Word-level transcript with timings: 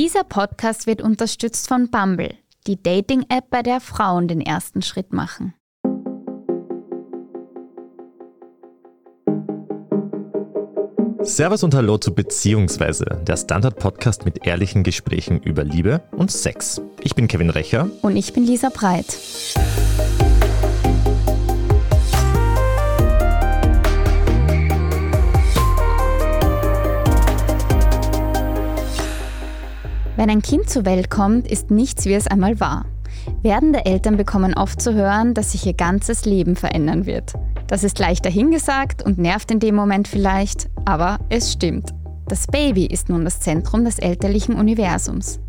Dieser 0.00 0.24
Podcast 0.24 0.86
wird 0.86 1.02
unterstützt 1.02 1.68
von 1.68 1.90
Bumble, 1.90 2.32
die 2.66 2.82
Dating-App, 2.82 3.50
bei 3.50 3.62
der 3.62 3.82
Frauen 3.82 4.28
den 4.28 4.40
ersten 4.40 4.80
Schritt 4.80 5.12
machen. 5.12 5.52
Servus 11.20 11.62
und 11.64 11.74
Hallo 11.74 11.98
zu 11.98 12.14
Beziehungsweise, 12.14 13.04
der 13.26 13.36
Standard-Podcast 13.36 14.24
mit 14.24 14.46
ehrlichen 14.46 14.84
Gesprächen 14.84 15.42
über 15.42 15.64
Liebe 15.64 16.00
und 16.12 16.30
Sex. 16.30 16.80
Ich 17.02 17.14
bin 17.14 17.28
Kevin 17.28 17.50
Recher. 17.50 17.90
Und 18.00 18.16
ich 18.16 18.32
bin 18.32 18.46
Lisa 18.46 18.70
Breit. 18.70 19.18
Wenn 30.20 30.28
ein 30.28 30.42
Kind 30.42 30.68
zur 30.68 30.84
Welt 30.84 31.08
kommt, 31.08 31.50
ist 31.50 31.70
nichts, 31.70 32.04
wie 32.04 32.12
es 32.12 32.26
einmal 32.26 32.60
war. 32.60 32.84
Werdende 33.40 33.86
Eltern 33.86 34.18
bekommen 34.18 34.52
oft 34.52 34.78
zu 34.82 34.92
hören, 34.92 35.32
dass 35.32 35.52
sich 35.52 35.64
ihr 35.64 35.72
ganzes 35.72 36.26
Leben 36.26 36.56
verändern 36.56 37.06
wird. 37.06 37.32
Das 37.68 37.84
ist 37.84 37.98
leicht 37.98 38.26
dahingesagt 38.26 39.02
und 39.02 39.16
nervt 39.16 39.50
in 39.50 39.60
dem 39.60 39.74
Moment 39.74 40.08
vielleicht, 40.08 40.68
aber 40.84 41.20
es 41.30 41.50
stimmt. 41.50 41.94
Das 42.28 42.46
Baby 42.46 42.84
ist 42.84 43.08
nun 43.08 43.24
das 43.24 43.40
Zentrum 43.40 43.82
des 43.86 43.98
elterlichen 43.98 44.56
Universums. 44.56 45.40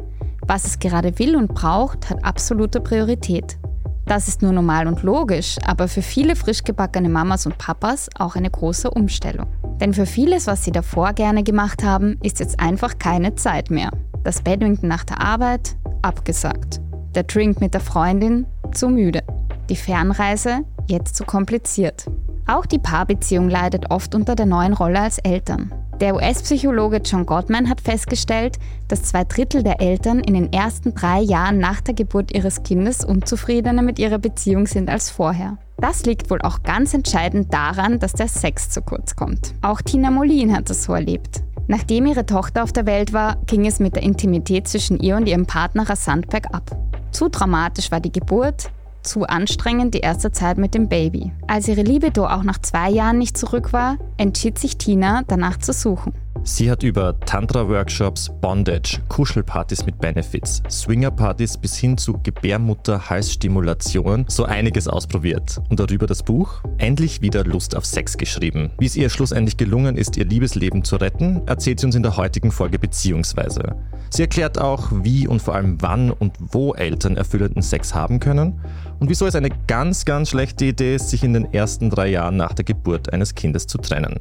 Was 0.48 0.63
es 0.63 0.79
gerade 0.79 1.20
will 1.20 1.35
und 1.35 1.53
braucht, 1.53 2.09
hat 2.09 2.23
absolute 2.23 2.79
Priorität. 2.79 3.57
Das 4.05 4.29
ist 4.29 4.41
nur 4.41 4.53
normal 4.53 4.88
und 4.88 5.03
logisch, 5.03 5.57
aber 5.65 5.90
für 5.90 6.01
viele 6.01 6.38
frisch 6.38 6.63
gebackene 6.63 7.09
Mamas 7.09 7.45
und 7.45 7.57
Papas 7.57 8.07
auch 8.17 8.38
eine 8.38 8.49
große 8.49 8.90
Umstellung. 8.90 9.48
Denn 9.81 9.93
für 9.93 10.05
vieles, 10.05 10.48
was 10.48 10.63
sie 10.63 10.71
davor 10.71 11.12
gerne 11.12 11.43
gemacht 11.43 11.84
haben, 11.84 12.17
ist 12.23 12.40
jetzt 12.40 12.62
einfach 12.62 12.99
keine 12.99 13.35
Zeit 13.35 13.70
mehr. 13.70 13.91
Das 14.23 14.41
Badminton 14.41 14.87
nach 14.87 15.04
der 15.04 15.20
Arbeit 15.20 15.76
abgesagt. 16.04 16.79
Der 17.15 17.23
Drink 17.23 17.59
mit 17.59 17.73
der 17.73 17.82
Freundin 17.82 18.46
zu 18.71 18.87
müde. 18.87 19.23
Die 19.70 19.76
Fernreise 19.76 20.59
jetzt 20.87 21.15
zu 21.15 21.23
kompliziert. 21.23 22.05
Auch 22.48 22.65
die 22.65 22.79
Paarbeziehung 22.79 23.49
leidet 23.49 23.90
oft 23.90 24.13
unter 24.13 24.35
der 24.35 24.46
neuen 24.46 24.73
Rolle 24.73 24.99
als 24.99 25.18
Eltern. 25.20 25.71
Der 25.99 26.15
US-Psychologe 26.15 26.98
John 26.98 27.26
Gottman 27.26 27.70
hat 27.70 27.81
festgestellt, 27.81 28.57
dass 28.87 29.04
zwei 29.04 29.23
Drittel 29.23 29.63
der 29.63 29.81
Eltern 29.81 30.20
in 30.20 30.34
den 30.34 30.51
ersten 30.51 30.96
drei 30.96 31.21
Jahren 31.21 31.59
nach 31.59 31.81
der 31.81 31.93
Geburt 31.93 32.34
ihres 32.34 32.63
Kindes 32.63 33.05
unzufriedener 33.05 33.81
mit 33.81 33.99
ihrer 33.99 34.18
Beziehung 34.18 34.65
sind 34.65 34.90
als 34.90 35.09
vorher. 35.09 35.57
Das 35.77 36.05
liegt 36.05 36.29
wohl 36.29 36.41
auch 36.41 36.63
ganz 36.63 36.93
entscheidend 36.93 37.53
daran, 37.53 37.99
dass 37.99 38.13
der 38.13 38.27
Sex 38.27 38.70
zu 38.70 38.81
kurz 38.81 39.15
kommt. 39.15 39.53
Auch 39.62 39.81
Tina 39.81 40.12
Molin 40.12 40.55
hat 40.55 40.70
es 40.70 40.84
so 40.84 40.93
erlebt. 40.93 41.43
Nachdem 41.67 42.05
ihre 42.05 42.26
Tochter 42.26 42.63
auf 42.63 42.71
der 42.71 42.85
Welt 42.85 43.13
war, 43.13 43.37
ging 43.45 43.65
es 43.65 43.79
mit 43.79 43.95
der 43.95 44.04
Intimität 44.04 44.67
zwischen 44.67 44.99
ihr 44.99 45.15
und 45.15 45.27
ihrem 45.27 45.45
Partner 45.45 45.90
rasant 45.90 46.29
bergab. 46.29 46.77
Zu 47.12 47.29
dramatisch 47.29 47.91
war 47.91 47.99
die 47.99 48.12
Geburt, 48.12 48.71
zu 49.03 49.23
anstrengend 49.23 49.93
die 49.93 49.99
erste 49.99 50.31
Zeit 50.31 50.57
mit 50.57 50.73
dem 50.73 50.87
Baby. 50.87 51.31
Als 51.48 51.68
ihre 51.68 51.81
Libido 51.81 52.26
auch 52.26 52.43
nach 52.43 52.59
zwei 52.59 52.90
Jahren 52.90 53.18
nicht 53.18 53.37
zurück 53.37 53.73
war, 53.73 53.98
entschied 54.18 54.59
sich 54.59 54.77
Tina, 54.77 55.23
danach 55.27 55.57
zu 55.57 55.73
suchen. 55.73 56.13
Sie 56.43 56.71
hat 56.71 56.82
über 56.82 57.20
Tantra-Workshops, 57.20 58.32
Bondage, 58.41 58.99
Kuschelpartys 59.10 59.85
mit 59.85 59.99
Benefits, 59.99 60.63
Swingerpartys 60.70 61.55
bis 61.55 61.77
hin 61.77 61.99
zu 61.99 62.13
Gebärmutter-Halsstimulationen 62.13 64.25
so 64.28 64.46
einiges 64.46 64.88
ausprobiert 64.88 65.62
und 65.69 65.79
darüber 65.79 66.07
das 66.07 66.24
Buch 66.24 66.63
Endlich 66.79 67.22
wieder 67.22 67.44
Lust 67.44 67.75
auf 67.75 67.85
Sex 67.85 68.18
geschrieben. 68.18 68.72
Wie 68.79 68.88
es 68.88 68.96
ihr 68.96 69.09
schlussendlich 69.09 69.57
gelungen 69.57 69.97
ist, 69.97 70.18
ihr 70.18 70.25
Liebesleben 70.25 70.84
zu 70.84 70.96
retten, 70.96 71.41
erzählt 71.46 71.79
sie 71.79 71.85
uns 71.85 71.96
in 71.96 72.03
der 72.03 72.18
heutigen 72.18 72.52
Folge 72.52 72.79
beziehungsweise. 72.79 73.75
Sie 74.09 74.24
erklärt 74.24 74.59
auch, 74.59 74.88
wie 74.91 75.28
und 75.28 75.44
vor 75.44 75.53
allem 75.53 75.79
wann 75.81 76.09
und 76.09 76.34
wo 76.40 76.74
Eltern 76.74 77.18
erfüllenden 77.18 77.62
Sex 77.62 77.94
haben 77.94 78.19
können 78.19 78.59
und 79.00 79.09
wieso 79.09 79.28
es 79.28 79.36
eine 79.36 79.52
ganz, 79.68 80.06
ganz 80.06 80.30
schlechte 80.30 80.66
Idee 80.66 80.96
ist, 80.96 81.12
sich 81.12 81.24
in 81.24 81.34
den 81.34 81.53
ersten 81.53 81.92
drei 81.92 82.08
Jahren 82.08 82.36
nach 82.36 82.53
der 82.53 82.66
Geburt 82.66 83.13
eines 83.13 83.36
Kindes 83.36 83.68
zu 83.68 83.78
trennen. 83.78 84.19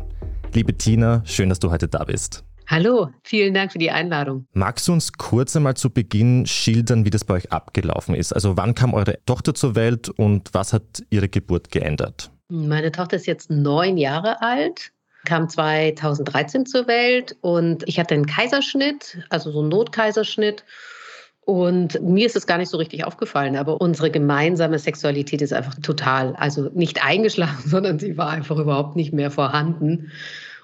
Liebe 0.52 0.76
Tina, 0.76 1.22
schön, 1.26 1.48
dass 1.48 1.60
du 1.60 1.70
heute 1.70 1.86
da 1.86 2.02
bist. 2.02 2.42
Hallo, 2.66 3.10
vielen 3.22 3.54
Dank 3.54 3.70
für 3.70 3.78
die 3.78 3.92
Einladung. 3.92 4.46
Magst 4.52 4.88
du 4.88 4.92
uns 4.92 5.12
kurz 5.12 5.54
einmal 5.54 5.74
zu 5.76 5.90
Beginn 5.90 6.44
schildern, 6.44 7.04
wie 7.04 7.10
das 7.10 7.24
bei 7.24 7.34
euch 7.34 7.52
abgelaufen 7.52 8.16
ist? 8.16 8.32
Also 8.32 8.56
wann 8.56 8.74
kam 8.74 8.92
eure 8.92 9.18
Tochter 9.26 9.54
zur 9.54 9.76
Welt 9.76 10.08
und 10.08 10.50
was 10.52 10.72
hat 10.72 11.04
ihre 11.08 11.28
Geburt 11.28 11.70
geändert? 11.70 12.32
Meine 12.48 12.90
Tochter 12.90 13.16
ist 13.16 13.26
jetzt 13.26 13.48
neun 13.50 13.96
Jahre 13.96 14.42
alt, 14.42 14.90
kam 15.24 15.48
2013 15.48 16.66
zur 16.66 16.88
Welt 16.88 17.36
und 17.42 17.84
ich 17.86 18.00
hatte 18.00 18.14
einen 18.14 18.26
Kaiserschnitt, 18.26 19.18
also 19.30 19.52
so 19.52 19.60
einen 19.60 19.68
Notkaiserschnitt. 19.68 20.64
Und 21.46 22.00
mir 22.02 22.26
ist 22.26 22.36
es 22.36 22.46
gar 22.46 22.58
nicht 22.58 22.68
so 22.68 22.76
richtig 22.76 23.04
aufgefallen, 23.04 23.56
aber 23.56 23.80
unsere 23.80 24.10
gemeinsame 24.10 24.78
Sexualität 24.78 25.42
ist 25.42 25.52
einfach 25.52 25.74
total, 25.76 26.36
also 26.36 26.70
nicht 26.74 27.04
eingeschlafen, 27.04 27.62
sondern 27.70 27.98
sie 27.98 28.16
war 28.16 28.30
einfach 28.30 28.58
überhaupt 28.58 28.96
nicht 28.96 29.12
mehr 29.12 29.30
vorhanden. 29.30 30.10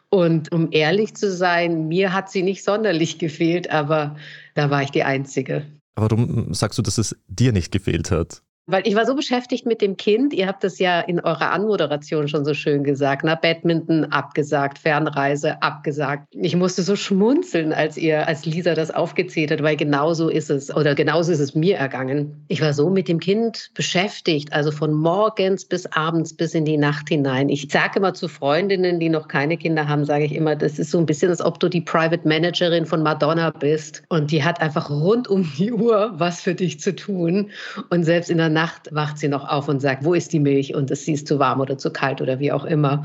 Und 0.08 0.52
um 0.52 0.68
ehrlich 0.70 1.14
zu 1.16 1.32
sein, 1.32 1.88
mir 1.88 2.12
hat 2.12 2.30
sie 2.30 2.42
nicht 2.42 2.62
sonderlich 2.62 3.18
gefehlt, 3.18 3.70
aber 3.70 4.16
da 4.54 4.70
war 4.70 4.82
ich 4.82 4.90
die 4.90 5.02
Einzige. 5.02 5.66
Warum 5.96 6.54
sagst 6.54 6.78
du, 6.78 6.82
dass 6.82 6.98
es 6.98 7.16
dir 7.26 7.52
nicht 7.52 7.72
gefehlt 7.72 8.10
hat? 8.10 8.42
Weil 8.68 8.82
ich 8.84 8.96
war 8.96 9.06
so 9.06 9.14
beschäftigt 9.14 9.64
mit 9.64 9.80
dem 9.80 9.96
Kind. 9.96 10.32
Ihr 10.32 10.48
habt 10.48 10.64
das 10.64 10.80
ja 10.80 10.98
in 10.98 11.20
eurer 11.20 11.52
Anmoderation 11.52 12.26
schon 12.26 12.44
so 12.44 12.52
schön 12.52 12.82
gesagt. 12.82 13.22
Na, 13.24 13.36
Badminton 13.36 14.06
abgesagt, 14.06 14.78
Fernreise 14.78 15.62
abgesagt. 15.62 16.26
Ich 16.32 16.56
musste 16.56 16.82
so 16.82 16.96
schmunzeln, 16.96 17.72
als 17.72 17.96
ihr, 17.96 18.26
als 18.26 18.44
Lisa 18.44 18.74
das 18.74 18.90
aufgezählt 18.90 19.52
hat, 19.52 19.62
weil 19.62 19.76
genauso 19.76 20.28
ist 20.28 20.50
es 20.50 20.74
oder 20.74 20.96
genauso 20.96 21.30
ist 21.30 21.38
es 21.38 21.54
mir 21.54 21.76
ergangen. 21.76 22.44
Ich 22.48 22.60
war 22.60 22.72
so 22.72 22.90
mit 22.90 23.06
dem 23.06 23.20
Kind 23.20 23.70
beschäftigt, 23.74 24.52
also 24.52 24.72
von 24.72 24.92
morgens 24.92 25.64
bis 25.64 25.86
abends 25.86 26.34
bis 26.34 26.52
in 26.52 26.64
die 26.64 26.76
Nacht 26.76 27.08
hinein. 27.08 27.48
Ich 27.48 27.68
sage 27.70 28.00
immer 28.00 28.14
zu 28.14 28.26
Freundinnen, 28.26 28.98
die 28.98 29.10
noch 29.10 29.28
keine 29.28 29.58
Kinder 29.58 29.86
haben, 29.86 30.04
sage 30.04 30.24
ich 30.24 30.34
immer, 30.34 30.56
das 30.56 30.80
ist 30.80 30.90
so 30.90 30.98
ein 30.98 31.06
bisschen, 31.06 31.30
als 31.30 31.40
ob 31.40 31.60
du 31.60 31.68
die 31.68 31.82
Private 31.82 32.26
Managerin 32.26 32.84
von 32.84 33.04
Madonna 33.04 33.50
bist 33.50 34.02
und 34.08 34.32
die 34.32 34.42
hat 34.42 34.60
einfach 34.60 34.90
rund 34.90 35.28
um 35.28 35.48
die 35.56 35.72
Uhr 35.72 36.14
was 36.16 36.40
für 36.40 36.56
dich 36.56 36.80
zu 36.80 36.96
tun 36.96 37.50
und 37.90 38.02
selbst 38.02 38.28
in 38.28 38.38
der 38.38 38.55
Nacht 38.56 38.88
wacht 38.92 39.18
sie 39.18 39.28
noch 39.28 39.46
auf 39.46 39.68
und 39.68 39.80
sagt, 39.80 40.02
wo 40.04 40.14
ist 40.14 40.32
die 40.32 40.40
Milch? 40.40 40.74
Und 40.74 40.90
es 40.90 41.06
ist 41.06 41.28
zu 41.28 41.38
warm 41.38 41.60
oder 41.60 41.76
zu 41.76 41.90
kalt 41.92 42.22
oder 42.22 42.38
wie 42.38 42.52
auch 42.52 42.64
immer. 42.64 43.04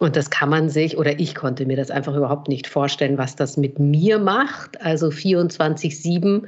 Und 0.00 0.16
das 0.16 0.30
kann 0.30 0.48
man 0.48 0.68
sich, 0.68 0.98
oder 0.98 1.20
ich 1.20 1.36
konnte 1.36 1.64
mir 1.64 1.76
das 1.76 1.92
einfach 1.92 2.16
überhaupt 2.16 2.48
nicht 2.48 2.66
vorstellen, 2.66 3.16
was 3.16 3.36
das 3.36 3.56
mit 3.56 3.78
mir 3.78 4.18
macht. 4.18 4.80
Also 4.82 5.06
24-7 5.06 6.42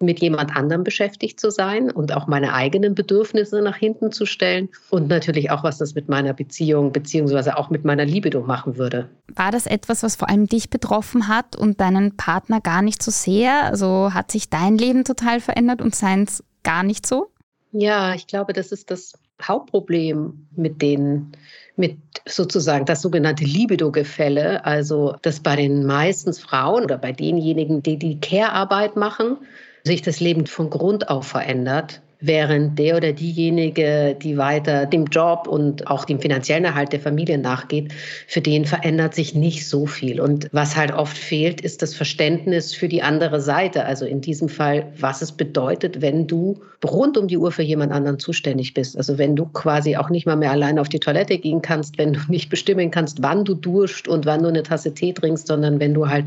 mit 0.00 0.20
jemand 0.20 0.54
anderem 0.54 0.84
beschäftigt 0.84 1.40
zu 1.40 1.50
sein 1.50 1.90
und 1.90 2.12
auch 2.12 2.26
meine 2.26 2.52
eigenen 2.52 2.94
Bedürfnisse 2.94 3.62
nach 3.62 3.76
hinten 3.76 4.12
zu 4.12 4.26
stellen 4.26 4.68
und 4.90 5.08
natürlich 5.08 5.50
auch, 5.50 5.62
was 5.62 5.78
das 5.78 5.94
mit 5.94 6.08
meiner 6.08 6.34
Beziehung 6.34 6.92
beziehungsweise 6.92 7.56
auch 7.56 7.70
mit 7.70 7.84
meiner 7.84 8.04
Libido 8.04 8.42
machen 8.42 8.76
würde. 8.76 9.08
War 9.34 9.52
das 9.52 9.66
etwas, 9.66 10.02
was 10.02 10.16
vor 10.16 10.28
allem 10.28 10.48
dich 10.48 10.68
betroffen 10.68 11.28
hat 11.28 11.56
und 11.56 11.80
deinen 11.80 12.16
Partner 12.16 12.60
gar 12.60 12.82
nicht 12.82 13.02
so 13.02 13.10
sehr? 13.10 13.64
Also 13.64 14.12
hat 14.12 14.30
sich 14.30 14.50
dein 14.50 14.76
Leben 14.76 15.04
total 15.04 15.40
verändert 15.40 15.80
und 15.80 15.94
seins 15.94 16.44
gar 16.62 16.82
nicht 16.82 17.06
so? 17.06 17.30
Ja, 17.72 18.14
ich 18.14 18.26
glaube, 18.26 18.52
das 18.52 18.72
ist 18.72 18.90
das 18.90 19.12
Hauptproblem 19.42 20.46
mit 20.56 20.80
den, 20.80 21.32
mit 21.76 21.98
sozusagen 22.26 22.86
das 22.86 23.02
sogenannte 23.02 23.44
Libido-Gefälle. 23.44 24.64
Also, 24.64 25.16
dass 25.22 25.40
bei 25.40 25.56
den 25.56 25.84
meisten 25.84 26.32
Frauen 26.32 26.84
oder 26.84 26.98
bei 26.98 27.12
denjenigen, 27.12 27.82
die 27.82 27.98
die 27.98 28.18
Care-Arbeit 28.20 28.96
machen, 28.96 29.38
sich 29.84 30.02
das 30.02 30.20
Leben 30.20 30.46
von 30.46 30.70
Grund 30.70 31.08
auf 31.10 31.26
verändert 31.26 32.00
während 32.20 32.78
der 32.78 32.96
oder 32.96 33.12
diejenige, 33.12 34.16
die 34.20 34.38
weiter 34.38 34.86
dem 34.86 35.04
Job 35.06 35.46
und 35.46 35.86
auch 35.86 36.04
dem 36.04 36.20
finanziellen 36.20 36.64
Erhalt 36.64 36.92
der 36.92 37.00
Familie 37.00 37.36
nachgeht, 37.38 37.92
für 38.26 38.40
den 38.40 38.64
verändert 38.64 39.14
sich 39.14 39.34
nicht 39.34 39.68
so 39.68 39.86
viel. 39.86 40.20
Und 40.20 40.48
was 40.52 40.76
halt 40.76 40.92
oft 40.92 41.16
fehlt, 41.16 41.60
ist 41.60 41.82
das 41.82 41.94
Verständnis 41.94 42.74
für 42.74 42.88
die 42.88 43.02
andere 43.02 43.40
Seite. 43.40 43.84
Also 43.84 44.06
in 44.06 44.20
diesem 44.20 44.48
Fall, 44.48 44.92
was 44.98 45.20
es 45.20 45.32
bedeutet, 45.32 46.00
wenn 46.00 46.26
du 46.26 46.60
rund 46.84 47.18
um 47.18 47.28
die 47.28 47.36
Uhr 47.36 47.52
für 47.52 47.62
jemand 47.62 47.92
anderen 47.92 48.18
zuständig 48.18 48.72
bist. 48.72 48.96
Also 48.96 49.18
wenn 49.18 49.36
du 49.36 49.46
quasi 49.46 49.96
auch 49.96 50.08
nicht 50.08 50.26
mal 50.26 50.36
mehr 50.36 50.52
allein 50.52 50.78
auf 50.78 50.88
die 50.88 51.00
Toilette 51.00 51.38
gehen 51.38 51.60
kannst, 51.60 51.98
wenn 51.98 52.14
du 52.14 52.20
nicht 52.28 52.48
bestimmen 52.48 52.90
kannst, 52.90 53.22
wann 53.22 53.44
du 53.44 53.54
duscht 53.54 54.08
und 54.08 54.24
wann 54.24 54.42
du 54.42 54.48
eine 54.48 54.62
Tasse 54.62 54.94
Tee 54.94 55.12
trinkst, 55.12 55.46
sondern 55.46 55.80
wenn 55.80 55.92
du 55.92 56.08
halt 56.08 56.26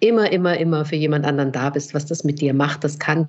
immer, 0.00 0.32
immer, 0.32 0.58
immer 0.58 0.84
für 0.84 0.96
jemand 0.96 1.24
anderen 1.24 1.52
da 1.52 1.70
bist, 1.70 1.94
was 1.94 2.06
das 2.06 2.24
mit 2.24 2.40
dir 2.40 2.54
macht, 2.54 2.82
das 2.82 2.98
kann 2.98 3.28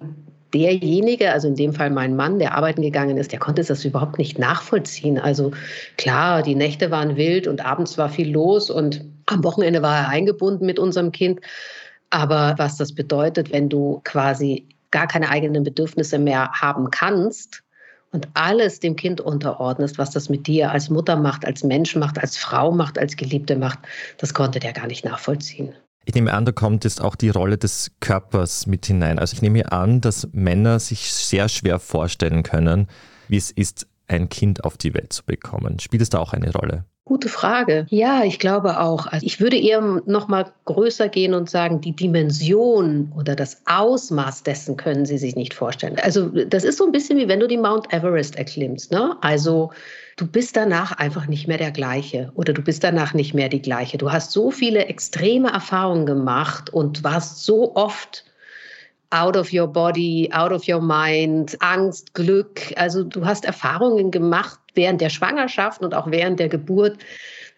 derjenige, 0.53 1.31
also 1.31 1.47
in 1.47 1.55
dem 1.55 1.73
Fall 1.73 1.89
mein 1.89 2.15
Mann, 2.15 2.39
der 2.39 2.55
arbeiten 2.55 2.81
gegangen 2.81 3.17
ist, 3.17 3.31
der 3.31 3.39
konnte 3.39 3.63
das 3.63 3.85
überhaupt 3.85 4.17
nicht 4.17 4.37
nachvollziehen. 4.39 5.19
Also 5.19 5.51
klar, 5.97 6.43
die 6.43 6.55
Nächte 6.55 6.91
waren 6.91 7.15
wild 7.15 7.47
und 7.47 7.65
abends 7.65 7.97
war 7.97 8.09
viel 8.09 8.31
los 8.31 8.69
und 8.69 9.05
am 9.25 9.43
Wochenende 9.43 9.81
war 9.81 9.97
er 9.97 10.09
eingebunden 10.09 10.65
mit 10.65 10.79
unserem 10.79 11.11
Kind. 11.11 11.41
Aber 12.09 12.55
was 12.57 12.77
das 12.77 12.93
bedeutet, 12.93 13.51
wenn 13.51 13.69
du 13.69 14.01
quasi 14.03 14.67
gar 14.91 15.07
keine 15.07 15.29
eigenen 15.29 15.63
Bedürfnisse 15.63 16.19
mehr 16.19 16.51
haben 16.51 16.91
kannst 16.91 17.63
und 18.11 18.27
alles 18.35 18.79
dem 18.79 18.95
Kind 18.95 19.19
unterordnest, 19.19 19.97
was 19.97 20.11
das 20.11 20.29
mit 20.29 20.45
dir 20.45 20.71
als 20.71 20.91
Mutter 20.91 21.15
macht, 21.15 21.45
als 21.45 21.63
Mensch 21.63 21.95
macht, 21.95 22.19
als 22.19 22.37
Frau 22.37 22.71
macht, 22.71 22.99
als 22.99 23.15
Geliebte 23.15 23.55
macht, 23.55 23.79
das 24.19 24.35
konnte 24.35 24.59
der 24.59 24.73
gar 24.73 24.85
nicht 24.85 25.03
nachvollziehen. 25.03 25.73
Ich 26.05 26.13
nehme 26.15 26.33
an, 26.33 26.45
da 26.45 26.51
kommt 26.51 26.83
jetzt 26.83 27.01
auch 27.01 27.15
die 27.15 27.29
Rolle 27.29 27.57
des 27.57 27.91
Körpers 28.01 28.67
mit 28.67 28.85
hinein. 28.85 29.19
Also 29.19 29.35
ich 29.35 29.41
nehme 29.41 29.71
an, 29.71 30.01
dass 30.01 30.27
Männer 30.33 30.79
sich 30.79 31.13
sehr 31.13 31.47
schwer 31.47 31.79
vorstellen 31.79 32.43
können, 32.43 32.87
wie 33.29 33.37
es 33.37 33.51
ist, 33.51 33.87
ein 34.07 34.27
Kind 34.27 34.65
auf 34.65 34.77
die 34.77 34.93
Welt 34.93 35.13
zu 35.13 35.23
bekommen. 35.23 35.79
Spielt 35.79 36.01
es 36.01 36.09
da 36.09 36.19
auch 36.19 36.33
eine 36.33 36.51
Rolle? 36.51 36.85
Gute 37.05 37.27
Frage. 37.27 37.85
Ja, 37.89 38.23
ich 38.23 38.39
glaube 38.39 38.79
auch. 38.79 39.07
Also 39.07 39.25
ich 39.25 39.41
würde 39.41 39.57
eher 39.57 39.81
noch 40.05 40.29
mal 40.29 40.53
größer 40.63 41.09
gehen 41.09 41.33
und 41.33 41.49
sagen, 41.49 41.81
die 41.81 41.93
Dimension 41.93 43.11
oder 43.17 43.35
das 43.35 43.61
Ausmaß 43.65 44.43
dessen 44.43 44.77
können 44.77 45.05
Sie 45.05 45.17
sich 45.17 45.35
nicht 45.35 45.53
vorstellen. 45.53 45.97
Also 46.01 46.29
das 46.29 46.63
ist 46.63 46.77
so 46.77 46.85
ein 46.85 46.93
bisschen 46.93 47.17
wie 47.17 47.27
wenn 47.27 47.41
du 47.41 47.47
die 47.47 47.57
Mount 47.57 47.91
Everest 47.91 48.37
erklimmst. 48.37 48.93
Ne? 48.93 49.17
Also 49.19 49.71
du 50.15 50.25
bist 50.25 50.55
danach 50.55 50.93
einfach 50.93 51.27
nicht 51.27 51.45
mehr 51.45 51.57
der 51.57 51.71
gleiche 51.71 52.31
oder 52.35 52.53
du 52.53 52.61
bist 52.61 52.85
danach 52.85 53.13
nicht 53.13 53.33
mehr 53.33 53.49
die 53.49 53.61
gleiche. 53.61 53.97
Du 53.97 54.09
hast 54.09 54.31
so 54.31 54.49
viele 54.49 54.85
extreme 54.85 55.51
Erfahrungen 55.51 56.05
gemacht 56.05 56.69
und 56.69 57.03
warst 57.03 57.43
so 57.43 57.75
oft 57.75 58.23
out 59.09 59.35
of 59.35 59.51
your 59.53 59.67
body, 59.67 60.29
out 60.31 60.53
of 60.53 60.67
your 60.69 60.81
mind, 60.81 61.57
Angst, 61.59 62.13
Glück. 62.13 62.73
Also 62.77 63.03
du 63.03 63.25
hast 63.25 63.43
Erfahrungen 63.43 64.09
gemacht 64.09 64.59
während 64.75 65.01
der 65.01 65.09
Schwangerschaft 65.09 65.81
und 65.81 65.93
auch 65.93 66.09
während 66.11 66.39
der 66.39 66.49
Geburt. 66.49 66.97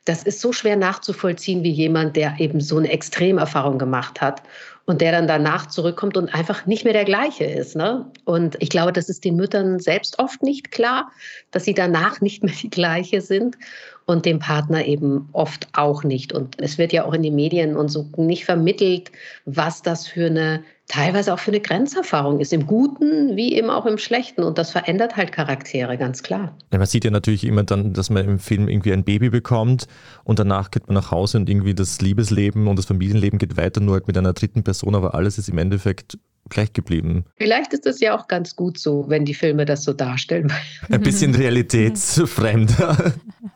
Das 0.06 0.24
ist 0.24 0.40
so 0.40 0.54
schwer 0.54 0.76
nachzuvollziehen 0.76 1.64
wie 1.64 1.72
jemand, 1.72 2.16
der 2.16 2.36
eben 2.40 2.62
so 2.62 2.78
eine 2.78 2.92
Extremerfahrung 2.92 3.80
gemacht 3.80 4.22
hat 4.22 4.44
und 4.86 5.02
der 5.02 5.12
dann 5.12 5.28
danach 5.28 5.66
zurückkommt 5.66 6.16
und 6.16 6.34
einfach 6.34 6.66
nicht 6.68 6.84
mehr 6.84 6.94
der 6.94 7.06
gleiche 7.06 7.44
ist. 7.44 7.76
Ne? 7.76 8.06
Und 8.24 8.56
ich 8.60 8.70
glaube, 8.70 8.94
das 8.94 9.10
ist 9.10 9.26
den 9.26 9.36
Müttern 9.36 9.80
selbst 9.80 10.20
oft 10.20 10.44
nicht 10.44 10.72
klar, 10.72 11.12
dass 11.52 11.66
sie 11.66 11.74
danach 11.74 12.22
nicht 12.22 12.44
mehr 12.44 12.54
die 12.54 12.70
gleiche 12.70 13.22
sind 13.22 13.58
und 14.06 14.26
dem 14.26 14.38
Partner 14.38 14.86
eben 14.86 15.28
oft 15.32 15.68
auch 15.74 16.04
nicht. 16.04 16.34
Und 16.34 16.62
es 16.62 16.78
wird 16.78 16.94
ja 16.94 17.06
auch 17.06 17.14
in 17.14 17.24
den 17.24 17.36
Medien 17.36 17.76
und 17.76 17.90
so 17.90 18.08
nicht 18.18 18.46
vermittelt, 18.46 19.12
was 19.46 19.82
das 19.82 20.08
für 20.08 20.28
eine 20.28 20.64
teilweise 20.88 21.34
auch 21.34 21.40
für 21.40 21.52
eine 21.52 21.60
Grenzerfahrung 21.60 22.40
ist, 22.40 22.54
im 22.54 22.68
Guten 22.68 23.36
wie 23.36 23.54
eben 23.54 23.70
auch 23.70 23.86
im 23.86 23.98
Schlechten. 23.98 24.44
Und 24.44 24.58
das 24.58 24.72
verändert 24.72 25.16
halt 25.16 25.32
Charaktere, 25.32 25.98
ganz 25.98 26.22
klar. 26.22 26.56
Ja, 26.72 26.78
man 26.78 26.88
sieht 26.88 27.06
ja 27.06 27.12
natürlich 27.12 27.44
immer 27.44 27.64
dann, 27.64 27.94
dass 27.94 28.10
man 28.10 28.26
im 28.26 28.40
Film 28.40 28.68
irgendwie 28.68 28.94
ein 28.94 29.04
Baby 29.04 29.30
bekommt 29.30 29.88
und 30.24 30.40
danach 30.40 30.72
geht 30.72 30.88
man 30.88 30.96
nach 30.96 31.12
Hause 31.12 31.38
und 31.38 31.50
irgendwie 31.50 31.74
das 31.74 32.02
Liebesleben 32.02 32.68
und 32.68 32.78
das 32.78 32.86
Familienleben 32.86 33.40
geht 33.40 33.58
weiter, 33.58 33.82
nur 33.82 33.96
halt 33.96 34.08
mit 34.08 34.18
einer 34.18 34.34
dritten 34.34 34.64
Person, 34.64 34.96
aber 34.96 35.16
alles 35.16 35.38
ist 35.38 35.50
im 35.50 35.58
Endeffekt 35.58 36.18
gleich 36.50 36.74
geblieben. 36.74 37.26
Vielleicht 37.38 37.74
ist 37.74 37.86
es 37.86 38.00
ja 38.00 38.18
auch 38.18 38.28
ganz 38.28 38.56
gut 38.56 38.78
so, 38.78 39.06
wenn 39.08 39.26
die 39.26 39.34
Filme 39.34 39.66
das 39.66 39.84
so 39.84 39.94
darstellen. 39.94 40.52
Ein 40.90 41.02
bisschen 41.02 41.34
realitätsfremd. 41.34 42.74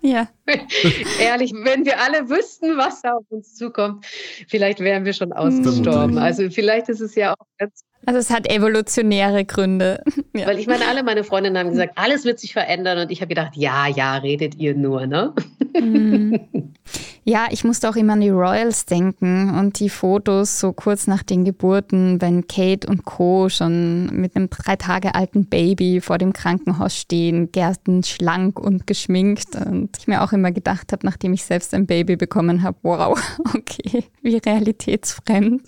ja. 0.02 0.28
Ehrlich, 1.20 1.54
wenn 1.54 1.86
wir 1.86 2.02
alle 2.02 2.30
wüssten, 2.30 2.78
was 2.78 3.02
da 3.02 3.14
auf 3.14 3.26
uns 3.30 3.56
zukommt, 3.56 4.06
vielleicht 4.48 4.80
wären 4.80 5.06
wir 5.06 5.14
schon 5.14 5.32
ausgestorben. 5.34 6.18
Also 6.18 6.50
vielleicht 6.50 6.90
ist 6.90 7.02
es 7.02 7.16
ja 7.16 7.34
auch 7.34 7.46
ganz 7.58 7.84
also 8.06 8.20
es 8.20 8.30
hat 8.30 8.50
evolutionäre 8.50 9.46
Gründe. 9.46 10.04
Ja. 10.36 10.46
Weil 10.46 10.60
ich 10.60 10.68
meine, 10.68 10.88
alle 10.88 11.02
meine 11.02 11.24
Freundinnen 11.24 11.58
haben 11.58 11.72
gesagt, 11.72 11.94
alles 11.96 12.24
wird 12.24 12.40
sich 12.40 12.54
verändern 12.54 13.00
und 13.00 13.12
ich 13.12 13.20
habe 13.20 13.30
gedacht, 13.30 13.56
ja, 13.56 13.88
ja, 13.88 14.16
redet 14.18 14.56
ihr 14.56 14.76
nur, 14.76 15.08
ne? 15.08 15.34
Mhm. 15.74 16.40
Ja, 17.24 17.48
ich 17.50 17.64
musste 17.64 17.90
auch 17.90 17.96
immer 17.96 18.14
an 18.14 18.22
die 18.22 18.30
Royals 18.30 18.86
denken 18.86 19.54
und 19.58 19.80
die 19.80 19.90
Fotos 19.90 20.60
so 20.60 20.72
kurz 20.72 21.08
nach 21.08 21.24
den 21.24 21.46
Geburten, 21.46 22.22
wenn 22.22 22.48
Kate 22.48 22.88
und 22.88 23.06
Co. 23.06 23.50
schon 23.50 24.06
mit 24.08 24.36
einem 24.36 24.50
drei 24.50 24.76
Tage 24.76 25.16
alten 25.16 25.48
Baby 25.48 26.00
vor 26.00 26.20
dem 26.20 26.32
Krankenhaus 26.32 26.96
stehen, 26.96 27.52
Gersten 27.52 28.04
schlank 28.04 28.60
und 28.60 28.88
geschminkt 28.88 29.56
und 29.56 29.98
ich 30.00 30.08
mir 30.08 30.24
auch 30.24 30.32
immer 30.32 30.52
gedacht 30.52 30.92
habe, 30.92 31.06
nachdem 31.06 31.34
ich 31.34 31.44
selbst 31.44 31.74
ein 31.74 31.88
Baby 31.88 32.16
bekommen 32.16 32.62
habe, 32.64 32.78
wow, 32.84 33.20
okay, 33.56 34.04
wie 34.22 34.38
realitätsfremd 34.38 35.64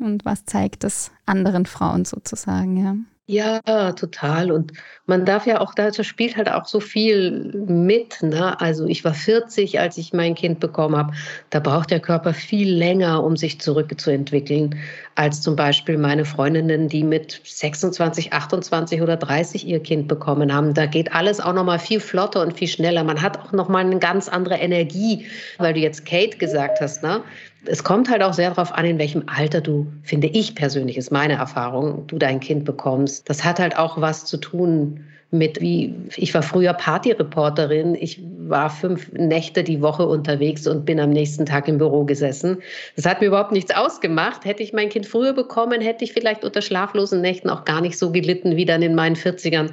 und 0.00 0.24
was 0.24 0.44
zeigt 0.44 0.84
das 0.84 1.10
anderen 1.26 1.66
Frauen 1.66 2.04
sozusagen, 2.04 2.76
ja. 2.76 2.96
Ja, 3.32 3.92
total. 3.92 4.50
Und 4.50 4.72
man 5.06 5.24
darf 5.24 5.46
ja 5.46 5.60
auch, 5.60 5.72
da 5.72 5.92
spielt 6.02 6.36
halt 6.36 6.50
auch 6.50 6.64
so 6.64 6.80
viel 6.80 7.64
mit. 7.68 8.20
Ne? 8.24 8.60
Also 8.60 8.86
ich 8.86 9.04
war 9.04 9.14
40, 9.14 9.78
als 9.78 9.98
ich 9.98 10.12
mein 10.12 10.34
Kind 10.34 10.58
bekommen 10.58 10.96
habe. 10.96 11.12
Da 11.50 11.60
braucht 11.60 11.92
der 11.92 12.00
Körper 12.00 12.34
viel 12.34 12.74
länger, 12.74 13.22
um 13.22 13.36
sich 13.36 13.60
zurückzuentwickeln, 13.60 14.74
als 15.14 15.42
zum 15.42 15.54
Beispiel 15.54 15.96
meine 15.96 16.24
Freundinnen, 16.24 16.88
die 16.88 17.04
mit 17.04 17.40
26, 17.44 18.32
28 18.32 19.00
oder 19.00 19.16
30 19.16 19.64
ihr 19.64 19.80
Kind 19.80 20.08
bekommen 20.08 20.52
haben. 20.52 20.74
Da 20.74 20.86
geht 20.86 21.12
alles 21.12 21.38
auch 21.38 21.52
nochmal 21.52 21.78
viel 21.78 22.00
flotter 22.00 22.42
und 22.42 22.58
viel 22.58 22.66
schneller. 22.66 23.04
Man 23.04 23.22
hat 23.22 23.38
auch 23.38 23.52
nochmal 23.52 23.84
eine 23.84 24.00
ganz 24.00 24.28
andere 24.28 24.56
Energie, 24.56 25.26
weil 25.58 25.74
du 25.74 25.78
jetzt 25.78 26.04
Kate 26.04 26.36
gesagt 26.36 26.80
hast. 26.80 27.04
Ne? 27.04 27.22
Es 27.66 27.84
kommt 27.84 28.10
halt 28.10 28.22
auch 28.22 28.32
sehr 28.32 28.50
darauf 28.50 28.72
an, 28.72 28.84
in 28.84 28.98
welchem 28.98 29.24
Alter 29.26 29.60
du, 29.60 29.86
finde 30.02 30.28
ich 30.28 30.54
persönlich, 30.54 30.96
ist 30.96 31.10
meine 31.10 31.34
Erfahrung, 31.34 32.06
du 32.06 32.18
dein 32.18 32.40
Kind 32.40 32.64
bekommst. 32.64 33.28
Das 33.28 33.44
hat 33.44 33.58
halt 33.58 33.76
auch 33.76 34.00
was 34.00 34.24
zu 34.24 34.36
tun 34.38 35.04
mit, 35.30 35.60
wie 35.60 35.94
ich 36.16 36.34
war 36.34 36.42
früher 36.42 36.72
Partyreporterin. 36.72 37.94
Ich 37.94 38.20
war 38.48 38.68
fünf 38.68 39.12
Nächte 39.12 39.62
die 39.62 39.80
Woche 39.80 40.06
unterwegs 40.06 40.66
und 40.66 40.84
bin 40.84 40.98
am 40.98 41.10
nächsten 41.10 41.46
Tag 41.46 41.68
im 41.68 41.78
Büro 41.78 42.04
gesessen. 42.04 42.58
Das 42.96 43.06
hat 43.06 43.20
mir 43.20 43.28
überhaupt 43.28 43.52
nichts 43.52 43.74
ausgemacht. 43.74 44.44
Hätte 44.44 44.62
ich 44.62 44.72
mein 44.72 44.88
Kind 44.88 45.06
früher 45.06 45.32
bekommen, 45.32 45.80
hätte 45.80 46.04
ich 46.04 46.12
vielleicht 46.12 46.44
unter 46.44 46.62
schlaflosen 46.62 47.20
Nächten 47.20 47.48
auch 47.48 47.64
gar 47.64 47.80
nicht 47.80 47.96
so 47.96 48.10
gelitten 48.10 48.56
wie 48.56 48.64
dann 48.64 48.82
in 48.82 48.94
meinen 48.94 49.14
40ern, 49.14 49.70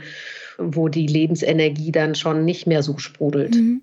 wo 0.58 0.88
die 0.88 1.08
Lebensenergie 1.08 1.92
dann 1.92 2.16
schon 2.16 2.46
nicht 2.46 2.68
mehr 2.68 2.84
so 2.84 2.98
sprudelt. 2.98 3.56
Mhm. 3.56 3.82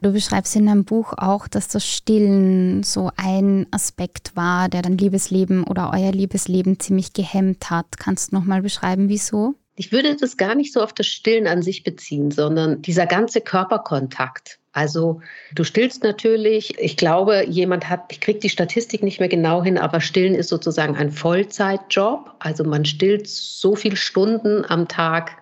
Du 0.00 0.12
beschreibst 0.12 0.54
in 0.54 0.66
deinem 0.66 0.84
Buch 0.84 1.12
auch, 1.16 1.48
dass 1.48 1.68
das 1.68 1.84
Stillen 1.84 2.84
so 2.84 3.10
ein 3.16 3.66
Aspekt 3.72 4.36
war, 4.36 4.68
der 4.68 4.82
dein 4.82 4.96
Liebesleben 4.96 5.64
oder 5.64 5.90
euer 5.92 6.12
Liebesleben 6.12 6.78
ziemlich 6.78 7.12
gehemmt 7.12 7.70
hat. 7.70 7.98
Kannst 7.98 8.30
du 8.30 8.36
nochmal 8.36 8.62
beschreiben, 8.62 9.08
wieso? 9.08 9.54
Ich 9.74 9.92
würde 9.92 10.16
das 10.16 10.36
gar 10.36 10.54
nicht 10.54 10.72
so 10.72 10.82
auf 10.82 10.92
das 10.92 11.06
Stillen 11.06 11.46
an 11.46 11.62
sich 11.62 11.82
beziehen, 11.84 12.30
sondern 12.30 12.82
dieser 12.82 13.06
ganze 13.06 13.40
Körperkontakt. 13.40 14.58
Also 14.72 15.20
du 15.54 15.64
stillst 15.64 16.04
natürlich, 16.04 16.78
ich 16.78 16.96
glaube, 16.96 17.44
jemand 17.48 17.88
hat, 17.88 18.12
ich 18.12 18.20
kriege 18.20 18.38
die 18.38 18.48
Statistik 18.48 19.02
nicht 19.02 19.18
mehr 19.18 19.28
genau 19.28 19.64
hin, 19.64 19.78
aber 19.78 20.00
Stillen 20.00 20.34
ist 20.34 20.48
sozusagen 20.48 20.96
ein 20.96 21.10
Vollzeitjob. 21.10 22.32
Also 22.38 22.62
man 22.62 22.84
stillt 22.84 23.26
so 23.26 23.74
viele 23.74 23.96
Stunden 23.96 24.64
am 24.68 24.86
Tag, 24.86 25.36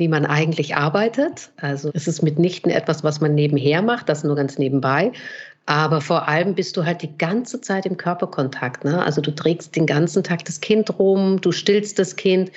wie 0.00 0.08
man 0.08 0.26
eigentlich 0.26 0.74
arbeitet. 0.74 1.50
Also 1.58 1.90
es 1.92 2.08
ist 2.08 2.22
mitnichten 2.22 2.72
etwas, 2.72 3.04
was 3.04 3.20
man 3.20 3.34
nebenher 3.34 3.82
macht, 3.82 4.08
das 4.08 4.24
nur 4.24 4.34
ganz 4.34 4.58
nebenbei. 4.58 5.12
Aber 5.66 6.00
vor 6.00 6.26
allem 6.26 6.54
bist 6.54 6.76
du 6.76 6.84
halt 6.84 7.02
die 7.02 7.16
ganze 7.18 7.60
Zeit 7.60 7.84
im 7.84 7.98
Körperkontakt. 7.98 8.82
Ne? 8.82 9.04
Also 9.04 9.20
du 9.20 9.30
trägst 9.30 9.76
den 9.76 9.86
ganzen 9.86 10.24
Tag 10.24 10.44
das 10.46 10.60
Kind 10.60 10.98
rum, 10.98 11.40
du 11.40 11.52
stillst 11.52 11.98
das 11.98 12.16
Kind. 12.16 12.50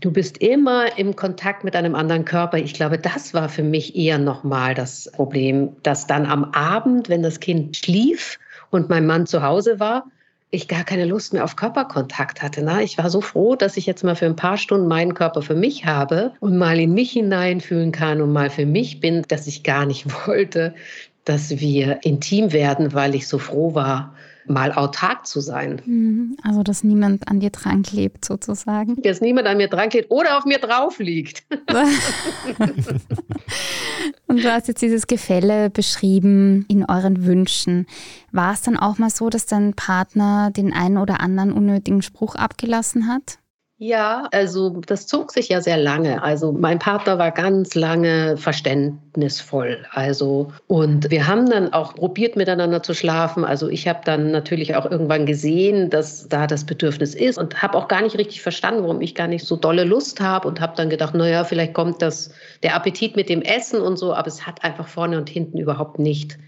Du 0.00 0.12
bist 0.12 0.38
immer 0.38 0.96
im 0.96 1.16
Kontakt 1.16 1.64
mit 1.64 1.74
einem 1.74 1.96
anderen 1.96 2.24
Körper. 2.24 2.58
Ich 2.58 2.74
glaube, 2.74 2.96
das 2.96 3.34
war 3.34 3.48
für 3.48 3.64
mich 3.64 3.96
eher 3.96 4.18
nochmal 4.18 4.74
das 4.74 5.10
Problem, 5.12 5.74
dass 5.82 6.06
dann 6.06 6.26
am 6.26 6.44
Abend, 6.52 7.08
wenn 7.08 7.22
das 7.22 7.40
Kind 7.40 7.76
schlief 7.76 8.38
und 8.70 8.88
mein 8.88 9.04
Mann 9.04 9.26
zu 9.26 9.42
Hause 9.42 9.80
war, 9.80 10.04
ich 10.50 10.68
gar 10.68 10.84
keine 10.84 11.04
Lust 11.04 11.32
mehr 11.32 11.44
auf 11.44 11.56
Körperkontakt 11.56 12.42
hatte. 12.42 12.62
Ne? 12.62 12.82
Ich 12.82 12.98
war 12.98 13.10
so 13.10 13.20
froh, 13.20 13.56
dass 13.56 13.76
ich 13.76 13.86
jetzt 13.86 14.04
mal 14.04 14.16
für 14.16 14.26
ein 14.26 14.36
paar 14.36 14.56
Stunden 14.56 14.86
meinen 14.86 15.14
Körper 15.14 15.42
für 15.42 15.54
mich 15.54 15.84
habe 15.86 16.32
und 16.40 16.56
mal 16.56 16.78
in 16.78 16.94
mich 16.94 17.12
hineinfühlen 17.12 17.92
kann 17.92 18.20
und 18.20 18.32
mal 18.32 18.50
für 18.50 18.66
mich 18.66 19.00
bin, 19.00 19.22
dass 19.28 19.46
ich 19.46 19.62
gar 19.64 19.86
nicht 19.86 20.06
wollte, 20.26 20.74
dass 21.24 21.50
wir 21.58 22.04
intim 22.04 22.52
werden, 22.52 22.94
weil 22.94 23.14
ich 23.14 23.26
so 23.26 23.38
froh 23.38 23.74
war, 23.74 24.14
mal 24.48 24.72
autark 24.72 25.26
zu 25.26 25.40
sein. 25.40 25.82
Mhm. 25.84 26.36
Also, 26.42 26.62
dass 26.62 26.84
niemand 26.84 27.28
an 27.28 27.40
dir 27.40 27.50
dran 27.50 27.82
klebt, 27.82 28.24
sozusagen. 28.24 29.00
Dass 29.02 29.20
niemand 29.20 29.46
an 29.46 29.56
mir 29.56 29.68
dran 29.68 29.88
klebt 29.88 30.10
oder 30.10 30.38
auf 30.38 30.44
mir 30.44 30.58
drauf 30.58 30.98
liegt. 30.98 31.44
Und 34.26 34.42
du 34.42 34.52
hast 34.52 34.68
jetzt 34.68 34.82
dieses 34.82 35.06
Gefälle 35.06 35.70
beschrieben 35.70 36.64
in 36.68 36.84
euren 36.84 37.24
Wünschen. 37.24 37.86
War 38.32 38.52
es 38.52 38.62
dann 38.62 38.76
auch 38.76 38.98
mal 38.98 39.10
so, 39.10 39.30
dass 39.30 39.46
dein 39.46 39.74
Partner 39.74 40.50
den 40.50 40.72
einen 40.72 40.98
oder 40.98 41.20
anderen 41.20 41.52
unnötigen 41.52 42.02
Spruch 42.02 42.34
abgelassen 42.34 43.06
hat? 43.08 43.38
Ja, 43.78 44.26
also 44.32 44.70
das 44.86 45.06
zog 45.06 45.32
sich 45.32 45.50
ja 45.50 45.60
sehr 45.60 45.76
lange. 45.76 46.22
Also 46.22 46.50
mein 46.50 46.78
Partner 46.78 47.18
war 47.18 47.30
ganz 47.30 47.74
lange 47.74 48.38
verständnisvoll. 48.38 49.84
Also 49.90 50.50
und 50.66 51.10
wir 51.10 51.26
haben 51.26 51.50
dann 51.50 51.74
auch 51.74 51.94
probiert 51.94 52.36
miteinander 52.36 52.82
zu 52.82 52.94
schlafen. 52.94 53.44
Also 53.44 53.68
ich 53.68 53.86
habe 53.86 54.00
dann 54.02 54.30
natürlich 54.30 54.76
auch 54.76 54.90
irgendwann 54.90 55.26
gesehen, 55.26 55.90
dass 55.90 56.26
da 56.26 56.46
das 56.46 56.64
Bedürfnis 56.64 57.14
ist 57.14 57.36
und 57.36 57.60
habe 57.62 57.76
auch 57.76 57.86
gar 57.86 58.00
nicht 58.00 58.16
richtig 58.16 58.40
verstanden, 58.40 58.82
warum 58.82 59.02
ich 59.02 59.14
gar 59.14 59.28
nicht 59.28 59.44
so 59.44 59.56
dolle 59.56 59.84
Lust 59.84 60.20
habe 60.20 60.48
und 60.48 60.58
habe 60.58 60.72
dann 60.74 60.88
gedacht, 60.88 61.14
naja, 61.14 61.44
vielleicht 61.44 61.74
kommt 61.74 62.00
das 62.00 62.30
der 62.62 62.74
Appetit 62.74 63.14
mit 63.14 63.28
dem 63.28 63.42
Essen 63.42 63.82
und 63.82 63.98
so, 63.98 64.14
aber 64.14 64.28
es 64.28 64.46
hat 64.46 64.64
einfach 64.64 64.88
vorne 64.88 65.18
und 65.18 65.28
hinten 65.28 65.58
überhaupt 65.58 65.98
nicht 65.98 66.38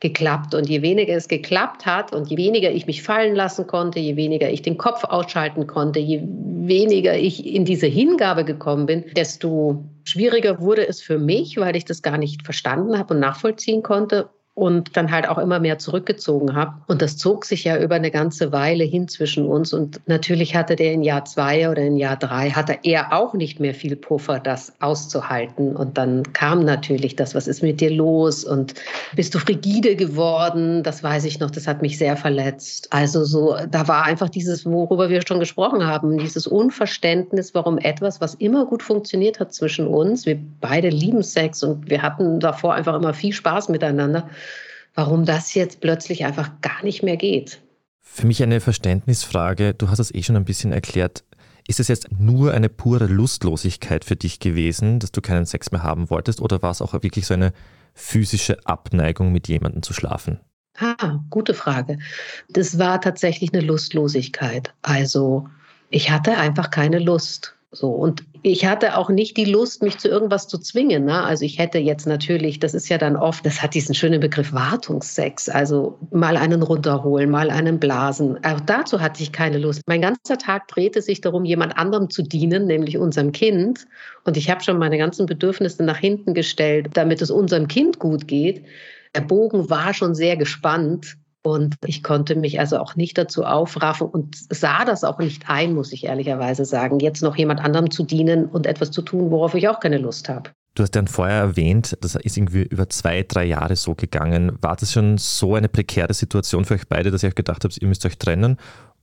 geklappt. 0.00 0.54
Und 0.54 0.68
je 0.68 0.82
weniger 0.82 1.14
es 1.14 1.28
geklappt 1.28 1.86
hat 1.86 2.12
und 2.12 2.28
je 2.28 2.36
weniger 2.36 2.70
ich 2.70 2.86
mich 2.86 3.02
fallen 3.02 3.34
lassen 3.34 3.66
konnte, 3.66 4.00
je 4.00 4.16
weniger 4.16 4.50
ich 4.50 4.62
den 4.62 4.78
Kopf 4.78 5.04
ausschalten 5.04 5.66
konnte, 5.66 6.00
je 6.00 6.22
weniger 6.24 7.16
ich 7.16 7.46
in 7.46 7.64
diese 7.64 7.86
Hingabe 7.86 8.44
gekommen 8.44 8.86
bin, 8.86 9.04
desto 9.14 9.84
schwieriger 10.04 10.60
wurde 10.60 10.86
es 10.88 11.00
für 11.00 11.18
mich, 11.18 11.56
weil 11.56 11.76
ich 11.76 11.84
das 11.84 12.02
gar 12.02 12.18
nicht 12.18 12.44
verstanden 12.44 12.98
habe 12.98 13.14
und 13.14 13.20
nachvollziehen 13.20 13.82
konnte. 13.82 14.28
Und 14.60 14.94
dann 14.94 15.10
halt 15.10 15.26
auch 15.26 15.38
immer 15.38 15.58
mehr 15.58 15.78
zurückgezogen 15.78 16.54
habe. 16.54 16.74
Und 16.86 17.00
das 17.00 17.16
zog 17.16 17.46
sich 17.46 17.64
ja 17.64 17.78
über 17.78 17.94
eine 17.94 18.10
ganze 18.10 18.52
Weile 18.52 18.84
hin 18.84 19.08
zwischen 19.08 19.46
uns. 19.46 19.72
Und 19.72 20.02
natürlich 20.06 20.54
hatte 20.54 20.76
der 20.76 20.92
in 20.92 21.02
Jahr 21.02 21.24
zwei 21.24 21.70
oder 21.70 21.80
in 21.80 21.96
Jahr 21.96 22.18
drei, 22.18 22.50
hatte 22.50 22.76
er 22.82 23.10
auch 23.10 23.32
nicht 23.32 23.58
mehr 23.58 23.72
viel 23.72 23.96
Puffer, 23.96 24.38
das 24.38 24.74
auszuhalten. 24.80 25.74
Und 25.74 25.96
dann 25.96 26.24
kam 26.34 26.62
natürlich 26.62 27.16
das, 27.16 27.34
was 27.34 27.48
ist 27.48 27.62
mit 27.62 27.80
dir 27.80 27.90
los? 27.90 28.44
Und 28.44 28.74
bist 29.16 29.34
du 29.34 29.38
frigide 29.38 29.96
geworden? 29.96 30.82
Das 30.82 31.02
weiß 31.02 31.24
ich 31.24 31.40
noch, 31.40 31.50
das 31.50 31.66
hat 31.66 31.80
mich 31.80 31.96
sehr 31.96 32.18
verletzt. 32.18 32.88
Also 32.90 33.24
so, 33.24 33.56
da 33.70 33.88
war 33.88 34.04
einfach 34.04 34.28
dieses, 34.28 34.66
worüber 34.66 35.08
wir 35.08 35.22
schon 35.26 35.40
gesprochen 35.40 35.86
haben, 35.86 36.18
dieses 36.18 36.46
Unverständnis, 36.46 37.54
warum 37.54 37.78
etwas, 37.78 38.20
was 38.20 38.34
immer 38.34 38.66
gut 38.66 38.82
funktioniert 38.82 39.40
hat 39.40 39.54
zwischen 39.54 39.86
uns, 39.86 40.26
wir 40.26 40.38
beide 40.60 40.90
lieben 40.90 41.22
Sex 41.22 41.62
und 41.62 41.88
wir 41.88 42.02
hatten 42.02 42.40
davor 42.40 42.74
einfach 42.74 42.94
immer 42.94 43.14
viel 43.14 43.32
Spaß 43.32 43.70
miteinander, 43.70 44.28
warum 44.94 45.24
das 45.24 45.54
jetzt 45.54 45.80
plötzlich 45.80 46.24
einfach 46.24 46.60
gar 46.60 46.82
nicht 46.84 47.02
mehr 47.02 47.16
geht. 47.16 47.60
Für 48.00 48.26
mich 48.26 48.42
eine 48.42 48.60
Verständnisfrage, 48.60 49.74
du 49.74 49.88
hast 49.88 50.00
es 50.00 50.14
eh 50.14 50.22
schon 50.22 50.36
ein 50.36 50.44
bisschen 50.44 50.72
erklärt. 50.72 51.24
Ist 51.68 51.78
es 51.78 51.88
jetzt 51.88 52.08
nur 52.10 52.52
eine 52.52 52.68
pure 52.68 53.06
Lustlosigkeit 53.06 54.04
für 54.04 54.16
dich 54.16 54.40
gewesen, 54.40 54.98
dass 54.98 55.12
du 55.12 55.20
keinen 55.20 55.46
Sex 55.46 55.70
mehr 55.70 55.82
haben 55.82 56.10
wolltest, 56.10 56.40
oder 56.40 56.62
war 56.62 56.72
es 56.72 56.82
auch 56.82 56.92
wirklich 56.92 57.26
so 57.26 57.34
eine 57.34 57.52
physische 57.94 58.66
Abneigung, 58.66 59.30
mit 59.30 59.46
jemandem 59.46 59.82
zu 59.82 59.92
schlafen? 59.92 60.40
Ah, 60.78 61.20
gute 61.30 61.54
Frage. 61.54 61.98
Das 62.48 62.78
war 62.78 63.00
tatsächlich 63.00 63.52
eine 63.52 63.62
Lustlosigkeit. 63.62 64.72
Also 64.82 65.48
ich 65.90 66.10
hatte 66.10 66.36
einfach 66.38 66.70
keine 66.70 66.98
Lust. 66.98 67.56
So, 67.72 67.90
und 67.90 68.24
ich 68.42 68.66
hatte 68.66 68.96
auch 68.96 69.10
nicht 69.10 69.36
die 69.36 69.44
Lust, 69.44 69.80
mich 69.80 69.96
zu 69.98 70.08
irgendwas 70.08 70.48
zu 70.48 70.58
zwingen. 70.58 71.04
Ne? 71.04 71.22
Also 71.22 71.44
ich 71.44 71.60
hätte 71.60 71.78
jetzt 71.78 72.04
natürlich, 72.04 72.58
das 72.58 72.74
ist 72.74 72.88
ja 72.88 72.98
dann 72.98 73.14
oft, 73.14 73.46
das 73.46 73.62
hat 73.62 73.74
diesen 73.74 73.94
schönen 73.94 74.18
Begriff 74.18 74.52
Wartungssex, 74.52 75.48
also 75.48 75.96
mal 76.10 76.36
einen 76.36 76.62
runterholen, 76.62 77.30
mal 77.30 77.48
einen 77.48 77.78
blasen. 77.78 78.44
Auch 78.44 78.58
dazu 78.58 79.00
hatte 79.00 79.22
ich 79.22 79.30
keine 79.30 79.58
Lust. 79.58 79.82
Mein 79.86 80.00
ganzer 80.00 80.36
Tag 80.36 80.66
drehte 80.66 81.00
sich 81.00 81.20
darum, 81.20 81.44
jemand 81.44 81.78
anderem 81.78 82.10
zu 82.10 82.22
dienen, 82.22 82.66
nämlich 82.66 82.98
unserem 82.98 83.30
Kind. 83.30 83.86
Und 84.24 84.36
ich 84.36 84.50
habe 84.50 84.64
schon 84.64 84.78
meine 84.78 84.98
ganzen 84.98 85.26
Bedürfnisse 85.26 85.84
nach 85.84 85.98
hinten 85.98 86.34
gestellt, 86.34 86.88
damit 86.94 87.22
es 87.22 87.30
unserem 87.30 87.68
Kind 87.68 88.00
gut 88.00 88.26
geht. 88.26 88.64
Der 89.14 89.20
Bogen 89.20 89.70
war 89.70 89.94
schon 89.94 90.16
sehr 90.16 90.36
gespannt. 90.36 91.16
Und 91.42 91.76
ich 91.86 92.02
konnte 92.02 92.36
mich 92.36 92.60
also 92.60 92.78
auch 92.78 92.96
nicht 92.96 93.16
dazu 93.16 93.44
aufraffen 93.44 94.06
und 94.08 94.36
sah 94.52 94.84
das 94.84 95.04
auch 95.04 95.18
nicht 95.18 95.48
ein, 95.48 95.74
muss 95.74 95.92
ich 95.92 96.04
ehrlicherweise 96.04 96.64
sagen, 96.64 97.00
jetzt 97.00 97.22
noch 97.22 97.36
jemand 97.36 97.60
anderem 97.60 97.90
zu 97.90 98.02
dienen 98.02 98.46
und 98.46 98.66
etwas 98.66 98.90
zu 98.90 99.00
tun, 99.00 99.30
worauf 99.30 99.54
ich 99.54 99.68
auch 99.68 99.80
keine 99.80 99.98
Lust 99.98 100.28
habe. 100.28 100.50
Du 100.74 100.82
hast 100.82 100.92
dann 100.92 101.08
vorher 101.08 101.38
erwähnt, 101.38 101.96
das 102.00 102.14
ist 102.14 102.36
irgendwie 102.36 102.62
über 102.62 102.88
zwei, 102.88 103.22
drei 103.22 103.44
Jahre 103.44 103.74
so 103.74 103.94
gegangen. 103.94 104.56
War 104.60 104.76
das 104.76 104.92
schon 104.92 105.18
so 105.18 105.54
eine 105.54 105.68
prekäre 105.68 106.14
Situation 106.14 106.64
für 106.64 106.74
euch 106.74 106.88
beide, 106.88 107.10
dass 107.10 107.22
ihr 107.22 107.28
euch 107.28 107.34
gedacht 107.34 107.64
habt, 107.64 107.76
ihr 107.80 107.88
müsst 107.88 108.04
euch 108.06 108.18
trennen? 108.18 108.56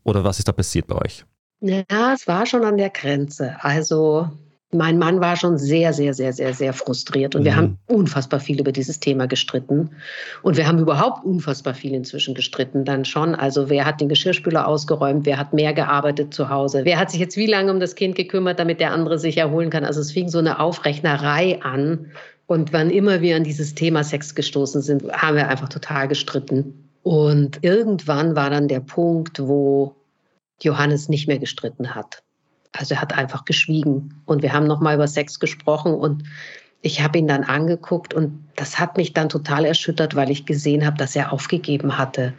Oder 0.03 0.23
was 0.23 0.39
ist 0.39 0.47
da 0.47 0.53
passiert 0.53 0.87
bei 0.87 0.95
euch? 0.95 1.25
Ja, 1.59 2.13
es 2.13 2.27
war 2.27 2.45
schon 2.45 2.63
an 2.63 2.77
der 2.77 2.91
Grenze. 2.91 3.55
Also 3.59 4.29
mein 4.77 4.97
Mann 4.97 5.19
war 5.19 5.35
schon 5.35 5.57
sehr, 5.57 5.91
sehr, 5.93 6.13
sehr, 6.13 6.31
sehr, 6.33 6.53
sehr 6.53 6.73
frustriert 6.73 7.35
und 7.35 7.41
mhm. 7.41 7.45
wir 7.45 7.55
haben 7.55 7.77
unfassbar 7.87 8.39
viel 8.39 8.59
über 8.59 8.71
dieses 8.71 8.99
Thema 8.99 9.27
gestritten. 9.27 9.89
Und 10.43 10.57
wir 10.57 10.67
haben 10.67 10.79
überhaupt 10.79 11.25
unfassbar 11.25 11.73
viel 11.73 11.93
inzwischen 11.93 12.35
gestritten 12.35 12.85
dann 12.85 13.03
schon. 13.03 13.35
Also 13.35 13.69
wer 13.69 13.85
hat 13.85 13.99
den 13.99 14.09
Geschirrspüler 14.09 14.67
ausgeräumt, 14.67 15.25
wer 15.25 15.37
hat 15.37 15.53
mehr 15.53 15.73
gearbeitet 15.73 16.33
zu 16.33 16.49
Hause, 16.49 16.85
wer 16.85 16.99
hat 16.99 17.11
sich 17.11 17.19
jetzt 17.19 17.37
wie 17.37 17.47
lange 17.47 17.71
um 17.71 17.79
das 17.79 17.95
Kind 17.95 18.15
gekümmert, 18.15 18.59
damit 18.59 18.79
der 18.79 18.91
andere 18.91 19.19
sich 19.19 19.37
erholen 19.37 19.69
kann. 19.69 19.83
Also 19.83 19.99
es 20.01 20.11
fing 20.11 20.29
so 20.29 20.39
eine 20.39 20.59
Aufrechnerei 20.59 21.61
an. 21.61 22.11
Und 22.45 22.71
wann 22.71 22.89
immer 22.89 23.21
wir 23.21 23.35
an 23.35 23.43
dieses 23.43 23.75
Thema 23.75 24.05
Sex 24.05 24.33
gestoßen 24.33 24.81
sind, 24.81 25.11
haben 25.11 25.35
wir 25.35 25.49
einfach 25.49 25.67
total 25.67 26.07
gestritten. 26.07 26.89
Und 27.03 27.59
irgendwann 27.61 28.35
war 28.35 28.49
dann 28.49 28.67
der 28.67 28.79
Punkt, 28.79 29.39
wo 29.39 29.95
Johannes 30.61 31.09
nicht 31.09 31.27
mehr 31.27 31.39
gestritten 31.39 31.93
hat. 31.95 32.23
Also 32.77 32.95
er 32.95 33.01
hat 33.01 33.17
einfach 33.17 33.45
geschwiegen. 33.45 34.21
Und 34.25 34.41
wir 34.43 34.53
haben 34.53 34.67
nochmal 34.67 34.95
über 34.95 35.07
Sex 35.07 35.39
gesprochen 35.39 35.93
und 35.93 36.23
ich 36.81 37.01
habe 37.01 37.17
ihn 37.17 37.27
dann 37.27 37.43
angeguckt 37.43 38.13
und 38.13 38.47
das 38.55 38.79
hat 38.79 38.97
mich 38.97 39.13
dann 39.13 39.29
total 39.29 39.65
erschüttert, 39.65 40.15
weil 40.15 40.29
ich 40.29 40.45
gesehen 40.45 40.85
habe, 40.85 40.97
dass 40.97 41.15
er 41.15 41.33
aufgegeben 41.33 41.97
hatte. 41.97 42.33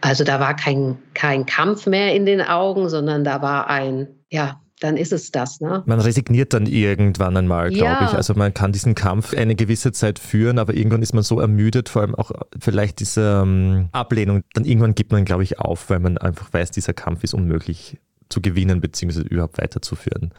Also 0.00 0.24
da 0.24 0.40
war 0.40 0.54
kein, 0.54 0.98
kein 1.14 1.46
Kampf 1.46 1.86
mehr 1.86 2.14
in 2.14 2.26
den 2.26 2.42
Augen, 2.42 2.88
sondern 2.88 3.24
da 3.24 3.42
war 3.42 3.70
ein, 3.70 4.08
ja, 4.30 4.60
dann 4.80 4.96
ist 4.96 5.12
es 5.12 5.30
das. 5.30 5.60
Ne? 5.60 5.82
Man 5.86 6.00
resigniert 6.00 6.52
dann 6.52 6.66
irgendwann 6.66 7.36
einmal, 7.36 7.70
glaube 7.70 8.02
ja. 8.02 8.08
ich. 8.08 8.14
Also 8.14 8.34
man 8.34 8.52
kann 8.52 8.72
diesen 8.72 8.94
Kampf 8.94 9.34
eine 9.34 9.54
gewisse 9.54 9.92
Zeit 9.92 10.18
führen, 10.18 10.58
aber 10.58 10.74
irgendwann 10.74 11.02
ist 11.02 11.14
man 11.14 11.22
so 11.22 11.40
ermüdet, 11.40 11.88
vor 11.88 12.02
allem 12.02 12.14
auch 12.14 12.30
vielleicht 12.60 13.00
diese 13.00 13.40
ähm, 13.42 13.88
Ablehnung. 13.92 14.42
Dann 14.52 14.64
irgendwann 14.64 14.94
gibt 14.94 15.12
man, 15.12 15.24
glaube 15.24 15.44
ich, 15.44 15.58
auf, 15.58 15.88
weil 15.88 16.00
man 16.00 16.18
einfach 16.18 16.52
weiß, 16.52 16.72
dieser 16.72 16.92
Kampf 16.92 17.24
ist 17.24 17.32
unmöglich 17.32 17.98
zu 18.28 18.40
gewinnen 18.40 18.80
bzw. 18.80 19.22
überhaupt 19.22 19.58
weiterzuführen. 19.58 20.32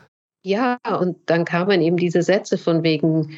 Ja, 0.44 0.78
und 1.00 1.18
dann 1.26 1.46
kamen 1.46 1.82
eben 1.82 1.98
diese 1.98 2.22
Sätze 2.22 2.58
von 2.58 2.84
wegen, 2.84 3.36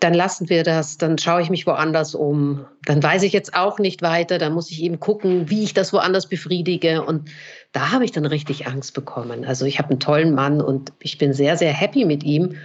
dann 0.00 0.14
lassen 0.14 0.48
wir 0.50 0.64
das, 0.64 0.98
dann 0.98 1.18
schaue 1.18 1.42
ich 1.42 1.50
mich 1.50 1.66
woanders 1.66 2.14
um, 2.14 2.64
dann 2.84 3.02
weiß 3.02 3.22
ich 3.22 3.32
jetzt 3.32 3.54
auch 3.54 3.78
nicht 3.78 4.02
weiter, 4.02 4.38
dann 4.38 4.52
muss 4.52 4.70
ich 4.70 4.82
eben 4.82 5.00
gucken, 5.00 5.48
wie 5.50 5.64
ich 5.64 5.74
das 5.74 5.92
woanders 5.92 6.28
befriedige. 6.28 7.02
Und 7.02 7.30
da 7.72 7.90
habe 7.90 8.04
ich 8.04 8.12
dann 8.12 8.26
richtig 8.26 8.66
Angst 8.66 8.94
bekommen. 8.94 9.44
Also 9.44 9.64
ich 9.64 9.78
habe 9.78 9.90
einen 9.90 10.00
tollen 10.00 10.34
Mann 10.34 10.60
und 10.60 10.92
ich 11.00 11.18
bin 11.18 11.32
sehr, 11.32 11.56
sehr 11.56 11.72
happy 11.72 12.04
mit 12.04 12.22
ihm, 12.22 12.56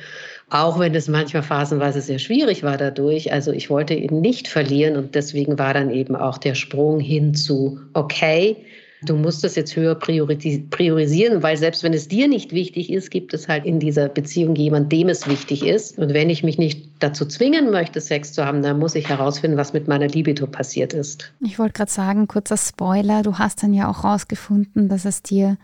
auch 0.50 0.80
wenn 0.80 0.94
es 0.96 1.08
manchmal 1.08 1.44
phasenweise 1.44 2.02
sehr 2.02 2.20
schwierig 2.20 2.64
war 2.64 2.78
dadurch. 2.78 3.32
Also 3.32 3.52
ich 3.52 3.70
wollte 3.70 3.94
ihn 3.94 4.22
nicht 4.22 4.48
verlieren 4.48 4.98
und 4.98 5.16
deswegen 5.16 5.58
war 5.58 5.74
dann 5.74 5.92
eben 5.92 6.16
auch 6.16 6.38
der 6.38 6.56
Sprung 6.56 7.00
hin 7.00 7.34
zu, 7.34 7.80
okay, 7.94 8.58
Du 9.04 9.16
musst 9.16 9.44
das 9.44 9.56
jetzt 9.56 9.76
höher 9.76 9.96
priorisieren, 9.96 11.42
weil 11.42 11.56
selbst 11.56 11.84
wenn 11.84 11.94
es 11.94 12.08
dir 12.08 12.28
nicht 12.28 12.52
wichtig 12.52 12.92
ist, 12.92 13.12
gibt 13.12 13.34
es 13.34 13.48
halt 13.48 13.66
in 13.66 13.80
dieser 13.80 14.10
Beziehung 14.10 14.56
jemand, 14.56 14.92
dem 14.92 15.08
es 15.08 15.28
wichtig 15.28 15.66
ist. 15.66 15.98
Und 15.98 16.14
wenn 16.14 16.30
ich 16.30 16.44
mich 16.44 16.58
nicht 16.58 16.90
dazu 17.00 17.26
zwingen 17.26 17.72
möchte, 17.72 18.02
Sex 18.02 18.34
zu 18.34 18.46
haben, 18.46 18.62
dann 18.62 18.78
muss 18.78 18.96
ich 18.96 19.08
herausfinden, 19.08 19.58
was 19.58 19.72
mit 19.72 19.88
meiner 19.88 20.08
Libido 20.08 20.48
passiert 20.48 20.94
ist. 20.94 21.32
Ich 21.40 21.58
wollte 21.60 21.74
gerade 21.74 21.92
sagen, 21.92 22.28
kurzer 22.28 22.58
Spoiler, 22.58 23.24
du 23.24 23.38
hast 23.38 23.64
dann 23.64 23.74
ja 23.74 23.90
auch 23.90 24.04
herausgefunden, 24.04 24.90
dass 24.90 25.06
es 25.06 25.24
dir 25.24 25.58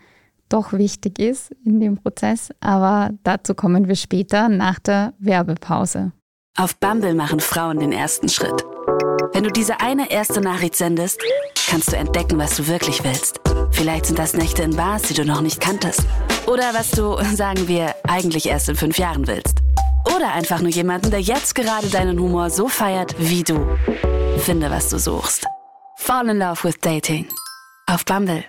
doch 0.48 0.72
wichtig 0.72 1.18
ist 1.18 1.52
in 1.64 1.80
dem 1.80 1.96
Prozess, 1.96 2.50
aber 2.60 3.10
dazu 3.24 3.54
kommen 3.54 3.88
wir 3.88 3.96
später 3.96 4.48
nach 4.48 4.78
der 4.78 5.12
Werbepause. 5.18 6.12
Auf 6.56 6.76
Bumble 6.76 7.14
machen 7.14 7.40
Frauen 7.40 7.80
den 7.80 7.92
ersten 7.92 8.28
Schritt. 8.28 8.64
Wenn 9.32 9.44
du 9.44 9.50
diese 9.50 9.80
eine 9.80 10.10
erste 10.10 10.40
Nachricht 10.40 10.76
sendest, 10.76 11.20
kannst 11.66 11.92
du 11.92 11.96
entdecken, 11.96 12.38
was 12.38 12.56
du 12.56 12.66
wirklich 12.66 13.02
willst. 13.04 13.40
Vielleicht 13.72 14.06
sind 14.06 14.18
das 14.18 14.34
Nächte 14.34 14.62
in 14.62 14.76
Bars, 14.76 15.02
die 15.02 15.14
du 15.14 15.24
noch 15.24 15.40
nicht 15.40 15.60
kanntest. 15.60 16.06
Oder 16.46 16.72
was 16.72 16.90
du, 16.92 17.16
sagen 17.34 17.68
wir, 17.68 17.94
eigentlich 18.04 18.46
erst 18.46 18.68
in 18.68 18.76
fünf 18.76 18.98
Jahren 18.98 19.26
willst. 19.26 19.58
Oder 20.14 20.32
einfach 20.32 20.60
nur 20.60 20.70
jemanden, 20.70 21.10
der 21.10 21.20
jetzt 21.20 21.54
gerade 21.54 21.88
deinen 21.88 22.20
Humor 22.20 22.50
so 22.50 22.68
feiert 22.68 23.16
wie 23.18 23.42
du. 23.42 23.66
Finde, 24.38 24.70
was 24.70 24.88
du 24.90 24.98
suchst. 24.98 25.44
Fall 25.96 26.28
in 26.28 26.38
Love 26.38 26.62
with 26.62 26.78
Dating. 26.80 27.26
Auf 27.86 28.04
Bumble. 28.04 28.44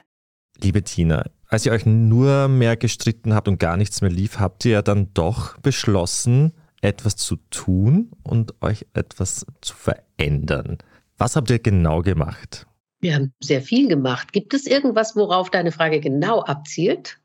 Liebe 0.61 0.83
Tina, 0.83 1.23
als 1.47 1.65
ihr 1.65 1.71
euch 1.71 1.85
nur 1.85 2.47
mehr 2.47 2.77
gestritten 2.77 3.33
habt 3.33 3.47
und 3.47 3.59
gar 3.59 3.77
nichts 3.77 4.01
mehr 4.01 4.11
lief, 4.11 4.39
habt 4.39 4.65
ihr 4.65 4.71
ja 4.73 4.81
dann 4.81 5.13
doch 5.13 5.57
beschlossen, 5.57 6.53
etwas 6.81 7.15
zu 7.15 7.37
tun 7.49 8.11
und 8.21 8.61
euch 8.61 8.85
etwas 8.93 9.45
zu 9.61 9.75
verändern. 9.75 10.77
Was 11.17 11.35
habt 11.35 11.49
ihr 11.49 11.59
genau 11.59 12.01
gemacht? 12.01 12.67
Wir 12.99 13.15
haben 13.15 13.33
sehr 13.39 13.61
viel 13.61 13.87
gemacht. 13.87 14.33
Gibt 14.33 14.53
es 14.53 14.65
irgendwas, 14.65 15.15
worauf 15.15 15.49
deine 15.49 15.71
Frage 15.71 15.99
genau 15.99 16.41
abzielt? 16.41 17.19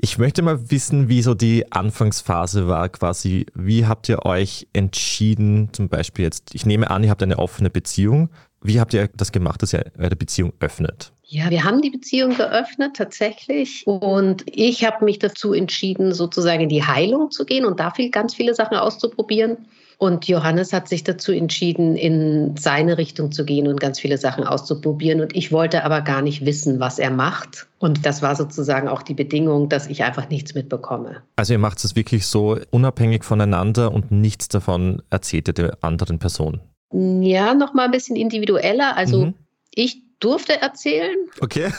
Ich 0.00 0.16
möchte 0.16 0.42
mal 0.42 0.70
wissen, 0.70 1.08
wie 1.08 1.22
so 1.22 1.34
die 1.34 1.70
Anfangsphase 1.72 2.68
war 2.68 2.88
quasi. 2.88 3.46
Wie 3.54 3.86
habt 3.86 4.08
ihr 4.08 4.24
euch 4.24 4.68
entschieden, 4.72 5.70
zum 5.72 5.88
Beispiel 5.88 6.24
jetzt, 6.24 6.54
ich 6.54 6.64
nehme 6.64 6.90
an, 6.90 7.02
ihr 7.02 7.10
habt 7.10 7.22
eine 7.22 7.38
offene 7.38 7.68
Beziehung. 7.68 8.30
Wie 8.62 8.80
habt 8.80 8.94
ihr 8.94 9.08
das 9.08 9.32
gemacht, 9.32 9.62
dass 9.62 9.74
ihr 9.74 9.90
eure 9.98 10.16
Beziehung 10.16 10.52
öffnet? 10.60 11.12
Ja, 11.30 11.50
wir 11.50 11.62
haben 11.62 11.82
die 11.82 11.90
Beziehung 11.90 12.38
geöffnet 12.38 12.96
tatsächlich 12.96 13.86
und 13.86 14.44
ich 14.46 14.86
habe 14.86 15.04
mich 15.04 15.18
dazu 15.18 15.52
entschieden, 15.52 16.14
sozusagen 16.14 16.62
in 16.62 16.70
die 16.70 16.82
Heilung 16.82 17.30
zu 17.30 17.44
gehen 17.44 17.66
und 17.66 17.78
da 17.80 17.90
viel, 17.90 18.10
ganz 18.10 18.34
viele 18.34 18.54
Sachen 18.54 18.78
auszuprobieren. 18.78 19.58
Und 19.98 20.26
Johannes 20.26 20.72
hat 20.72 20.88
sich 20.88 21.04
dazu 21.04 21.32
entschieden, 21.32 21.96
in 21.96 22.56
seine 22.56 22.96
Richtung 22.96 23.30
zu 23.30 23.44
gehen 23.44 23.66
und 23.66 23.78
ganz 23.78 24.00
viele 24.00 24.16
Sachen 24.16 24.44
auszuprobieren. 24.44 25.20
Und 25.20 25.36
ich 25.36 25.52
wollte 25.52 25.84
aber 25.84 26.00
gar 26.00 26.22
nicht 26.22 26.46
wissen, 26.46 26.80
was 26.80 26.98
er 26.98 27.10
macht. 27.10 27.66
Und 27.78 28.06
das 28.06 28.22
war 28.22 28.34
sozusagen 28.34 28.88
auch 28.88 29.02
die 29.02 29.14
Bedingung, 29.14 29.68
dass 29.68 29.86
ich 29.88 30.04
einfach 30.04 30.30
nichts 30.30 30.54
mitbekomme. 30.54 31.22
Also 31.36 31.52
ihr 31.52 31.58
macht 31.58 31.84
es 31.84 31.94
wirklich 31.94 32.26
so 32.26 32.56
unabhängig 32.70 33.24
voneinander 33.24 33.92
und 33.92 34.10
nichts 34.10 34.48
davon 34.48 35.02
erzählt 35.10 35.48
ihr 35.48 35.54
der 35.54 35.78
anderen 35.82 36.18
Person? 36.18 36.60
Ja, 36.92 37.52
nochmal 37.52 37.86
ein 37.86 37.90
bisschen 37.90 38.16
individueller. 38.16 38.96
Also 38.96 39.26
mhm. 39.26 39.34
ich 39.74 40.07
durfte 40.20 40.60
erzählen. 40.60 41.16
Okay. 41.40 41.70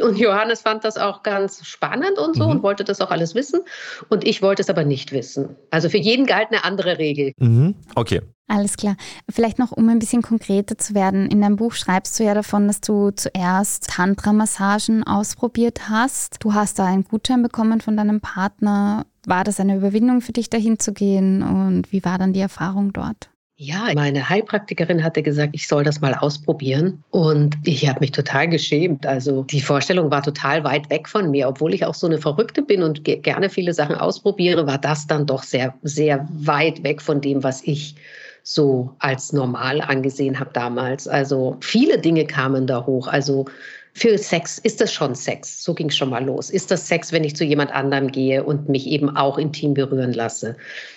Und 0.00 0.18
Johannes 0.18 0.62
fand 0.62 0.84
das 0.84 0.96
auch 0.96 1.22
ganz 1.22 1.66
spannend 1.66 2.18
und 2.18 2.34
so 2.34 2.44
mhm. 2.44 2.50
und 2.50 2.62
wollte 2.62 2.82
das 2.82 3.00
auch 3.02 3.10
alles 3.10 3.34
wissen. 3.34 3.60
Und 4.08 4.26
ich 4.26 4.40
wollte 4.40 4.62
es 4.62 4.70
aber 4.70 4.84
nicht 4.84 5.12
wissen. 5.12 5.56
Also 5.70 5.90
für 5.90 5.98
jeden 5.98 6.24
galt 6.24 6.48
eine 6.50 6.64
andere 6.64 6.98
Regel. 6.98 7.32
Mhm. 7.36 7.74
Okay. 7.94 8.22
Alles 8.48 8.76
klar. 8.76 8.96
Vielleicht 9.30 9.58
noch, 9.58 9.72
um 9.72 9.88
ein 9.88 9.98
bisschen 9.98 10.22
konkreter 10.22 10.76
zu 10.76 10.94
werden. 10.94 11.30
In 11.30 11.40
deinem 11.40 11.56
Buch 11.56 11.72
schreibst 11.72 12.18
du 12.18 12.24
ja 12.24 12.34
davon, 12.34 12.66
dass 12.66 12.80
du 12.80 13.10
zuerst 13.10 13.88
Tantra-Massagen 13.88 15.04
ausprobiert 15.04 15.88
hast. 15.88 16.36
Du 16.40 16.54
hast 16.54 16.78
da 16.78 16.86
einen 16.86 17.04
Gutschein 17.04 17.42
bekommen 17.42 17.80
von 17.80 17.96
deinem 17.96 18.20
Partner. 18.20 19.06
War 19.26 19.44
das 19.44 19.60
eine 19.60 19.76
Überwindung 19.76 20.20
für 20.20 20.32
dich, 20.32 20.50
dahin 20.50 20.78
zu 20.78 20.92
gehen? 20.92 21.42
Und 21.42 21.92
wie 21.92 22.04
war 22.04 22.18
dann 22.18 22.32
die 22.32 22.40
Erfahrung 22.40 22.92
dort? 22.92 23.31
Ja, 23.64 23.92
meine 23.94 24.28
Heilpraktikerin 24.28 25.04
hatte 25.04 25.22
gesagt, 25.22 25.54
ich 25.54 25.68
soll 25.68 25.84
das 25.84 26.00
mal 26.00 26.16
ausprobieren. 26.16 27.04
Und 27.10 27.56
ich 27.62 27.88
habe 27.88 28.00
mich 28.00 28.10
total 28.10 28.48
geschämt. 28.48 29.06
Also 29.06 29.44
die 29.44 29.60
Vorstellung 29.60 30.10
war 30.10 30.20
total 30.20 30.64
weit 30.64 30.90
weg 30.90 31.08
von 31.08 31.30
mir. 31.30 31.46
Obwohl 31.46 31.72
ich 31.72 31.84
auch 31.84 31.94
so 31.94 32.08
eine 32.08 32.18
Verrückte 32.18 32.62
bin 32.62 32.82
und 32.82 33.04
gerne 33.04 33.48
viele 33.48 33.72
Sachen 33.72 33.94
ausprobiere, 33.94 34.66
war 34.66 34.78
das 34.78 35.06
dann 35.06 35.26
doch 35.26 35.44
sehr, 35.44 35.74
sehr 35.82 36.26
weit 36.32 36.82
weg 36.82 37.00
von 37.00 37.20
dem, 37.20 37.44
was 37.44 37.62
ich 37.62 37.94
so 38.42 38.96
als 38.98 39.32
normal 39.32 39.80
angesehen 39.80 40.40
habe 40.40 40.50
damals. 40.52 41.06
Also 41.06 41.56
viele 41.60 42.00
Dinge 42.00 42.24
kamen 42.24 42.66
da 42.66 42.84
hoch. 42.84 43.06
Also 43.06 43.44
für 43.94 44.16
Sex 44.16 44.58
ist 44.58 44.80
das 44.80 44.92
schon 44.92 45.14
Sex. 45.14 45.62
So 45.62 45.74
ging 45.74 45.88
es 45.88 45.96
schon 45.96 46.10
mal 46.10 46.24
los. 46.24 46.50
Ist 46.50 46.70
das 46.70 46.88
Sex, 46.88 47.12
wenn 47.12 47.24
ich 47.24 47.36
zu 47.36 47.44
jemand 47.44 47.72
anderem 47.72 48.10
gehe 48.10 48.42
und 48.42 48.68
mich 48.68 48.86
eben 48.86 49.16
auch 49.16 49.38
intim 49.38 49.74
berühren 49.74 50.12
lasse? 50.12 50.56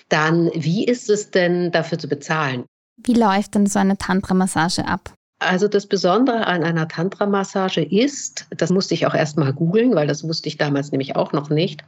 Dann, 0.09 0.49
wie 0.53 0.85
ist 0.85 1.09
es 1.09 1.31
denn 1.31 1.71
dafür 1.71 1.99
zu 1.99 2.07
bezahlen? 2.07 2.63
Wie 2.97 3.13
läuft 3.13 3.55
denn 3.55 3.65
so 3.65 3.79
eine 3.79 3.97
Tantra-Massage 3.97 4.87
ab? 4.87 5.13
Also 5.39 5.67
das 5.67 5.85
Besondere 5.85 6.47
an 6.47 6.63
einer 6.63 6.87
Tantra-Massage 6.87 7.81
ist, 7.81 8.47
das 8.51 8.69
musste 8.69 8.93
ich 8.93 9.05
auch 9.05 9.13
erst 9.13 9.37
mal 9.37 9.51
googeln, 9.51 9.93
weil 9.93 10.07
das 10.07 10.25
wusste 10.25 10.47
ich 10.47 10.57
damals 10.57 10.91
nämlich 10.91 11.17
auch 11.17 11.33
noch 11.33 11.49
nicht. 11.49 11.83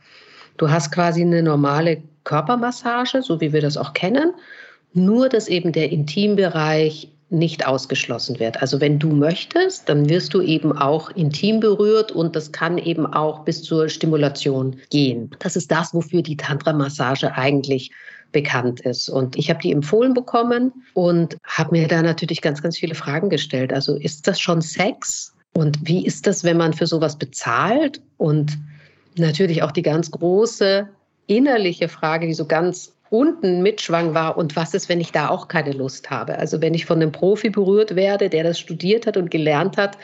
Du 0.58 0.70
hast 0.70 0.92
quasi 0.92 1.22
eine 1.22 1.42
normale 1.42 2.04
Körpermassage, 2.26 3.22
so 3.22 3.40
wie 3.40 3.54
wir 3.54 3.62
das 3.62 3.78
auch 3.78 3.94
kennen, 3.94 4.34
nur 4.94 5.30
dass 5.30 5.48
eben 5.48 5.72
der 5.72 5.92
Intimbereich 5.92 7.10
nicht 7.30 7.68
ausgeschlossen 7.68 8.40
wird. 8.40 8.62
Also 8.62 8.80
wenn 8.80 9.00
du 9.00 9.10
möchtest, 9.10 9.90
dann 9.90 10.08
wirst 10.10 10.34
du 10.34 10.42
eben 10.42 10.72
auch 10.72 11.10
intim 11.12 11.60
berührt 11.60 12.12
und 12.12 12.36
das 12.36 12.52
kann 12.52 12.78
eben 12.78 13.06
auch 13.06 13.44
bis 13.44 13.64
zur 13.64 13.90
Stimulation 13.90 14.78
gehen. 14.90 15.32
Das 15.40 15.56
ist 15.56 15.70
das, 15.72 15.94
wofür 15.94 16.22
die 16.22 16.38
Tantra-Massage 16.38 17.34
eigentlich 17.36 17.92
bekannt 18.32 18.82
ist. 18.82 19.10
Und 19.10 19.38
ich 19.38 19.50
habe 19.50 19.62
die 19.62 19.72
empfohlen 19.72 20.14
bekommen 20.14 20.72
und 20.94 21.38
habe 21.44 21.78
mir 21.78 21.88
da 21.88 22.02
natürlich 22.02 22.42
ganz, 22.42 22.62
ganz 22.62 22.78
viele 22.78 22.96
Fragen 22.96 23.30
gestellt. 23.30 23.74
Also 23.74 23.96
ist 23.96 24.28
das 24.28 24.40
schon 24.40 24.62
Sex? 24.62 25.34
Und 25.54 25.80
wie 25.82 26.06
ist 26.06 26.28
das, 26.28 26.44
wenn 26.44 26.58
man 26.58 26.74
für 26.74 26.88
sowas 26.88 27.18
bezahlt? 27.18 28.02
Und 28.18 28.58
natürlich 29.18 29.64
auch 29.64 29.72
die 29.72 29.82
ganz 29.82 30.12
große 30.12 30.88
innerliche 31.28 31.90
Frage, 31.90 32.28
die 32.28 32.34
so 32.34 32.46
ganz 32.46 32.94
unten 33.10 33.62
mitschwang 33.62 34.14
war 34.14 34.38
und 34.38 34.56
was 34.56 34.74
ist, 34.74 34.90
wenn 34.90 35.02
ich 35.02 35.12
da 35.12 35.30
auch 35.30 35.48
keine 35.48 35.72
Lust 35.72 36.10
habe. 36.10 36.38
Also 36.38 36.62
wenn 36.62 36.74
ich 36.74 36.86
von 36.86 37.02
einem 37.02 37.12
Profi 37.12 37.50
berührt 37.50 37.96
werde, 37.96 38.30
der 38.30 38.44
das 38.44 38.60
studiert 38.60 39.08
hat 39.08 39.18
und 39.18 39.32
gelernt 39.32 39.78
hat 39.78 39.98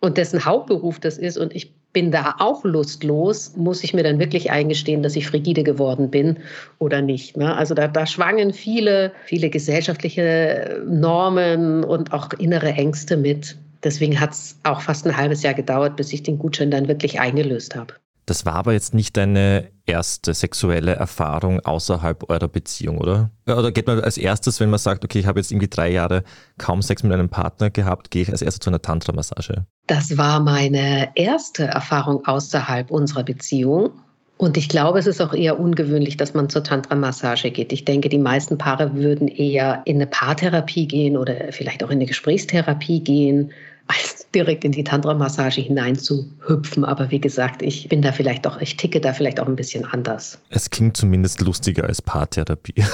und 0.00 0.16
dessen 0.16 0.44
Hauptberuf 0.44 0.98
das 0.98 1.18
ist 1.18 1.36
und 1.36 1.54
ich 1.54 1.72
bin 1.92 2.10
da 2.10 2.36
auch 2.38 2.64
lustlos, 2.64 3.54
muss 3.56 3.84
ich 3.84 3.92
mir 3.92 4.02
dann 4.02 4.18
wirklich 4.18 4.50
eingestehen, 4.50 5.02
dass 5.02 5.16
ich 5.16 5.26
frigide 5.26 5.62
geworden 5.62 6.10
bin 6.10 6.38
oder 6.78 7.02
nicht. 7.02 7.36
Ne? 7.36 7.54
Also 7.54 7.74
da, 7.74 7.86
da 7.86 8.06
schwangen 8.06 8.52
viele, 8.52 9.12
viele 9.26 9.50
gesellschaftliche 9.50 10.82
Normen 10.86 11.84
und 11.84 12.12
auch 12.12 12.32
innere 12.38 12.70
Ängste 12.70 13.16
mit. 13.16 13.56
Deswegen 13.84 14.18
hat 14.20 14.30
es 14.30 14.58
auch 14.62 14.80
fast 14.80 15.06
ein 15.06 15.16
halbes 15.16 15.42
Jahr 15.42 15.54
gedauert, 15.54 15.96
bis 15.96 16.12
ich 16.12 16.22
den 16.22 16.38
Gutschein 16.38 16.70
dann 16.70 16.88
wirklich 16.88 17.20
eingelöst 17.20 17.76
habe. 17.76 17.94
Das 18.32 18.46
war 18.46 18.54
aber 18.54 18.72
jetzt 18.72 18.94
nicht 18.94 19.18
deine 19.18 19.68
erste 19.84 20.32
sexuelle 20.32 20.94
Erfahrung 20.94 21.60
außerhalb 21.60 22.30
eurer 22.30 22.48
Beziehung, 22.48 22.96
oder? 22.96 23.30
Oder 23.46 23.72
geht 23.72 23.86
man 23.86 24.00
als 24.00 24.16
erstes, 24.16 24.58
wenn 24.58 24.70
man 24.70 24.78
sagt, 24.78 25.04
okay, 25.04 25.18
ich 25.18 25.26
habe 25.26 25.38
jetzt 25.38 25.52
irgendwie 25.52 25.68
drei 25.68 25.90
Jahre 25.90 26.24
kaum 26.56 26.80
Sex 26.80 27.02
mit 27.02 27.12
einem 27.12 27.28
Partner 27.28 27.68
gehabt, 27.68 28.10
gehe 28.10 28.22
ich 28.22 28.30
als 28.30 28.40
erstes 28.40 28.60
zu 28.60 28.70
einer 28.70 28.80
Tantra-Massage? 28.80 29.66
Das 29.86 30.16
war 30.16 30.40
meine 30.40 31.10
erste 31.14 31.64
Erfahrung 31.64 32.24
außerhalb 32.24 32.90
unserer 32.90 33.22
Beziehung. 33.22 33.90
Und 34.38 34.56
ich 34.56 34.70
glaube, 34.70 34.98
es 34.98 35.06
ist 35.06 35.20
auch 35.20 35.34
eher 35.34 35.60
ungewöhnlich, 35.60 36.16
dass 36.16 36.32
man 36.32 36.48
zur 36.48 36.64
Tantra-Massage 36.64 37.50
geht. 37.50 37.70
Ich 37.70 37.84
denke, 37.84 38.08
die 38.08 38.16
meisten 38.16 38.56
Paare 38.56 38.94
würden 38.94 39.28
eher 39.28 39.82
in 39.84 39.96
eine 39.96 40.06
Paartherapie 40.06 40.86
gehen 40.86 41.18
oder 41.18 41.34
vielleicht 41.50 41.84
auch 41.84 41.90
in 41.90 41.98
eine 41.98 42.06
Gesprächstherapie 42.06 43.00
gehen 43.00 43.52
als 43.86 44.26
direkt 44.34 44.64
in 44.64 44.72
die 44.72 44.84
Tantra-Massage 44.84 45.60
hineinzuhüpfen. 45.60 46.84
Aber 46.84 47.10
wie 47.10 47.20
gesagt, 47.20 47.62
ich 47.62 47.88
bin 47.88 48.02
da 48.02 48.12
vielleicht 48.12 48.46
auch, 48.46 48.60
ich 48.60 48.76
ticke 48.76 49.00
da 49.00 49.12
vielleicht 49.12 49.40
auch 49.40 49.46
ein 49.46 49.56
bisschen 49.56 49.84
anders. 49.84 50.38
Es 50.48 50.70
klingt 50.70 50.96
zumindest 50.96 51.40
lustiger 51.40 51.84
als 51.84 52.00
Paartherapie. 52.02 52.74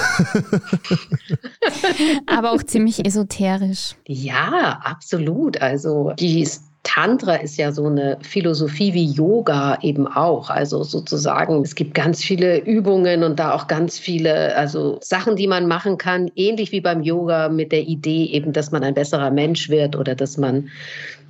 Aber 2.27 2.51
auch 2.51 2.63
ziemlich 2.63 3.05
esoterisch. 3.05 3.95
Ja, 4.05 4.79
absolut. 4.83 5.61
Also 5.61 6.13
die 6.19 6.47
Tantra 6.89 7.35
ist 7.35 7.57
ja 7.57 7.71
so 7.71 7.85
eine 7.85 8.17
Philosophie 8.21 8.95
wie 8.95 9.05
Yoga 9.05 9.77
eben 9.83 10.07
auch. 10.07 10.49
Also 10.49 10.83
sozusagen, 10.83 11.61
es 11.61 11.75
gibt 11.75 11.93
ganz 11.93 12.23
viele 12.23 12.57
Übungen 12.57 13.23
und 13.23 13.37
da 13.37 13.53
auch 13.53 13.67
ganz 13.67 13.99
viele, 13.99 14.55
also 14.55 14.97
Sachen, 14.99 15.35
die 15.35 15.45
man 15.45 15.67
machen 15.67 15.99
kann, 15.99 16.31
ähnlich 16.35 16.71
wie 16.71 16.81
beim 16.81 17.03
Yoga 17.03 17.49
mit 17.49 17.71
der 17.71 17.83
Idee 17.83 18.25
eben, 18.31 18.53
dass 18.53 18.71
man 18.71 18.83
ein 18.83 18.95
besserer 18.95 19.29
Mensch 19.29 19.69
wird 19.69 19.95
oder 19.95 20.15
dass 20.15 20.37
man, 20.37 20.69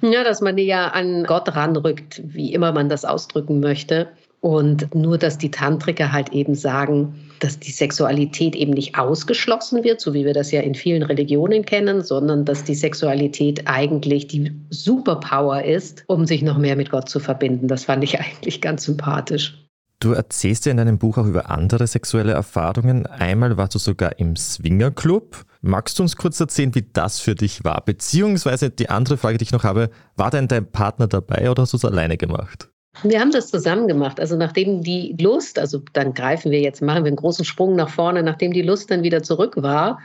ja, 0.01 0.23
dass 0.23 0.39
man 0.39 0.55
näher 0.55 0.95
an 0.95 1.25
Gott 1.25 1.53
ranrückt, 1.53 2.21
wie 2.23 2.53
immer 2.53 2.71
man 2.71 2.87
das 2.87 3.03
ausdrücken 3.03 3.59
möchte. 3.59 4.07
Und 4.41 4.95
nur, 4.95 5.17
dass 5.17 5.37
die 5.37 5.51
Tantriker 5.51 6.11
halt 6.11 6.29
eben 6.29 6.55
sagen, 6.55 7.15
dass 7.39 7.59
die 7.59 7.71
Sexualität 7.71 8.55
eben 8.55 8.71
nicht 8.71 8.97
ausgeschlossen 8.97 9.83
wird, 9.83 9.99
so 9.99 10.13
wie 10.13 10.25
wir 10.25 10.33
das 10.33 10.51
ja 10.51 10.61
in 10.61 10.75
vielen 10.75 11.03
Religionen 11.03 11.65
kennen, 11.65 12.03
sondern 12.03 12.45
dass 12.45 12.63
die 12.63 12.75
Sexualität 12.75 13.67
eigentlich 13.67 14.27
die 14.27 14.51
Superpower 14.69 15.63
ist, 15.63 16.03
um 16.07 16.25
sich 16.25 16.41
noch 16.41 16.57
mehr 16.57 16.75
mit 16.75 16.89
Gott 16.89 17.09
zu 17.09 17.19
verbinden. 17.19 17.67
Das 17.67 17.85
fand 17.85 18.03
ich 18.03 18.19
eigentlich 18.19 18.61
ganz 18.61 18.85
sympathisch. 18.85 19.57
Du 20.01 20.13
erzählst 20.13 20.65
ja 20.65 20.71
in 20.71 20.77
deinem 20.77 20.97
Buch 20.97 21.17
auch 21.17 21.25
über 21.25 21.49
andere 21.49 21.85
sexuelle 21.85 22.31
Erfahrungen. 22.31 23.05
Einmal 23.05 23.57
warst 23.57 23.75
du 23.75 23.79
sogar 23.79 24.17
im 24.17 24.37
Swingerclub. 24.37 25.43
Magst 25.59 25.99
du 25.99 26.03
uns 26.03 26.15
kurz 26.15 26.39
erzählen, 26.39 26.73
wie 26.73 26.87
das 26.93 27.19
für 27.19 27.35
dich 27.35 27.65
war? 27.65 27.83
Beziehungsweise 27.83 28.69
die 28.69 28.89
andere 28.89 29.17
Frage, 29.17 29.37
die 29.37 29.43
ich 29.43 29.51
noch 29.51 29.65
habe, 29.65 29.89
war 30.15 30.31
denn 30.31 30.47
dein 30.47 30.71
Partner 30.71 31.07
dabei 31.07 31.51
oder 31.51 31.63
hast 31.63 31.73
du 31.73 31.77
es 31.77 31.83
alleine 31.83 32.15
gemacht? 32.15 32.69
Wir 33.03 33.19
haben 33.19 33.31
das 33.31 33.49
zusammen 33.49 33.87
gemacht. 33.87 34.19
Also 34.19 34.35
nachdem 34.35 34.83
die 34.83 35.15
Lust, 35.19 35.59
also 35.59 35.81
dann 35.93 36.13
greifen 36.13 36.51
wir 36.51 36.59
jetzt, 36.59 36.81
machen 36.81 37.03
wir 37.03 37.09
einen 37.09 37.15
großen 37.15 37.45
Sprung 37.45 37.75
nach 37.75 37.89
vorne, 37.89 38.23
nachdem 38.23 38.51
die 38.51 38.61
Lust 38.61 38.91
dann 38.91 39.03
wieder 39.03 39.23
zurück 39.23 39.55
war 39.57 39.99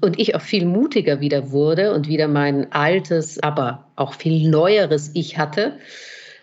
und 0.00 0.18
ich 0.18 0.34
auch 0.34 0.40
viel 0.40 0.66
mutiger 0.66 1.20
wieder 1.20 1.52
wurde 1.52 1.94
und 1.94 2.08
wieder 2.08 2.28
mein 2.28 2.70
altes, 2.72 3.42
aber 3.42 3.86
auch 3.96 4.14
viel 4.14 4.48
neueres 4.48 5.10
Ich 5.14 5.38
hatte, 5.38 5.78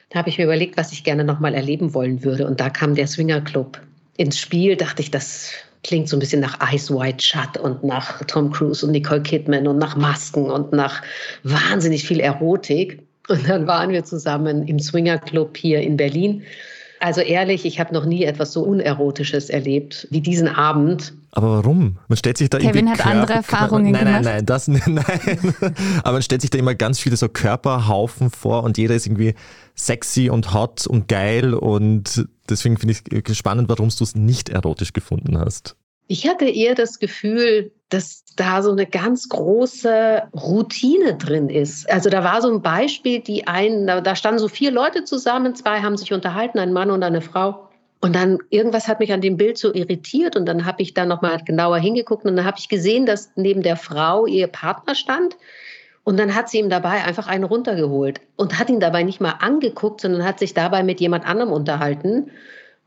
da 0.09 0.19
habe 0.19 0.29
ich 0.29 0.37
mir 0.37 0.45
überlegt, 0.45 0.77
was 0.77 0.91
ich 0.91 1.03
gerne 1.03 1.23
nochmal 1.23 1.53
erleben 1.53 1.93
wollen 1.93 2.23
würde. 2.23 2.47
Und 2.47 2.59
da 2.59 2.69
kam 2.69 2.95
der 2.95 3.07
Swinger 3.07 3.41
Club 3.41 3.79
ins 4.17 4.37
Spiel, 4.37 4.75
dachte 4.75 5.01
ich, 5.01 5.11
das 5.11 5.51
klingt 5.83 6.09
so 6.09 6.15
ein 6.15 6.19
bisschen 6.19 6.41
nach 6.41 6.59
Ice 6.73 6.93
White 6.93 7.25
Shut 7.25 7.57
und 7.57 7.83
nach 7.83 8.23
Tom 8.25 8.51
Cruise 8.51 8.85
und 8.85 8.91
Nicole 8.91 9.21
Kidman 9.21 9.67
und 9.67 9.77
nach 9.77 9.95
Masken 9.95 10.49
und 10.49 10.73
nach 10.73 11.01
wahnsinnig 11.43 12.05
viel 12.05 12.19
Erotik. 12.19 13.03
Und 13.27 13.47
dann 13.47 13.67
waren 13.67 13.91
wir 13.91 14.03
zusammen 14.03 14.67
im 14.67 14.79
Swinger 14.79 15.17
Club 15.17 15.57
hier 15.57 15.81
in 15.81 15.97
Berlin. 15.97 16.43
Also 16.99 17.21
ehrlich, 17.21 17.65
ich 17.65 17.79
habe 17.79 17.93
noch 17.95 18.05
nie 18.05 18.23
etwas 18.23 18.53
so 18.53 18.61
Unerotisches 18.61 19.49
erlebt 19.49 20.07
wie 20.11 20.21
diesen 20.21 20.47
Abend. 20.47 21.13
Aber 21.31 21.57
warum? 21.57 21.97
Man 22.07 22.17
stellt 22.17 22.37
sich 22.37 22.49
da 22.49 22.59
Kevin 22.59 22.89
hat 22.89 22.97
Körper, 22.97 23.11
andere 23.11 23.33
Erfahrungen 23.33 23.91
nein, 23.91 24.05
gemacht. 24.05 24.23
Nein, 24.23 24.35
nein, 24.35 24.45
das 24.45 24.67
nein. 24.87 25.55
Aber 26.03 26.13
man 26.13 26.21
stellt 26.21 26.41
sich 26.41 26.51
da 26.51 26.59
immer 26.59 26.75
ganz 26.75 26.99
viele 26.99 27.17
so 27.17 27.27
Körperhaufen 27.27 28.29
vor 28.29 28.63
und 28.63 28.77
jeder 28.77 28.93
ist 28.93 29.07
irgendwie 29.07 29.33
sexy 29.73 30.29
und 30.29 30.53
hot 30.53 30.85
und 30.85 31.07
geil 31.07 31.55
und 31.55 32.27
deswegen 32.47 32.77
finde 32.77 32.95
ich 33.09 33.37
spannend, 33.37 33.67
warum 33.67 33.89
du 33.89 34.03
es 34.03 34.13
nicht 34.15 34.49
erotisch 34.49 34.93
gefunden 34.93 35.39
hast. 35.39 35.75
Ich 36.07 36.27
hatte 36.27 36.45
eher 36.45 36.75
das 36.75 36.99
Gefühl, 36.99 37.71
dass 37.91 38.23
da 38.37 38.63
so 38.63 38.71
eine 38.71 38.85
ganz 38.85 39.27
große 39.29 40.23
Routine 40.33 41.15
drin 41.15 41.49
ist. 41.49 41.89
Also 41.91 42.09
da 42.09 42.23
war 42.23 42.41
so 42.41 42.49
ein 42.49 42.61
Beispiel, 42.61 43.19
die 43.19 43.47
einen, 43.47 43.85
da, 43.85 44.01
da 44.01 44.15
standen 44.15 44.39
so 44.39 44.47
vier 44.47 44.71
Leute 44.71 45.03
zusammen, 45.03 45.55
zwei 45.55 45.81
haben 45.81 45.97
sich 45.97 46.13
unterhalten, 46.13 46.57
ein 46.57 46.73
Mann 46.73 46.89
und 46.89 47.03
eine 47.03 47.21
Frau. 47.21 47.67
Und 47.99 48.15
dann 48.15 48.39
irgendwas 48.49 48.87
hat 48.87 48.99
mich 48.99 49.11
an 49.13 49.21
dem 49.21 49.37
Bild 49.37 49.57
so 49.57 49.73
irritiert 49.73 50.35
und 50.35 50.45
dann 50.47 50.65
habe 50.65 50.81
ich 50.81 50.93
da 50.93 51.05
noch 51.05 51.21
mal 51.21 51.37
genauer 51.43 51.77
hingeguckt 51.77 52.25
und 52.25 52.35
dann 52.35 52.45
habe 52.45 52.57
ich 52.57 52.69
gesehen, 52.69 53.05
dass 53.05 53.31
neben 53.35 53.61
der 53.61 53.75
Frau 53.75 54.25
ihr 54.25 54.47
Partner 54.47 54.95
stand 54.95 55.37
und 56.03 56.17
dann 56.17 56.33
hat 56.33 56.49
sie 56.49 56.59
ihm 56.59 56.69
dabei 56.69 57.03
einfach 57.03 57.27
einen 57.27 57.43
runtergeholt 57.43 58.21
und 58.37 58.57
hat 58.57 58.69
ihn 58.69 58.79
dabei 58.79 59.03
nicht 59.03 59.21
mal 59.21 59.35
angeguckt, 59.39 60.01
sondern 60.01 60.25
hat 60.25 60.39
sich 60.39 60.53
dabei 60.53 60.81
mit 60.81 60.99
jemand 60.99 61.27
anderem 61.27 61.51
unterhalten. 61.51 62.31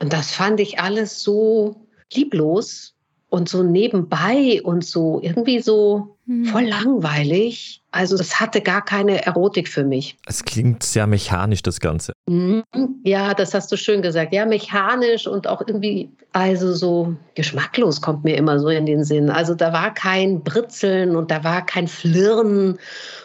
Und 0.01 0.13
das 0.13 0.33
fand 0.33 0.59
ich 0.59 0.81
alles 0.81 1.21
so 1.21 1.77
lieblos 2.13 2.94
und 3.35 3.49
so 3.49 3.65
nebenbei 3.65 4.61
und 4.63 4.85
so 4.85 5.19
irgendwie 5.21 5.59
so 5.59 6.17
hm. 6.27 6.45
voll 6.45 6.67
langweilig. 6.67 7.83
Also 7.91 8.17
das 8.17 8.39
hatte 8.39 8.61
gar 8.61 8.85
keine 8.85 9.27
Erotik 9.27 9.69
für 9.69 9.83
mich. 9.83 10.17
Es 10.25 10.45
klingt 10.45 10.85
sehr 10.85 11.09
mechanisch, 11.09 11.61
das 11.63 11.81
Ganze. 11.81 12.13
Mhm. 12.29 12.63
Ja, 13.03 13.35
das 13.35 13.53
hast 13.53 13.73
du 13.73 13.77
schön 13.77 14.03
gesagt. 14.03 14.33
Ja, 14.33 14.47
mechanisch 14.47 15.27
und 15.27 15.49
auch 15.49 15.63
irgendwie, 15.67 16.13
also 16.33 16.73
so 16.73 17.17
geschmacklos 17.35 18.01
kommt 18.01 18.23
mir 18.23 18.37
immer 18.37 18.61
so 18.61 18.69
in 18.69 18.87
den 18.87 19.03
Sinn. 19.03 19.31
Also 19.31 19.57
da 19.57 19.73
war 19.73 19.93
kein 19.93 20.45
Britzeln 20.45 21.17
und 21.17 21.33
da 21.33 21.43
war 21.43 21.67
kein 21.67 21.89
Flirren 21.89 22.79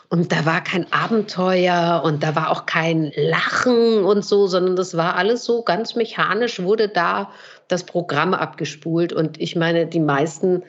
und 0.09 0.31
da 0.31 0.43
war 0.47 0.63
kein 0.63 0.91
Abenteuer 0.91 2.01
und 2.03 2.23
da 2.23 2.35
war 2.35 2.49
auch 2.49 2.65
kein 2.65 3.11
Lachen 3.15 4.03
und 4.03 4.25
so, 4.25 4.47
sondern 4.47 4.75
das 4.75 4.97
war 4.97 5.15
alles 5.17 5.45
so 5.45 5.61
ganz 5.61 5.93
mechanisch, 5.95 6.63
wurde 6.63 6.89
da 6.89 7.29
das 7.69 7.86
Programm 7.86 8.34
abgespult. 8.34 9.13
Und 9.13 9.39
ich 9.39 9.55
meine, 9.55 9.88
die 9.88 10.01
meisten 10.01 10.63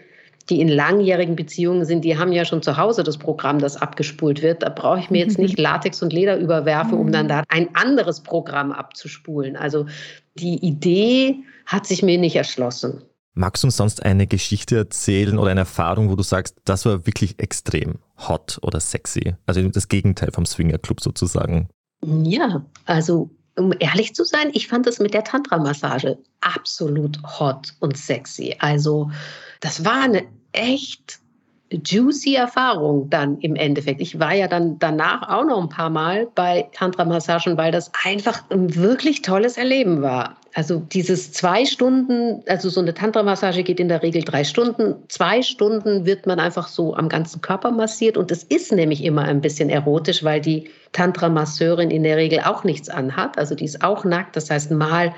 die 0.50 0.60
in 0.60 0.68
langjährigen 0.68 1.36
Beziehungen 1.36 1.84
sind, 1.84 2.04
die 2.04 2.18
haben 2.18 2.32
ja 2.32 2.44
schon 2.44 2.62
zu 2.62 2.76
Hause 2.76 3.04
das 3.04 3.18
Programm, 3.18 3.58
das 3.60 3.76
abgespult 3.76 4.42
wird. 4.42 4.62
Da 4.62 4.68
brauche 4.68 4.98
ich 4.98 5.10
mir 5.10 5.18
jetzt 5.18 5.38
nicht 5.38 5.58
Latex 5.58 6.02
und 6.02 6.12
Leder 6.12 6.38
überwerfen, 6.38 6.98
um 6.98 7.12
dann 7.12 7.28
da 7.28 7.44
ein 7.48 7.74
anderes 7.74 8.20
Programm 8.20 8.72
abzuspulen. 8.72 9.56
Also 9.56 9.86
die 10.34 10.56
Idee 10.56 11.36
hat 11.66 11.86
sich 11.86 12.02
mir 12.02 12.18
nicht 12.18 12.36
erschlossen. 12.36 13.02
Magst 13.34 13.62
du 13.62 13.68
uns 13.68 13.76
sonst 13.76 14.04
eine 14.04 14.26
Geschichte 14.26 14.76
erzählen 14.76 15.38
oder 15.38 15.52
eine 15.52 15.60
Erfahrung, 15.60 16.10
wo 16.10 16.16
du 16.16 16.24
sagst, 16.24 16.56
das 16.64 16.84
war 16.84 17.06
wirklich 17.06 17.38
extrem 17.38 18.00
hot 18.28 18.58
oder 18.62 18.80
sexy? 18.80 19.34
Also 19.46 19.62
das 19.68 19.86
Gegenteil 19.86 20.30
vom 20.32 20.46
Swinger 20.46 20.78
Club 20.78 21.00
sozusagen. 21.00 21.68
Ja, 22.04 22.64
also 22.86 23.30
um 23.56 23.72
ehrlich 23.78 24.14
zu 24.14 24.24
sein, 24.24 24.50
ich 24.52 24.68
fand 24.68 24.86
es 24.86 24.98
mit 24.98 25.14
der 25.14 25.24
Tantra-Massage 25.24 26.18
absolut 26.40 27.18
hot 27.22 27.74
und 27.80 27.96
sexy. 27.96 28.56
Also 28.58 29.10
das 29.60 29.84
war 29.84 30.02
eine 30.02 30.24
echt 30.52 31.20
juicy 31.70 32.34
Erfahrung 32.34 33.10
dann 33.10 33.38
im 33.38 33.54
Endeffekt. 33.54 34.00
Ich 34.00 34.18
war 34.18 34.34
ja 34.34 34.48
dann 34.48 34.78
danach 34.78 35.28
auch 35.28 35.44
noch 35.44 35.60
ein 35.60 35.68
paar 35.68 35.90
Mal 35.90 36.26
bei 36.34 36.68
Tantra-Massagen, 36.72 37.56
weil 37.56 37.70
das 37.70 37.92
einfach 38.04 38.42
ein 38.50 38.74
wirklich 38.74 39.22
tolles 39.22 39.56
Erleben 39.56 40.02
war. 40.02 40.36
Also 40.54 40.80
dieses 40.80 41.32
zwei 41.32 41.64
Stunden, 41.64 42.42
also 42.48 42.68
so 42.68 42.80
eine 42.80 42.92
Tantra-Massage 42.92 43.62
geht 43.62 43.78
in 43.78 43.88
der 43.88 44.02
Regel 44.02 44.22
drei 44.22 44.42
Stunden. 44.42 44.96
Zwei 45.08 45.42
Stunden 45.42 46.06
wird 46.06 46.26
man 46.26 46.40
einfach 46.40 46.66
so 46.66 46.94
am 46.94 47.08
ganzen 47.08 47.40
Körper 47.40 47.70
massiert 47.70 48.16
und 48.16 48.32
es 48.32 48.42
ist 48.44 48.72
nämlich 48.72 49.04
immer 49.04 49.22
ein 49.22 49.40
bisschen 49.40 49.70
erotisch, 49.70 50.24
weil 50.24 50.40
die 50.40 50.68
Tantra-Masseurin 50.92 51.90
in 51.90 52.02
der 52.02 52.16
Regel 52.16 52.40
auch 52.40 52.64
nichts 52.64 52.88
anhat. 52.88 53.38
Also 53.38 53.54
die 53.54 53.64
ist 53.64 53.84
auch 53.84 54.04
nackt. 54.04 54.34
Das 54.34 54.50
heißt, 54.50 54.72
mal 54.72 55.14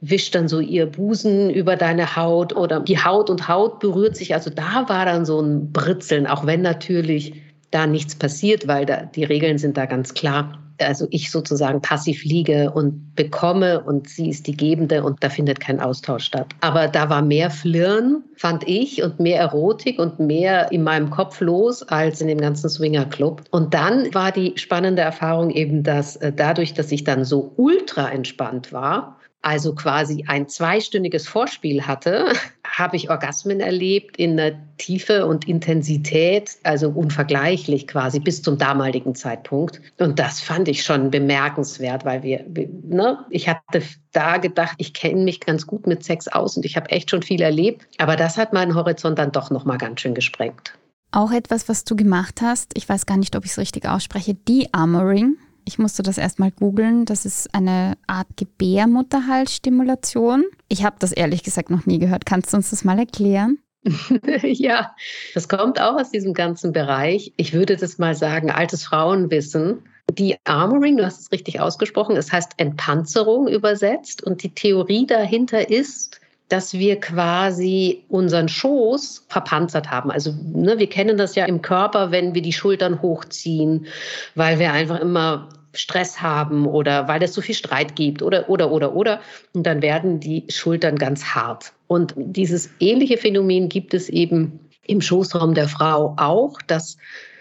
wischt 0.00 0.34
dann 0.34 0.48
so 0.48 0.60
ihr 0.60 0.86
Busen 0.86 1.50
über 1.50 1.76
deine 1.76 2.16
Haut 2.16 2.56
oder 2.56 2.80
die 2.80 2.98
Haut 2.98 3.28
und 3.28 3.48
Haut 3.48 3.80
berührt 3.80 4.16
sich. 4.16 4.32
Also 4.32 4.50
da 4.50 4.88
war 4.88 5.04
dann 5.04 5.26
so 5.26 5.40
ein 5.40 5.72
Britzeln, 5.72 6.26
auch 6.26 6.46
wenn 6.46 6.62
natürlich 6.62 7.34
da 7.70 7.86
nichts 7.86 8.14
passiert, 8.14 8.66
weil 8.66 8.86
da, 8.86 9.02
die 9.02 9.24
Regeln 9.24 9.58
sind 9.58 9.76
da 9.76 9.84
ganz 9.86 10.14
klar. 10.14 10.58
Also 10.82 11.06
ich 11.10 11.30
sozusagen 11.30 11.80
passiv 11.80 12.24
liege 12.24 12.70
und 12.70 13.14
bekomme 13.14 13.82
und 13.82 14.08
sie 14.08 14.30
ist 14.30 14.46
die 14.46 14.56
Gebende 14.56 15.02
und 15.02 15.22
da 15.22 15.28
findet 15.28 15.60
kein 15.60 15.80
Austausch 15.80 16.24
statt. 16.24 16.46
Aber 16.60 16.88
da 16.88 17.10
war 17.10 17.22
mehr 17.22 17.50
Flirren, 17.50 18.24
fand 18.36 18.66
ich, 18.66 19.02
und 19.02 19.20
mehr 19.20 19.40
Erotik 19.40 19.98
und 19.98 20.18
mehr 20.18 20.72
in 20.72 20.82
meinem 20.82 21.10
Kopf 21.10 21.40
los 21.40 21.82
als 21.82 22.20
in 22.20 22.28
dem 22.28 22.40
ganzen 22.40 22.68
Swingerclub. 22.68 23.42
Und 23.50 23.74
dann 23.74 24.12
war 24.14 24.32
die 24.32 24.54
spannende 24.56 25.02
Erfahrung 25.02 25.50
eben, 25.50 25.82
dass 25.82 26.16
äh, 26.16 26.32
dadurch, 26.32 26.74
dass 26.74 26.90
ich 26.92 27.04
dann 27.04 27.24
so 27.24 27.52
ultra 27.56 28.10
entspannt 28.10 28.72
war, 28.72 29.19
also 29.42 29.74
quasi 29.74 30.24
ein 30.26 30.48
zweistündiges 30.48 31.26
Vorspiel 31.26 31.86
hatte, 31.86 32.32
habe 32.64 32.96
ich 32.96 33.10
Orgasmen 33.10 33.60
erlebt 33.60 34.16
in 34.16 34.38
einer 34.38 34.56
Tiefe 34.78 35.26
und 35.26 35.48
Intensität, 35.48 36.56
also 36.62 36.90
unvergleichlich 36.90 37.86
quasi 37.86 38.20
bis 38.20 38.42
zum 38.42 38.58
damaligen 38.58 39.14
Zeitpunkt. 39.14 39.80
Und 39.98 40.18
das 40.18 40.40
fand 40.40 40.68
ich 40.68 40.82
schon 40.82 41.10
bemerkenswert, 41.10 42.04
weil 42.04 42.22
wir, 42.22 42.44
ne, 42.84 43.24
ich 43.30 43.48
hatte 43.48 43.82
da 44.12 44.38
gedacht, 44.38 44.74
ich 44.78 44.94
kenne 44.94 45.22
mich 45.22 45.40
ganz 45.40 45.66
gut 45.66 45.86
mit 45.86 46.04
Sex 46.04 46.28
aus 46.28 46.56
und 46.56 46.64
ich 46.64 46.76
habe 46.76 46.90
echt 46.90 47.10
schon 47.10 47.22
viel 47.22 47.40
erlebt. 47.40 47.86
Aber 47.98 48.16
das 48.16 48.36
hat 48.36 48.52
meinen 48.52 48.74
Horizont 48.74 49.18
dann 49.18 49.32
doch 49.32 49.50
nochmal 49.50 49.78
ganz 49.78 50.00
schön 50.00 50.14
gesprengt. 50.14 50.74
Auch 51.12 51.32
etwas, 51.32 51.68
was 51.68 51.84
du 51.84 51.96
gemacht 51.96 52.40
hast, 52.40 52.76
ich 52.76 52.88
weiß 52.88 53.04
gar 53.04 53.16
nicht, 53.16 53.34
ob 53.34 53.44
ich 53.44 53.50
es 53.50 53.58
richtig 53.58 53.88
ausspreche, 53.88 54.34
De-Armoring. 54.34 55.36
Ich 55.70 55.78
musste 55.78 56.02
das 56.02 56.18
erstmal 56.18 56.50
googeln. 56.50 57.04
Das 57.04 57.24
ist 57.24 57.54
eine 57.54 57.96
Art 58.08 58.26
Gebärmutterhalsstimulation. 58.36 60.42
Ich 60.68 60.82
habe 60.82 60.96
das 60.98 61.12
ehrlich 61.12 61.44
gesagt 61.44 61.70
noch 61.70 61.86
nie 61.86 62.00
gehört. 62.00 62.26
Kannst 62.26 62.52
du 62.52 62.56
uns 62.56 62.70
das 62.70 62.82
mal 62.82 62.98
erklären? 62.98 63.60
ja, 64.42 64.96
das 65.32 65.48
kommt 65.48 65.80
auch 65.80 65.94
aus 65.94 66.10
diesem 66.10 66.34
ganzen 66.34 66.72
Bereich. 66.72 67.32
Ich 67.36 67.52
würde 67.52 67.76
das 67.76 67.98
mal 67.98 68.16
sagen, 68.16 68.50
altes 68.50 68.82
Frauenwissen. 68.82 69.84
Die 70.10 70.34
Armoring, 70.42 70.96
du 70.96 71.06
hast 71.06 71.20
es 71.20 71.30
richtig 71.30 71.60
ausgesprochen, 71.60 72.16
es 72.16 72.32
heißt 72.32 72.54
Entpanzerung 72.56 73.46
übersetzt. 73.46 74.24
Und 74.24 74.42
die 74.42 74.52
Theorie 74.52 75.06
dahinter 75.06 75.70
ist, 75.70 76.20
dass 76.48 76.74
wir 76.74 76.98
quasi 76.98 78.02
unseren 78.08 78.48
Schoß 78.48 79.26
verpanzert 79.28 79.88
haben. 79.88 80.10
Also 80.10 80.34
ne, 80.52 80.80
wir 80.80 80.88
kennen 80.88 81.16
das 81.16 81.36
ja 81.36 81.44
im 81.44 81.62
Körper, 81.62 82.10
wenn 82.10 82.34
wir 82.34 82.42
die 82.42 82.52
Schultern 82.52 83.02
hochziehen, 83.02 83.86
weil 84.34 84.58
wir 84.58 84.72
einfach 84.72 84.98
immer 84.98 85.48
Stress 85.72 86.20
haben 86.20 86.66
oder 86.66 87.06
weil 87.08 87.22
es 87.22 87.32
so 87.32 87.40
viel 87.40 87.54
Streit 87.54 87.94
gibt 87.96 88.22
oder, 88.22 88.48
oder, 88.48 88.70
oder, 88.70 88.94
oder. 88.94 89.20
Und 89.54 89.64
dann 89.64 89.82
werden 89.82 90.20
die 90.20 90.44
Schultern 90.48 90.96
ganz 90.96 91.24
hart. 91.24 91.72
Und 91.86 92.14
dieses 92.16 92.70
ähnliche 92.80 93.16
Phänomen 93.16 93.68
gibt 93.68 93.94
es 93.94 94.08
eben 94.08 94.60
im 94.86 95.00
Schoßraum 95.00 95.54
der 95.54 95.68
Frau 95.68 96.14
auch, 96.18 96.60
dass 96.66 96.96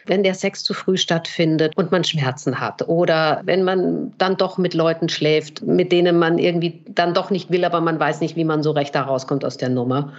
wenn 0.05 0.23
der 0.23 0.33
Sex 0.33 0.63
zu 0.63 0.73
früh 0.73 0.97
stattfindet 0.97 1.77
und 1.77 1.91
man 1.91 2.03
Schmerzen 2.03 2.59
hat 2.59 2.87
oder 2.87 3.41
wenn 3.45 3.63
man 3.63 4.11
dann 4.17 4.37
doch 4.37 4.57
mit 4.57 4.73
Leuten 4.73 5.07
schläft, 5.07 5.61
mit 5.61 5.91
denen 5.91 6.17
man 6.17 6.39
irgendwie 6.39 6.83
dann 6.87 7.13
doch 7.13 7.29
nicht 7.29 7.51
will, 7.51 7.63
aber 7.63 7.79
man 7.79 7.99
weiß 7.99 8.21
nicht, 8.21 8.35
wie 8.35 8.43
man 8.43 8.63
so 8.63 8.71
recht 8.71 8.95
da 8.95 9.03
rauskommt 9.03 9.45
aus 9.45 9.57
der 9.57 9.69
Nummer. 9.69 10.13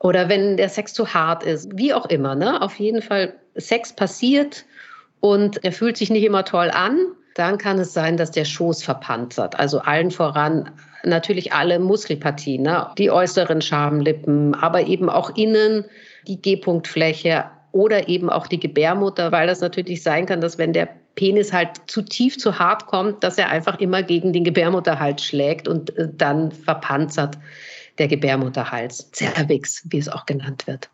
Oder 0.00 0.28
wenn 0.28 0.56
der 0.56 0.68
Sex 0.68 0.92
zu 0.92 1.14
hart 1.14 1.44
ist, 1.44 1.76
wie 1.76 1.94
auch 1.94 2.06
immer. 2.06 2.34
Ne? 2.34 2.60
Auf 2.62 2.78
jeden 2.78 3.02
Fall, 3.02 3.34
Sex 3.54 3.92
passiert 3.92 4.64
und 5.20 5.64
er 5.64 5.72
fühlt 5.72 5.96
sich 5.96 6.10
nicht 6.10 6.24
immer 6.24 6.44
toll 6.44 6.70
an 6.70 6.98
dann 7.38 7.58
kann 7.58 7.78
es 7.78 7.92
sein, 7.92 8.16
dass 8.16 8.30
der 8.30 8.44
Schoß 8.44 8.82
verpanzert. 8.82 9.58
Also 9.58 9.78
allen 9.80 10.10
voran 10.10 10.70
natürlich 11.04 11.52
alle 11.52 11.78
Muskelpartien, 11.78 12.62
ne? 12.62 12.88
die 12.98 13.10
äußeren 13.10 13.62
Schamlippen, 13.62 14.54
aber 14.54 14.86
eben 14.86 15.08
auch 15.08 15.36
innen 15.36 15.84
die 16.26 16.40
G-Punktfläche 16.40 17.44
oder 17.72 18.08
eben 18.08 18.30
auch 18.30 18.46
die 18.46 18.58
Gebärmutter, 18.58 19.30
weil 19.30 19.46
das 19.46 19.60
natürlich 19.60 20.02
sein 20.02 20.26
kann, 20.26 20.40
dass 20.40 20.58
wenn 20.58 20.72
der 20.72 20.88
Penis 21.14 21.52
halt 21.52 21.70
zu 21.86 22.02
tief, 22.02 22.38
zu 22.38 22.58
hart 22.58 22.86
kommt, 22.86 23.24
dass 23.24 23.38
er 23.38 23.48
einfach 23.48 23.78
immer 23.80 24.02
gegen 24.02 24.32
den 24.32 24.44
Gebärmutterhals 24.44 25.24
schlägt 25.24 25.68
und 25.68 25.96
äh, 25.96 26.08
dann 26.12 26.52
verpanzert 26.52 27.38
der 27.98 28.08
Gebärmutterhals, 28.08 29.10
Cervix, 29.12 29.84
wie 29.90 29.98
es 29.98 30.08
auch 30.08 30.26
genannt 30.26 30.66
wird. 30.66 30.88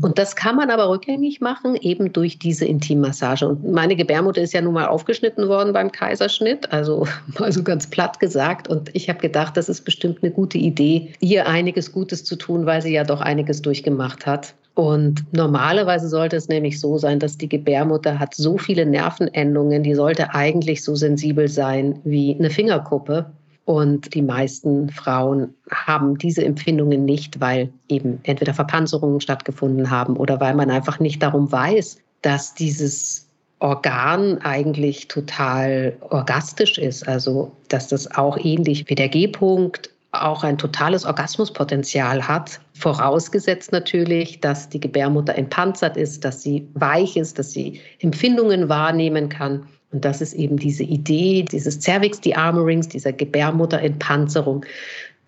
Und 0.00 0.18
das 0.18 0.34
kann 0.34 0.56
man 0.56 0.70
aber 0.70 0.88
rückgängig 0.88 1.40
machen, 1.40 1.76
eben 1.76 2.12
durch 2.12 2.38
diese 2.38 2.64
Intimmassage. 2.64 3.46
Und 3.46 3.70
meine 3.70 3.94
Gebärmutter 3.94 4.42
ist 4.42 4.52
ja 4.52 4.60
nun 4.60 4.74
mal 4.74 4.86
aufgeschnitten 4.86 5.48
worden 5.48 5.72
beim 5.72 5.92
Kaiserschnitt, 5.92 6.72
also 6.72 7.06
mal 7.38 7.52
so 7.52 7.62
ganz 7.62 7.88
platt 7.88 8.18
gesagt. 8.18 8.68
Und 8.68 8.90
ich 8.94 9.08
habe 9.08 9.20
gedacht, 9.20 9.56
das 9.56 9.68
ist 9.68 9.82
bestimmt 9.82 10.18
eine 10.22 10.32
gute 10.32 10.58
Idee, 10.58 11.12
ihr 11.20 11.46
einiges 11.46 11.92
Gutes 11.92 12.24
zu 12.24 12.36
tun, 12.36 12.66
weil 12.66 12.82
sie 12.82 12.92
ja 12.92 13.04
doch 13.04 13.20
einiges 13.20 13.62
durchgemacht 13.62 14.26
hat. 14.26 14.54
Und 14.74 15.24
normalerweise 15.32 16.08
sollte 16.08 16.36
es 16.36 16.48
nämlich 16.48 16.80
so 16.80 16.98
sein, 16.98 17.20
dass 17.20 17.38
die 17.38 17.48
Gebärmutter 17.48 18.18
hat 18.18 18.34
so 18.34 18.58
viele 18.58 18.84
Nervenendungen, 18.84 19.84
die 19.84 19.94
sollte 19.94 20.34
eigentlich 20.34 20.82
so 20.82 20.96
sensibel 20.96 21.46
sein 21.46 22.00
wie 22.02 22.34
eine 22.36 22.50
Fingerkuppe. 22.50 23.26
Und 23.64 24.14
die 24.14 24.22
meisten 24.22 24.90
Frauen 24.90 25.54
haben 25.70 26.18
diese 26.18 26.44
Empfindungen 26.44 27.04
nicht, 27.04 27.40
weil 27.40 27.70
eben 27.88 28.20
entweder 28.24 28.52
Verpanzerungen 28.52 29.20
stattgefunden 29.20 29.90
haben 29.90 30.16
oder 30.16 30.38
weil 30.40 30.54
man 30.54 30.70
einfach 30.70 31.00
nicht 31.00 31.22
darum 31.22 31.50
weiß, 31.50 31.98
dass 32.20 32.54
dieses 32.54 33.26
Organ 33.60 34.38
eigentlich 34.42 35.08
total 35.08 35.96
orgastisch 36.10 36.76
ist. 36.76 37.08
Also, 37.08 37.52
dass 37.68 37.88
das 37.88 38.14
auch 38.14 38.36
ähnlich 38.36 38.88
wie 38.90 38.94
der 38.94 39.08
G-Punkt 39.08 39.90
auch 40.12 40.44
ein 40.44 40.58
totales 40.58 41.04
Orgasmuspotenzial 41.04 42.28
hat, 42.28 42.60
vorausgesetzt 42.74 43.72
natürlich, 43.72 44.40
dass 44.40 44.68
die 44.68 44.80
Gebärmutter 44.80 45.34
entpanzert 45.34 45.96
ist, 45.96 46.24
dass 46.24 46.42
sie 46.42 46.68
weich 46.74 47.16
ist, 47.16 47.38
dass 47.38 47.52
sie 47.52 47.80
Empfindungen 48.00 48.68
wahrnehmen 48.68 49.28
kann. 49.28 49.66
Und 49.94 50.04
das 50.04 50.20
ist 50.20 50.34
eben 50.34 50.56
diese 50.56 50.82
Idee 50.82 51.44
dieses 51.50 51.80
Cervix 51.80 52.20
De-Armorings, 52.20 52.88
dieser 52.88 53.12
Gebärmutterentpanzerung, 53.12 54.66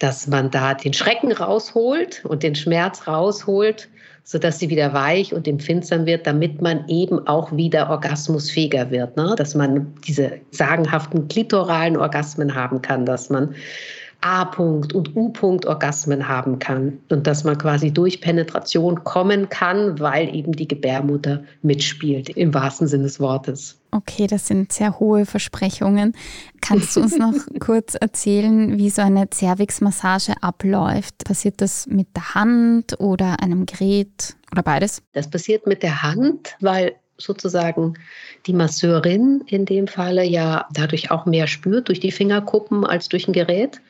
dass 0.01 0.27
man 0.27 0.51
da 0.51 0.75
den 0.75 0.93
Schrecken 0.93 1.33
rausholt 1.33 2.25
und 2.25 2.43
den 2.43 2.57
Schmerz 2.57 3.07
rausholt, 3.07 3.89
sodass 4.25 4.59
sie 4.59 4.69
wieder 4.69 4.93
weich 4.93 5.33
und 5.33 5.47
empfindsam 5.47 6.05
wird, 6.05 6.27
damit 6.27 6.61
man 6.61 6.87
eben 6.89 7.25
auch 7.29 7.57
wieder 7.57 7.89
orgasmusfähiger 7.89 8.91
wird. 8.91 9.17
Ne? 9.17 9.35
Dass 9.39 9.55
man 9.55 9.95
diese 10.07 10.33
sagenhaften 10.51 11.29
klitoralen 11.29 11.97
Orgasmen 11.97 12.53
haben 12.53 12.83
kann, 12.83 13.07
dass 13.07 13.31
man 13.31 13.55
A-Punkt 14.21 14.93
und 14.93 15.15
U-Punkt 15.15 15.67
Orgasmen 15.67 16.29
haben 16.29 16.59
kann 16.59 16.99
und 17.11 17.27
dass 17.27 17.45
man 17.45 17.59
quasi 17.59 17.93
durch 17.93 18.21
Penetration 18.21 19.05
kommen 19.05 19.49
kann, 19.49 19.99
weil 20.01 20.35
eben 20.35 20.53
die 20.53 20.67
Gebärmutter 20.69 21.45
mitspielt, 21.63 22.31
im 22.31 22.53
wahrsten 22.53 22.89
Sinne 22.89 23.05
des 23.05 23.21
Wortes. 23.21 23.79
Okay, 23.93 24.27
das 24.27 24.47
sind 24.47 24.73
sehr 24.73 24.99
hohe 24.99 25.27
Versprechungen. 25.27 26.13
Kannst 26.61 26.97
du 26.97 27.01
uns 27.01 27.17
noch 27.19 27.35
kurz 27.61 27.95
erzählen, 27.95 28.77
wie 28.79 28.91
so 28.91 29.03
eine 29.03 29.29
Cervix-Massage 29.33 30.35
abläuft? 30.41 31.25
Passiert 31.25 31.61
das 31.61 31.87
mit 31.87 32.09
der 32.17 32.35
Hand 32.35 32.99
oder 33.01 33.41
einem 33.41 33.65
Gerät 33.65 34.37
oder 34.53 34.63
beides? 34.63 35.03
Das 35.13 35.31
passiert 35.31 35.67
mit 35.67 35.83
der 35.83 36.03
Hand, 36.03 36.57
weil 36.61 36.95
sozusagen 37.19 37.95
die 38.47 38.53
Masseurin 38.53 39.43
in 39.47 39.65
dem 39.65 39.89
Falle 39.89 40.25
ja 40.25 40.67
dadurch 40.73 41.11
auch 41.11 41.27
mehr 41.27 41.47
spürt 41.47 41.89
durch 41.89 42.01
die 42.01 42.13
Fingerkuppen 42.13 42.85
als 42.85 43.09
durch 43.09 43.27
ein 43.27 43.33
Gerät. 43.33 43.81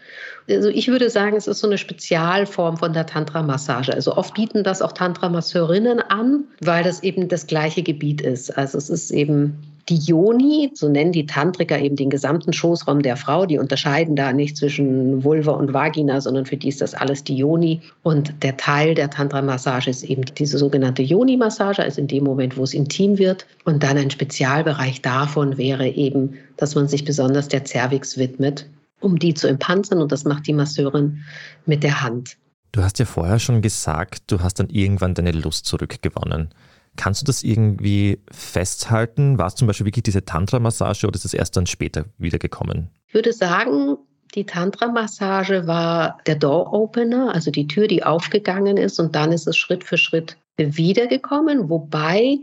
Also 0.48 0.68
ich 0.68 0.88
würde 0.88 1.10
sagen, 1.10 1.36
es 1.36 1.46
ist 1.46 1.58
so 1.58 1.66
eine 1.66 1.78
Spezialform 1.78 2.76
von 2.76 2.92
der 2.92 3.06
Tantra-Massage. 3.06 3.92
Also 3.92 4.16
oft 4.16 4.34
bieten 4.34 4.62
das 4.62 4.80
auch 4.80 4.92
Tantra-Masseurinnen 4.92 6.00
an, 6.00 6.44
weil 6.60 6.84
das 6.84 7.02
eben 7.02 7.28
das 7.28 7.46
gleiche 7.46 7.82
Gebiet 7.82 8.20
ist. 8.20 8.56
Also 8.56 8.78
es 8.78 8.88
ist 8.88 9.10
eben 9.10 9.75
die 9.88 9.98
Yoni, 9.98 10.72
so 10.74 10.88
nennen 10.88 11.12
die 11.12 11.26
Tantriker 11.26 11.78
eben 11.78 11.94
den 11.96 12.10
gesamten 12.10 12.52
Schoßraum 12.52 13.02
der 13.02 13.16
Frau, 13.16 13.46
die 13.46 13.58
unterscheiden 13.58 14.16
da 14.16 14.32
nicht 14.32 14.56
zwischen 14.56 15.22
Vulva 15.22 15.52
und 15.52 15.72
Vagina, 15.72 16.20
sondern 16.20 16.44
für 16.44 16.56
die 16.56 16.68
ist 16.68 16.80
das 16.80 16.94
alles 16.94 17.22
die 17.22 17.36
Yoni. 17.36 17.80
Und 18.02 18.42
der 18.42 18.56
Teil 18.56 18.94
der 18.94 19.10
Tantra-Massage 19.10 19.90
ist 19.90 20.02
eben 20.02 20.24
diese 20.36 20.58
sogenannte 20.58 21.02
Yoni-Massage, 21.02 21.82
also 21.82 22.00
in 22.00 22.08
dem 22.08 22.24
Moment, 22.24 22.56
wo 22.56 22.64
es 22.64 22.74
intim 22.74 23.18
wird. 23.18 23.46
Und 23.64 23.82
dann 23.82 23.96
ein 23.96 24.10
Spezialbereich 24.10 25.02
davon 25.02 25.56
wäre 25.56 25.88
eben, 25.88 26.34
dass 26.56 26.74
man 26.74 26.88
sich 26.88 27.04
besonders 27.04 27.48
der 27.48 27.64
Cervix 27.64 28.18
widmet, 28.18 28.68
um 29.00 29.18
die 29.18 29.34
zu 29.34 29.46
empanzern. 29.46 30.00
Und 30.00 30.10
das 30.10 30.24
macht 30.24 30.48
die 30.48 30.52
Masseurin 30.52 31.18
mit 31.64 31.84
der 31.84 32.02
Hand. 32.02 32.36
Du 32.72 32.82
hast 32.82 32.98
ja 32.98 33.04
vorher 33.04 33.38
schon 33.38 33.62
gesagt, 33.62 34.24
du 34.26 34.40
hast 34.40 34.58
dann 34.58 34.68
irgendwann 34.68 35.14
deine 35.14 35.30
Lust 35.30 35.64
zurückgewonnen. 35.64 36.50
Kannst 36.96 37.22
du 37.22 37.26
das 37.26 37.42
irgendwie 37.42 38.20
festhalten? 38.30 39.38
War 39.38 39.48
es 39.48 39.54
zum 39.54 39.66
Beispiel 39.66 39.86
wirklich 39.86 40.04
diese 40.04 40.24
Tantra-Massage 40.24 41.06
oder 41.06 41.16
ist 41.16 41.24
es 41.24 41.34
erst 41.34 41.56
dann 41.56 41.66
später 41.66 42.06
wiedergekommen? 42.18 42.90
Ich 43.08 43.14
würde 43.14 43.32
sagen, 43.32 43.96
die 44.34 44.44
Tantra-Massage 44.44 45.66
war 45.66 46.18
der 46.26 46.36
Door-Opener, 46.36 47.34
also 47.34 47.50
die 47.50 47.66
Tür, 47.66 47.86
die 47.86 48.02
aufgegangen 48.02 48.76
ist 48.76 48.98
und 48.98 49.14
dann 49.14 49.32
ist 49.32 49.46
es 49.46 49.56
Schritt 49.56 49.84
für 49.84 49.96
Schritt 49.96 50.36
wiedergekommen, 50.56 51.68
wobei 51.70 52.38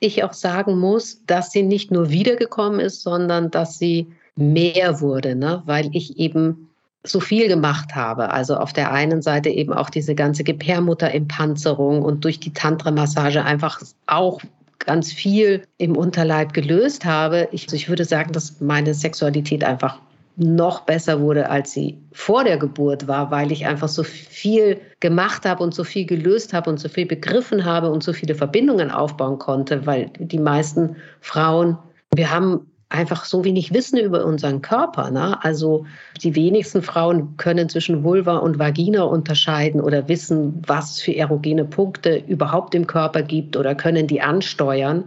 ich 0.00 0.24
auch 0.24 0.32
sagen 0.32 0.78
muss, 0.78 1.24
dass 1.26 1.50
sie 1.52 1.62
nicht 1.62 1.90
nur 1.90 2.10
wiedergekommen 2.10 2.80
ist, 2.80 3.02
sondern 3.02 3.50
dass 3.50 3.78
sie 3.78 4.06
mehr 4.36 5.00
wurde, 5.00 5.34
ne? 5.34 5.62
weil 5.66 5.90
ich 5.92 6.18
eben 6.18 6.67
so 7.08 7.20
viel 7.20 7.48
gemacht 7.48 7.94
habe. 7.94 8.30
Also 8.30 8.56
auf 8.56 8.72
der 8.72 8.92
einen 8.92 9.22
Seite 9.22 9.48
eben 9.48 9.72
auch 9.72 9.90
diese 9.90 10.14
ganze 10.14 10.44
Gebärmutterimpanzerung 10.44 12.02
und 12.02 12.24
durch 12.24 12.40
die 12.40 12.52
Tantra-Massage 12.52 13.44
einfach 13.44 13.80
auch 14.06 14.40
ganz 14.78 15.12
viel 15.12 15.62
im 15.78 15.96
Unterleib 15.96 16.52
gelöst 16.52 17.04
habe. 17.04 17.48
Ich, 17.52 17.64
also 17.64 17.76
ich 17.76 17.88
würde 17.88 18.04
sagen, 18.04 18.32
dass 18.32 18.60
meine 18.60 18.94
Sexualität 18.94 19.64
einfach 19.64 20.00
noch 20.38 20.82
besser 20.82 21.20
wurde, 21.20 21.50
als 21.50 21.72
sie 21.72 21.98
vor 22.12 22.44
der 22.44 22.58
Geburt 22.58 23.08
war, 23.08 23.30
weil 23.32 23.50
ich 23.50 23.66
einfach 23.66 23.88
so 23.88 24.04
viel 24.04 24.80
gemacht 25.00 25.44
habe 25.44 25.64
und 25.64 25.74
so 25.74 25.82
viel 25.82 26.06
gelöst 26.06 26.52
habe 26.52 26.70
und 26.70 26.78
so 26.78 26.88
viel 26.88 27.06
begriffen 27.06 27.64
habe 27.64 27.90
und 27.90 28.04
so 28.04 28.12
viele 28.12 28.36
Verbindungen 28.36 28.92
aufbauen 28.92 29.38
konnte, 29.40 29.84
weil 29.84 30.10
die 30.20 30.38
meisten 30.38 30.94
Frauen, 31.20 31.76
wir 32.14 32.30
haben 32.30 32.67
einfach 32.90 33.24
so 33.24 33.44
wenig 33.44 33.74
wissen 33.74 33.98
über 33.98 34.24
unseren 34.24 34.62
Körper. 34.62 35.10
Ne? 35.10 35.42
Also 35.44 35.84
die 36.22 36.34
wenigsten 36.34 36.82
Frauen 36.82 37.36
können 37.36 37.68
zwischen 37.68 38.02
Vulva 38.02 38.38
und 38.38 38.58
Vagina 38.58 39.02
unterscheiden 39.02 39.80
oder 39.80 40.08
wissen, 40.08 40.62
was 40.66 41.00
für 41.00 41.14
erogene 41.14 41.64
Punkte 41.64 42.22
überhaupt 42.26 42.74
im 42.74 42.86
Körper 42.86 43.22
gibt 43.22 43.56
oder 43.56 43.74
können 43.74 44.06
die 44.06 44.22
ansteuern. 44.22 45.04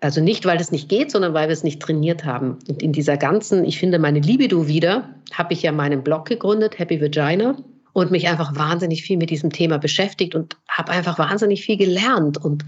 Also 0.00 0.20
nicht, 0.20 0.44
weil 0.44 0.58
das 0.58 0.70
nicht 0.70 0.88
geht, 0.88 1.10
sondern 1.10 1.34
weil 1.34 1.48
wir 1.48 1.52
es 1.54 1.64
nicht 1.64 1.80
trainiert 1.80 2.24
haben. 2.24 2.58
Und 2.68 2.82
in 2.82 2.92
dieser 2.92 3.16
ganzen, 3.16 3.64
ich 3.64 3.78
finde 3.78 3.98
meine 3.98 4.20
Libido 4.20 4.68
wieder, 4.68 5.08
habe 5.32 5.54
ich 5.54 5.62
ja 5.62 5.72
meinen 5.72 6.04
Blog 6.04 6.26
gegründet, 6.26 6.78
Happy 6.78 7.00
Vagina, 7.00 7.56
und 7.94 8.12
mich 8.12 8.28
einfach 8.28 8.54
wahnsinnig 8.54 9.02
viel 9.02 9.16
mit 9.16 9.30
diesem 9.30 9.50
Thema 9.50 9.78
beschäftigt 9.78 10.36
und 10.36 10.56
habe 10.68 10.92
einfach 10.92 11.18
wahnsinnig 11.18 11.62
viel 11.62 11.76
gelernt 11.76 12.38
und 12.38 12.64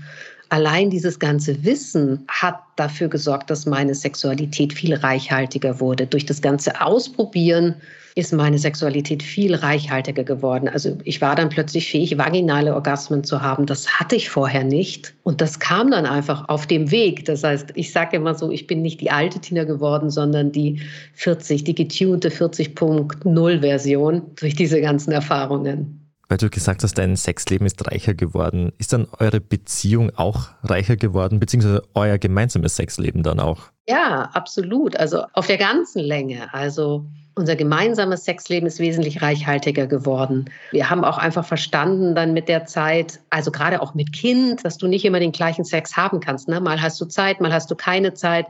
allein 0.51 0.91
dieses 0.91 1.19
ganze 1.19 1.65
Wissen 1.65 2.25
hat 2.29 2.61
dafür 2.77 3.09
gesorgt, 3.09 3.51
dass 3.51 3.67
meine 3.67 3.95
Sexualität 3.95 4.73
viel 4.73 4.95
reichhaltiger 4.95 5.81
wurde. 5.81 6.07
Durch 6.07 6.27
das 6.27 6.43
ganze 6.43 6.81
Ausprobieren 6.81 7.77
ist 8.17 8.33
meine 8.33 8.59
Sexualität 8.59 9.23
viel 9.23 9.55
reichhaltiger 9.55 10.25
geworden. 10.25 10.69
Also 10.69 10.99
ich 11.05 11.21
war 11.21 11.37
dann 11.37 11.49
plötzlich 11.49 11.89
fähig, 11.89 12.19
vaginale 12.19 12.75
Orgasmen 12.75 13.23
zu 13.23 13.41
haben. 13.41 13.67
Das 13.67 13.89
hatte 14.01 14.17
ich 14.17 14.29
vorher 14.29 14.65
nicht. 14.65 15.15
Und 15.23 15.41
das 15.41 15.61
kam 15.61 15.93
dann 15.93 16.07
einfach 16.07 16.49
auf 16.49 16.67
dem 16.67 16.91
Weg. 16.91 17.25
Das 17.27 17.45
heißt, 17.45 17.71
ich 17.75 17.93
sage 17.93 18.17
immer 18.17 18.35
so, 18.35 18.51
ich 18.51 18.67
bin 18.67 18.83
nicht 18.83 19.01
die 19.01 19.11
alte 19.11 19.39
Tina 19.39 19.65
geworden, 19.65 20.11
sondern 20.11 20.51
die 20.51 20.81
40, 21.15 21.63
die 21.63 21.75
getunte 21.75 22.31
40.0 22.31 23.61
Version 23.61 24.23
durch 24.41 24.57
diese 24.57 24.81
ganzen 24.81 25.13
Erfahrungen. 25.13 26.00
Weil 26.31 26.39
du 26.39 26.49
gesagt 26.49 26.85
hast, 26.85 26.97
dein 26.97 27.17
Sexleben 27.17 27.67
ist 27.67 27.85
reicher 27.91 28.15
geworden. 28.15 28.71
Ist 28.79 28.93
dann 28.93 29.09
eure 29.19 29.41
Beziehung 29.41 30.13
auch 30.15 30.51
reicher 30.63 30.95
geworden, 30.95 31.41
beziehungsweise 31.41 31.83
euer 31.95 32.19
gemeinsames 32.19 32.77
Sexleben 32.77 33.25
dann 33.25 33.41
auch? 33.41 33.63
Ja, 33.89 34.31
absolut. 34.33 34.97
Also 34.97 35.25
auf 35.33 35.49
der 35.49 35.59
ganzen 35.59 35.99
Länge. 35.99 36.55
Also 36.55 37.05
unser 37.35 37.57
gemeinsames 37.57 38.25
Sexleben 38.25 38.69
ist 38.69 38.79
wesentlich 38.79 39.23
reichhaltiger 39.23 39.89
geworden. 39.89 40.45
Wir 40.71 40.89
haben 40.89 41.03
auch 41.03 41.19
einfach 41.19 41.45
verstanden 41.45 42.15
dann 42.15 42.33
mit 42.33 42.49
der 42.49 42.65
Zeit, 42.65 43.19
also 43.31 43.51
gerade 43.51 43.83
auch 43.83 43.95
mit 43.95 44.13
Kind, 44.13 44.65
dass 44.65 44.79
du 44.79 44.87
nicht 44.87 45.05
immer 45.05 45.19
den 45.19 45.33
gleichen 45.33 45.65
Sex 45.65 45.97
haben 45.97 46.21
kannst. 46.21 46.47
Ne? 46.47 46.61
Mal 46.61 46.81
hast 46.81 47.01
du 47.01 47.07
Zeit, 47.07 47.41
mal 47.41 47.53
hast 47.53 47.73
du 47.73 47.75
keine 47.75 48.15
Zeit, 48.15 48.47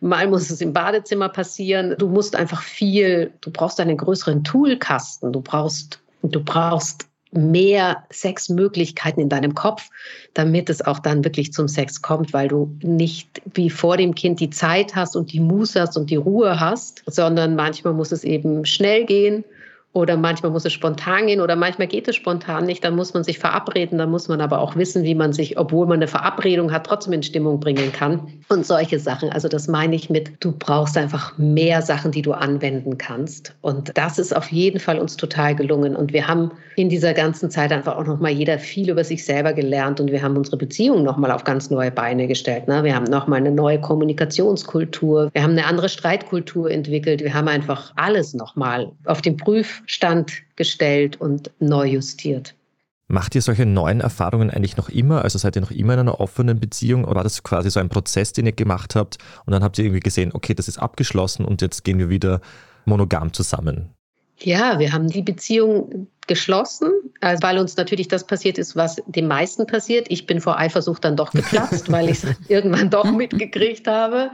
mal 0.00 0.28
muss 0.28 0.50
es 0.50 0.60
im 0.60 0.72
Badezimmer 0.72 1.30
passieren. 1.30 1.96
Du 1.98 2.08
musst 2.08 2.36
einfach 2.36 2.62
viel, 2.62 3.32
du 3.40 3.50
brauchst 3.50 3.80
einen 3.80 3.96
größeren 3.96 4.44
Toolkasten, 4.44 5.32
du 5.32 5.40
brauchst, 5.40 6.00
du 6.22 6.40
brauchst 6.40 7.08
mehr 7.36 8.04
Sexmöglichkeiten 8.12 9.22
in 9.22 9.28
deinem 9.28 9.54
Kopf, 9.54 9.90
damit 10.34 10.70
es 10.70 10.82
auch 10.82 10.98
dann 10.98 11.24
wirklich 11.24 11.52
zum 11.52 11.68
Sex 11.68 12.02
kommt, 12.02 12.32
weil 12.32 12.48
du 12.48 12.76
nicht 12.82 13.42
wie 13.54 13.70
vor 13.70 13.96
dem 13.96 14.14
Kind 14.14 14.40
die 14.40 14.50
Zeit 14.50 14.94
hast 14.94 15.16
und 15.16 15.32
die 15.32 15.40
Muße 15.40 15.80
hast 15.80 15.96
und 15.96 16.10
die 16.10 16.16
Ruhe 16.16 16.60
hast, 16.60 17.02
sondern 17.06 17.56
manchmal 17.56 17.94
muss 17.94 18.12
es 18.12 18.24
eben 18.24 18.64
schnell 18.64 19.04
gehen 19.04 19.44
oder 19.94 20.16
manchmal 20.16 20.50
muss 20.50 20.64
es 20.64 20.72
spontan 20.72 21.28
gehen 21.28 21.40
oder 21.40 21.54
manchmal 21.54 21.86
geht 21.86 22.08
es 22.08 22.16
spontan 22.16 22.66
nicht. 22.66 22.82
Dann 22.82 22.96
muss 22.96 23.14
man 23.14 23.22
sich 23.22 23.38
verabreden. 23.38 23.98
Dann 23.98 24.10
muss 24.10 24.26
man 24.26 24.40
aber 24.40 24.58
auch 24.58 24.74
wissen, 24.74 25.04
wie 25.04 25.14
man 25.14 25.32
sich, 25.32 25.56
obwohl 25.56 25.86
man 25.86 25.98
eine 25.98 26.08
Verabredung 26.08 26.72
hat, 26.72 26.84
trotzdem 26.84 27.12
in 27.12 27.22
Stimmung 27.22 27.60
bringen 27.60 27.92
kann. 27.92 28.26
Und 28.48 28.66
solche 28.66 28.98
Sachen. 28.98 29.30
Also 29.30 29.46
das 29.46 29.68
meine 29.68 29.94
ich 29.94 30.10
mit, 30.10 30.32
du 30.40 30.50
brauchst 30.50 30.98
einfach 30.98 31.38
mehr 31.38 31.80
Sachen, 31.80 32.10
die 32.10 32.22
du 32.22 32.32
anwenden 32.32 32.98
kannst. 32.98 33.54
Und 33.60 33.96
das 33.96 34.18
ist 34.18 34.34
auf 34.34 34.50
jeden 34.50 34.80
Fall 34.80 34.98
uns 34.98 35.16
total 35.16 35.54
gelungen. 35.54 35.94
Und 35.94 36.12
wir 36.12 36.26
haben 36.26 36.50
in 36.74 36.88
dieser 36.88 37.14
ganzen 37.14 37.48
Zeit 37.48 37.70
einfach 37.70 37.96
auch 37.96 38.04
nochmal 38.04 38.32
jeder 38.32 38.58
viel 38.58 38.90
über 38.90 39.04
sich 39.04 39.24
selber 39.24 39.52
gelernt. 39.52 40.00
Und 40.00 40.10
wir 40.10 40.20
haben 40.20 40.36
unsere 40.36 40.56
Beziehung 40.56 41.04
nochmal 41.04 41.30
auf 41.30 41.44
ganz 41.44 41.70
neue 41.70 41.92
Beine 41.92 42.26
gestellt. 42.26 42.66
Ne? 42.66 42.82
Wir 42.82 42.96
haben 42.96 43.04
nochmal 43.04 43.38
eine 43.38 43.52
neue 43.52 43.80
Kommunikationskultur. 43.80 45.30
Wir 45.32 45.42
haben 45.44 45.52
eine 45.52 45.66
andere 45.66 45.88
Streitkultur 45.88 46.68
entwickelt. 46.68 47.22
Wir 47.22 47.32
haben 47.32 47.46
einfach 47.46 47.92
alles 47.94 48.34
nochmal 48.34 48.90
auf 49.04 49.22
den 49.22 49.36
Prüf 49.36 49.83
Stand 49.86 50.42
gestellt 50.56 51.20
und 51.20 51.50
neu 51.58 51.86
justiert. 51.86 52.54
Macht 53.06 53.34
ihr 53.34 53.42
solche 53.42 53.66
neuen 53.66 54.00
Erfahrungen 54.00 54.50
eigentlich 54.50 54.76
noch 54.76 54.88
immer? 54.88 55.22
Also 55.22 55.38
seid 55.38 55.56
ihr 55.56 55.62
noch 55.62 55.70
immer 55.70 55.92
in 55.94 56.00
einer 56.00 56.20
offenen 56.20 56.58
Beziehung 56.58 57.04
oder 57.04 57.16
war 57.16 57.22
das 57.22 57.42
quasi 57.42 57.70
so 57.70 57.78
ein 57.78 57.90
Prozess, 57.90 58.32
den 58.32 58.46
ihr 58.46 58.52
gemacht 58.52 58.94
habt 58.94 59.18
und 59.44 59.52
dann 59.52 59.62
habt 59.62 59.78
ihr 59.78 59.84
irgendwie 59.84 60.00
gesehen, 60.00 60.30
okay, 60.32 60.54
das 60.54 60.68
ist 60.68 60.78
abgeschlossen 60.78 61.44
und 61.44 61.60
jetzt 61.60 61.84
gehen 61.84 61.98
wir 61.98 62.08
wieder 62.08 62.40
monogam 62.86 63.32
zusammen? 63.32 63.90
Ja, 64.38 64.78
wir 64.78 64.92
haben 64.92 65.08
die 65.08 65.22
Beziehung 65.22 66.08
geschlossen, 66.26 66.90
also 67.20 67.42
weil 67.42 67.58
uns 67.58 67.76
natürlich 67.76 68.08
das 68.08 68.26
passiert 68.26 68.58
ist, 68.58 68.76
was 68.76 68.96
den 69.06 69.26
meisten 69.26 69.66
passiert. 69.66 70.06
Ich 70.10 70.26
bin 70.26 70.40
vor 70.40 70.58
Eifersucht 70.58 71.04
dann 71.04 71.16
doch 71.16 71.32
geplatzt, 71.32 71.90
weil 71.90 72.10
ich 72.10 72.22
es 72.22 72.26
irgendwann 72.48 72.90
doch 72.90 73.10
mitgekriegt 73.10 73.86
habe 73.86 74.30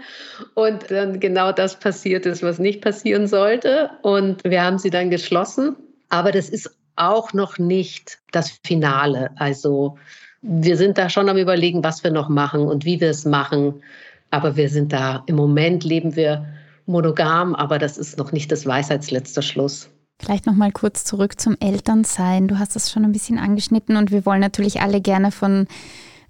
und 0.55 0.91
dann 0.91 1.21
genau 1.21 1.53
das 1.53 1.79
passiert 1.79 2.27
ist, 2.27 2.43
was 2.43 2.59
nicht 2.59 2.81
passieren 2.81 3.27
sollte. 3.27 3.91
Und 4.03 4.43
wir 4.45 4.63
haben 4.63 4.79
sie 4.79 4.91
dann 4.91 5.11
geschlossen. 5.11 5.77
Aber 6.09 6.33
das 6.33 6.49
ist 6.49 6.71
auch 6.97 7.33
noch 7.33 7.59
nicht 7.59 8.19
das 8.33 8.59
Finale. 8.65 9.31
Also 9.37 9.97
wir 10.43 10.77
sind 10.77 10.99
da 10.99 11.09
schon 11.09 11.29
am 11.29 11.37
Überlegen, 11.37 11.85
was 11.85 12.03
wir 12.03 12.11
noch 12.11 12.29
machen 12.29 12.63
und 12.63 12.85
wie 12.85 13.01
wir 13.01 13.11
es 13.11 13.25
machen. 13.25 13.83
Aber 14.31 14.57
wir 14.57 14.69
sind 14.69 14.93
da, 14.93 15.23
im 15.27 15.37
Moment 15.37 15.85
leben 15.85 16.17
wir 16.17 16.47
monogam, 16.87 17.55
aber 17.55 17.79
das 17.79 17.99
ist 17.99 18.19
noch 18.19 18.33
nicht 18.33 18.51
das 18.51 18.67
Weisheitsletzter 18.67 19.43
Schluss. 19.43 19.91
Vielleicht 20.21 20.47
noch 20.47 20.55
mal 20.55 20.71
kurz 20.71 21.05
zurück 21.05 21.41
zum 21.41 21.57
Elternsein. 21.61 22.47
Du 22.47 22.59
hast 22.59 22.77
das 22.77 22.91
schon 22.91 23.05
ein 23.05 23.13
bisschen 23.13 23.39
angeschnitten 23.39 23.97
und 23.97 24.11
wir 24.11 24.27
wollen 24.27 24.41
natürlich 24.41 24.83
alle 24.83 25.01
gerne 25.01 25.33
von 25.33 25.67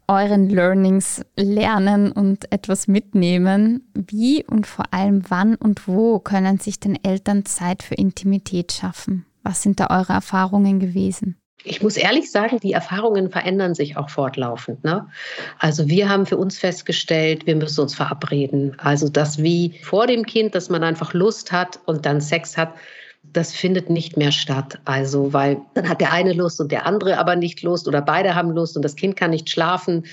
euren 0.07 0.49
Learnings 0.49 1.25
lernen 1.37 2.13
und 2.13 2.51
etwas 2.53 2.87
mitnehmen. 2.87 3.91
Wie 3.95 4.45
und 4.45 4.67
vor 4.67 4.87
allem 4.93 5.23
wann 5.29 5.57
und 5.57 5.89
wo 5.89 6.21
können 6.21 6.59
sich 6.59 6.79
den 6.79 7.03
Eltern 7.05 7.45
Zeit 7.45 7.83
für 7.83 7.95
Intimität 7.95 8.73
schaffen? 8.73 9.27
Was 9.43 9.63
sind 9.63 9.81
da 9.81 9.89
eure 9.91 10.13
Erfahrungen 10.13 10.79
gewesen? 10.79 11.37
Ich 11.65 11.83
muss 11.83 11.97
ehrlich 11.97 12.31
sagen, 12.31 12.59
die 12.61 12.73
Erfahrungen 12.73 13.29
verändern 13.29 13.75
sich 13.75 13.97
auch 13.97 14.09
fortlaufend. 14.09 14.83
Ne? 14.83 15.07
Also 15.59 15.89
wir 15.89 16.09
haben 16.09 16.27
für 16.27 16.39
uns 16.39 16.59
festgestellt, 16.59 17.47
wir 17.47 17.57
müssen 17.57 17.83
uns 17.83 17.95
verabreden. 17.95 18.75
Also 18.79 19.09
das 19.09 19.43
wie 19.43 19.79
vor 19.83 20.07
dem 20.07 20.25
Kind, 20.25 20.55
dass 20.55 20.71
man 20.71 20.83
einfach 20.83 21.13
Lust 21.13 21.53
hat 21.53 21.81
und 21.87 22.07
dann 22.07 22.21
Sex 22.21 22.57
hat, 22.57 22.75
das 23.23 23.53
findet 23.53 23.91
nicht 23.91 24.17
mehr 24.17 24.33
statt. 24.33 24.81
Also, 24.85 25.33
weil 25.33 25.61
dann 25.75 25.89
hat 25.89 26.01
der 26.01 26.13
eine 26.13 26.33
Lust 26.33 26.61
und 26.61 26.73
der 26.73 26.87
andere 26.87 27.19
aber 27.19 27.37
nicht 27.37 27.63
Lust 27.63 27.87
oder 27.87 28.03
beide 28.03 28.35
haben 28.35 28.51
Lust 28.51 28.77
und 28.77 28.85
das 28.85 28.97
Kind 28.97 29.17
kann 29.17 29.31
nicht 29.31 29.49
schlafen, 29.49 30.05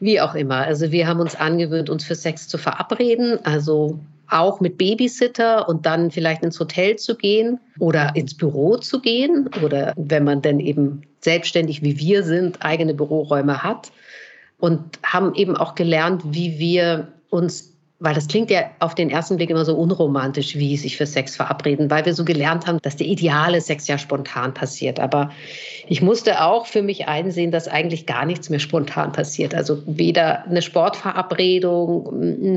wie 0.00 0.20
auch 0.20 0.34
immer. 0.34 0.58
Also 0.58 0.90
wir 0.90 1.06
haben 1.06 1.20
uns 1.20 1.34
angewöhnt, 1.34 1.90
uns 1.90 2.04
für 2.04 2.14
Sex 2.14 2.48
zu 2.48 2.58
verabreden. 2.58 3.44
Also 3.44 3.98
auch 4.28 4.60
mit 4.60 4.78
Babysitter 4.78 5.68
und 5.68 5.84
dann 5.84 6.10
vielleicht 6.10 6.42
ins 6.42 6.58
Hotel 6.58 6.96
zu 6.96 7.16
gehen 7.16 7.60
oder 7.78 8.16
ins 8.16 8.34
Büro 8.34 8.78
zu 8.78 9.00
gehen 9.00 9.50
oder 9.62 9.92
wenn 9.96 10.24
man 10.24 10.40
denn 10.40 10.58
eben 10.58 11.02
selbstständig 11.20 11.82
wie 11.82 11.98
wir 11.98 12.22
sind, 12.22 12.64
eigene 12.64 12.94
Büroräume 12.94 13.62
hat 13.62 13.92
und 14.58 14.80
haben 15.02 15.34
eben 15.34 15.56
auch 15.56 15.74
gelernt, 15.74 16.22
wie 16.24 16.58
wir 16.58 17.08
uns 17.28 17.71
weil 18.02 18.14
das 18.14 18.26
klingt 18.26 18.50
ja 18.50 18.64
auf 18.80 18.96
den 18.96 19.10
ersten 19.10 19.36
Blick 19.36 19.48
immer 19.48 19.64
so 19.64 19.76
unromantisch, 19.76 20.56
wie 20.56 20.76
sich 20.76 20.96
für 20.96 21.06
Sex 21.06 21.36
verabreden, 21.36 21.88
weil 21.88 22.04
wir 22.04 22.14
so 22.14 22.24
gelernt 22.24 22.66
haben, 22.66 22.78
dass 22.82 22.96
der 22.96 23.06
ideale 23.06 23.60
Sex 23.60 23.86
ja 23.86 23.96
spontan 23.96 24.52
passiert. 24.52 24.98
Aber 24.98 25.30
ich 25.86 26.02
musste 26.02 26.42
auch 26.42 26.66
für 26.66 26.82
mich 26.82 27.06
einsehen, 27.06 27.52
dass 27.52 27.68
eigentlich 27.68 28.06
gar 28.06 28.26
nichts 28.26 28.50
mehr 28.50 28.58
spontan 28.58 29.12
passiert. 29.12 29.54
Also 29.54 29.78
weder 29.86 30.44
eine 30.46 30.62
Sportverabredung 30.62 32.08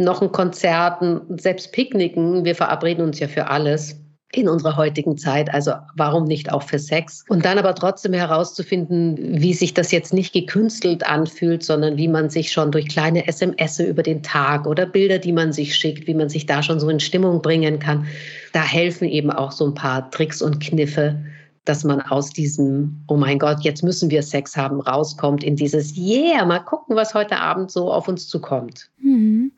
noch 0.04 0.24
ein 0.24 0.32
Konzert, 0.32 1.04
selbst 1.38 1.72
Picknicken. 1.74 2.44
Wir 2.44 2.56
verabreden 2.56 3.06
uns 3.06 3.20
ja 3.20 3.28
für 3.28 3.48
alles 3.48 4.00
in 4.32 4.50
unserer 4.50 4.76
heutigen 4.76 5.18
Zeit. 5.18 5.54
Also 5.54 5.74
warum 5.96 6.26
nicht 6.26 6.52
auch 6.52 6.64
für 6.64 6.80
Sex? 6.80 7.24
Und 7.30 7.46
dann 7.46 7.58
aber 7.58 7.74
trotzdem 7.76 8.14
herauszufinden, 8.14 9.42
wie 9.42 9.54
sich 9.54 9.74
das 9.74 9.92
jetzt 9.92 10.14
nicht 10.14 10.34
gekünstelt 10.34 11.06
anfühlt, 11.06 11.64
sondern 11.64 11.98
wie 11.98 12.08
man 12.08 12.30
sich 12.30 12.52
schon 12.52 12.72
durch 12.72 12.88
kleine 12.88 13.28
SMS 13.28 13.80
über 13.80 14.04
den 14.04 14.24
Tag 14.24 14.68
oder 14.68 14.86
Bilder, 14.86 15.20
die 15.20 15.32
man 15.32 15.54
sich 15.54 15.76
schickt, 15.76 16.08
wie 16.08 16.14
man 16.14 16.30
sich 16.30 16.46
da 16.46 16.62
schon 16.64 16.80
so 16.80 16.90
in 16.90 17.00
Stimmung 17.00 17.42
bringen 17.42 17.80
kann. 17.80 18.08
Da 18.52 18.64
helfen 18.64 19.08
eben 19.08 19.32
auch 19.32 19.52
so 19.52 19.66
ein 19.66 19.74
paar 19.74 20.10
Tricks 20.12 20.42
und 20.42 20.60
Kniffe, 20.60 21.18
dass 21.66 21.84
man 21.84 22.02
aus 22.02 22.30
diesem, 22.30 23.04
oh 23.08 23.18
mein 23.18 23.40
Gott, 23.40 23.62
jetzt 23.62 23.84
müssen 23.84 24.10
wir 24.10 24.24
Sex 24.24 24.56
haben, 24.56 24.80
rauskommt 24.80 25.44
in 25.44 25.56
dieses, 25.56 25.98
yeah, 25.98 26.46
mal 26.46 26.60
gucken, 26.60 26.96
was 26.96 27.14
heute 27.14 27.40
Abend 27.40 27.72
so 27.72 27.92
auf 27.92 28.08
uns 28.08 28.28
zukommt. 28.28 28.90
Mhm. 29.00 29.52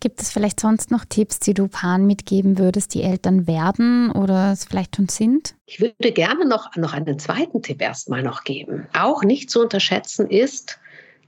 Gibt 0.00 0.22
es 0.22 0.30
vielleicht 0.30 0.60
sonst 0.60 0.92
noch 0.92 1.04
Tipps, 1.04 1.40
die 1.40 1.54
du 1.54 1.66
Paaren 1.66 2.06
mitgeben 2.06 2.58
würdest, 2.58 2.94
die 2.94 3.02
Eltern 3.02 3.48
werden 3.48 4.12
oder 4.12 4.52
es 4.52 4.64
vielleicht 4.64 4.94
schon 4.94 5.08
sind? 5.08 5.56
Ich 5.66 5.80
würde 5.80 6.12
gerne 6.12 6.46
noch, 6.46 6.76
noch 6.76 6.92
einen 6.92 7.18
zweiten 7.18 7.62
Tipp 7.62 7.82
erstmal 7.82 8.22
noch 8.22 8.44
geben. 8.44 8.86
Auch 8.92 9.24
nicht 9.24 9.50
zu 9.50 9.60
unterschätzen 9.60 10.30
ist, 10.30 10.78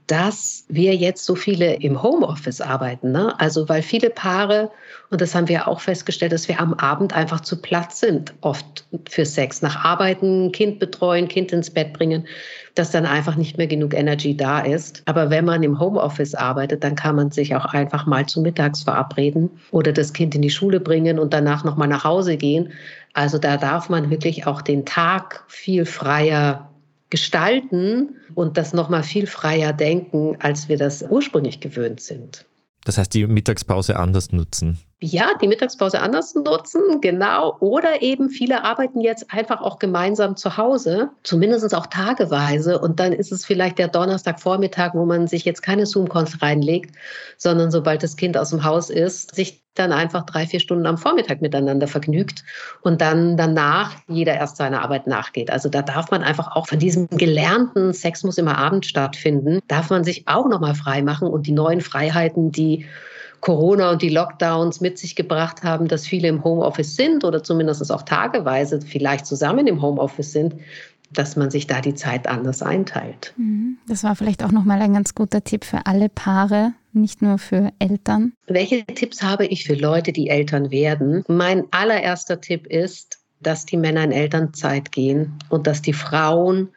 dass 0.07 0.65
wir 0.69 0.95
jetzt 0.95 1.25
so 1.25 1.35
viele 1.35 1.75
im 1.75 2.01
Homeoffice 2.01 2.61
arbeiten. 2.61 3.11
Ne? 3.11 3.37
Also 3.39 3.67
weil 3.67 3.81
viele 3.81 4.09
Paare, 4.09 4.71
und 5.11 5.19
das 5.19 5.35
haben 5.35 5.49
wir 5.49 5.67
auch 5.67 5.81
festgestellt, 5.81 6.31
dass 6.31 6.47
wir 6.47 6.61
am 6.61 6.73
Abend 6.73 7.13
einfach 7.13 7.41
zu 7.41 7.61
platt 7.61 7.91
sind, 7.91 8.33
oft 8.39 8.85
für 9.09 9.25
Sex. 9.25 9.61
Nach 9.61 9.83
Arbeiten, 9.83 10.53
Kind 10.53 10.79
betreuen, 10.79 11.27
Kind 11.27 11.51
ins 11.51 11.69
Bett 11.69 11.91
bringen, 11.91 12.25
dass 12.75 12.91
dann 12.91 13.05
einfach 13.05 13.35
nicht 13.35 13.57
mehr 13.57 13.67
genug 13.67 13.93
Energy 13.93 14.37
da 14.37 14.61
ist. 14.61 15.03
Aber 15.07 15.29
wenn 15.29 15.43
man 15.43 15.63
im 15.63 15.77
Homeoffice 15.81 16.33
arbeitet, 16.33 16.85
dann 16.85 16.95
kann 16.95 17.17
man 17.17 17.29
sich 17.29 17.53
auch 17.53 17.65
einfach 17.65 18.05
mal 18.05 18.25
zu 18.25 18.39
mittags 18.39 18.83
verabreden 18.83 19.49
oder 19.71 19.91
das 19.91 20.13
Kind 20.13 20.33
in 20.33 20.41
die 20.41 20.49
Schule 20.49 20.79
bringen 20.79 21.19
und 21.19 21.33
danach 21.33 21.65
nochmal 21.65 21.89
nach 21.89 22.05
Hause 22.05 22.37
gehen. 22.37 22.71
Also 23.11 23.37
da 23.37 23.57
darf 23.57 23.89
man 23.89 24.09
wirklich 24.09 24.47
auch 24.47 24.61
den 24.61 24.85
Tag 24.85 25.43
viel 25.49 25.85
freier 25.85 26.69
gestalten 27.09 28.15
und 28.33 28.55
das 28.55 28.71
nochmal 28.71 29.03
viel 29.03 29.27
freier 29.27 29.73
denken, 29.73 30.37
als 30.39 30.69
wir 30.69 30.77
das 30.77 31.03
ursprünglich 31.03 31.59
gewöhnt 31.59 31.99
sind. 31.99 32.45
Das 32.85 32.97
heißt, 32.97 33.13
die 33.13 33.27
Mittagspause 33.27 33.99
anders 33.99 34.31
nutzen. 34.31 34.79
Ja, 35.03 35.31
die 35.41 35.47
Mittagspause 35.47 35.99
anders 35.99 36.35
nutzen, 36.35 37.01
genau. 37.01 37.57
Oder 37.59 38.03
eben 38.03 38.29
viele 38.29 38.63
arbeiten 38.63 39.01
jetzt 39.01 39.33
einfach 39.33 39.59
auch 39.59 39.79
gemeinsam 39.79 40.35
zu 40.35 40.57
Hause, 40.57 41.09
zumindest 41.23 41.73
auch 41.73 41.87
tageweise. 41.87 42.77
Und 42.77 42.99
dann 42.99 43.11
ist 43.11 43.31
es 43.31 43.43
vielleicht 43.43 43.79
der 43.79 43.87
Donnerstagvormittag, 43.87 44.93
wo 44.93 45.05
man 45.05 45.25
sich 45.25 45.43
jetzt 45.43 45.63
keine 45.63 45.87
Zoom-Calls 45.87 46.43
reinlegt, 46.43 46.95
sondern 47.37 47.71
sobald 47.71 48.03
das 48.03 48.15
Kind 48.15 48.37
aus 48.37 48.51
dem 48.51 48.63
Haus 48.63 48.91
ist, 48.91 49.33
sich 49.33 49.63
dann 49.73 49.91
einfach 49.91 50.23
drei, 50.27 50.45
vier 50.45 50.59
Stunden 50.59 50.85
am 50.85 50.99
Vormittag 50.99 51.41
miteinander 51.41 51.87
vergnügt 51.87 52.43
und 52.81 53.01
dann 53.01 53.37
danach 53.37 53.95
jeder 54.07 54.35
erst 54.35 54.57
seiner 54.57 54.83
Arbeit 54.83 55.07
nachgeht. 55.07 55.49
Also 55.49 55.67
da 55.67 55.81
darf 55.81 56.11
man 56.11 56.21
einfach 56.21 56.55
auch 56.55 56.67
von 56.67 56.77
diesem 56.77 57.07
gelernten 57.07 57.93
Sex 57.93 58.23
muss 58.23 58.37
immer 58.37 58.59
Abend 58.59 58.85
stattfinden, 58.85 59.61
darf 59.67 59.89
man 59.89 60.03
sich 60.03 60.27
auch 60.27 60.47
nochmal 60.47 60.75
frei 60.75 61.01
machen 61.01 61.27
und 61.27 61.47
die 61.47 61.53
neuen 61.53 61.81
Freiheiten, 61.81 62.51
die 62.51 62.85
Corona 63.41 63.91
und 63.91 64.01
die 64.01 64.09
Lockdowns 64.09 64.81
mit 64.81 64.97
sich 64.97 65.15
gebracht 65.15 65.63
haben, 65.63 65.87
dass 65.87 66.07
viele 66.07 66.27
im 66.27 66.43
Homeoffice 66.43 66.95
sind 66.95 67.23
oder 67.23 67.43
zumindest 67.43 67.91
auch 67.91 68.03
tageweise 68.03 68.79
vielleicht 68.81 69.25
zusammen 69.25 69.67
im 69.67 69.81
Homeoffice 69.81 70.31
sind, 70.31 70.55
dass 71.11 71.35
man 71.35 71.51
sich 71.51 71.67
da 71.67 71.81
die 71.81 71.95
Zeit 71.95 72.27
anders 72.27 72.61
einteilt. 72.61 73.33
Mhm. 73.37 73.77
Das 73.87 74.03
war 74.03 74.15
vielleicht 74.15 74.43
auch 74.43 74.51
nochmal 74.51 74.81
ein 74.81 74.93
ganz 74.93 75.13
guter 75.13 75.43
Tipp 75.43 75.65
für 75.65 75.85
alle 75.85 76.07
Paare, 76.07 76.73
nicht 76.93 77.21
nur 77.21 77.37
für 77.37 77.71
Eltern. 77.79 78.33
Welche 78.47 78.85
Tipps 78.85 79.21
habe 79.21 79.45
ich 79.47 79.65
für 79.65 79.75
Leute, 79.75 80.13
die 80.13 80.29
Eltern 80.29 80.71
werden? 80.71 81.23
Mein 81.27 81.65
allererster 81.71 82.39
Tipp 82.39 82.67
ist, 82.67 83.19
dass 83.41 83.65
die 83.65 83.77
Männer 83.77 84.03
in 84.03 84.11
Elternzeit 84.11 84.91
gehen 84.91 85.33
und 85.49 85.67
dass 85.67 85.81
die 85.81 85.93
Frauen 85.93 86.69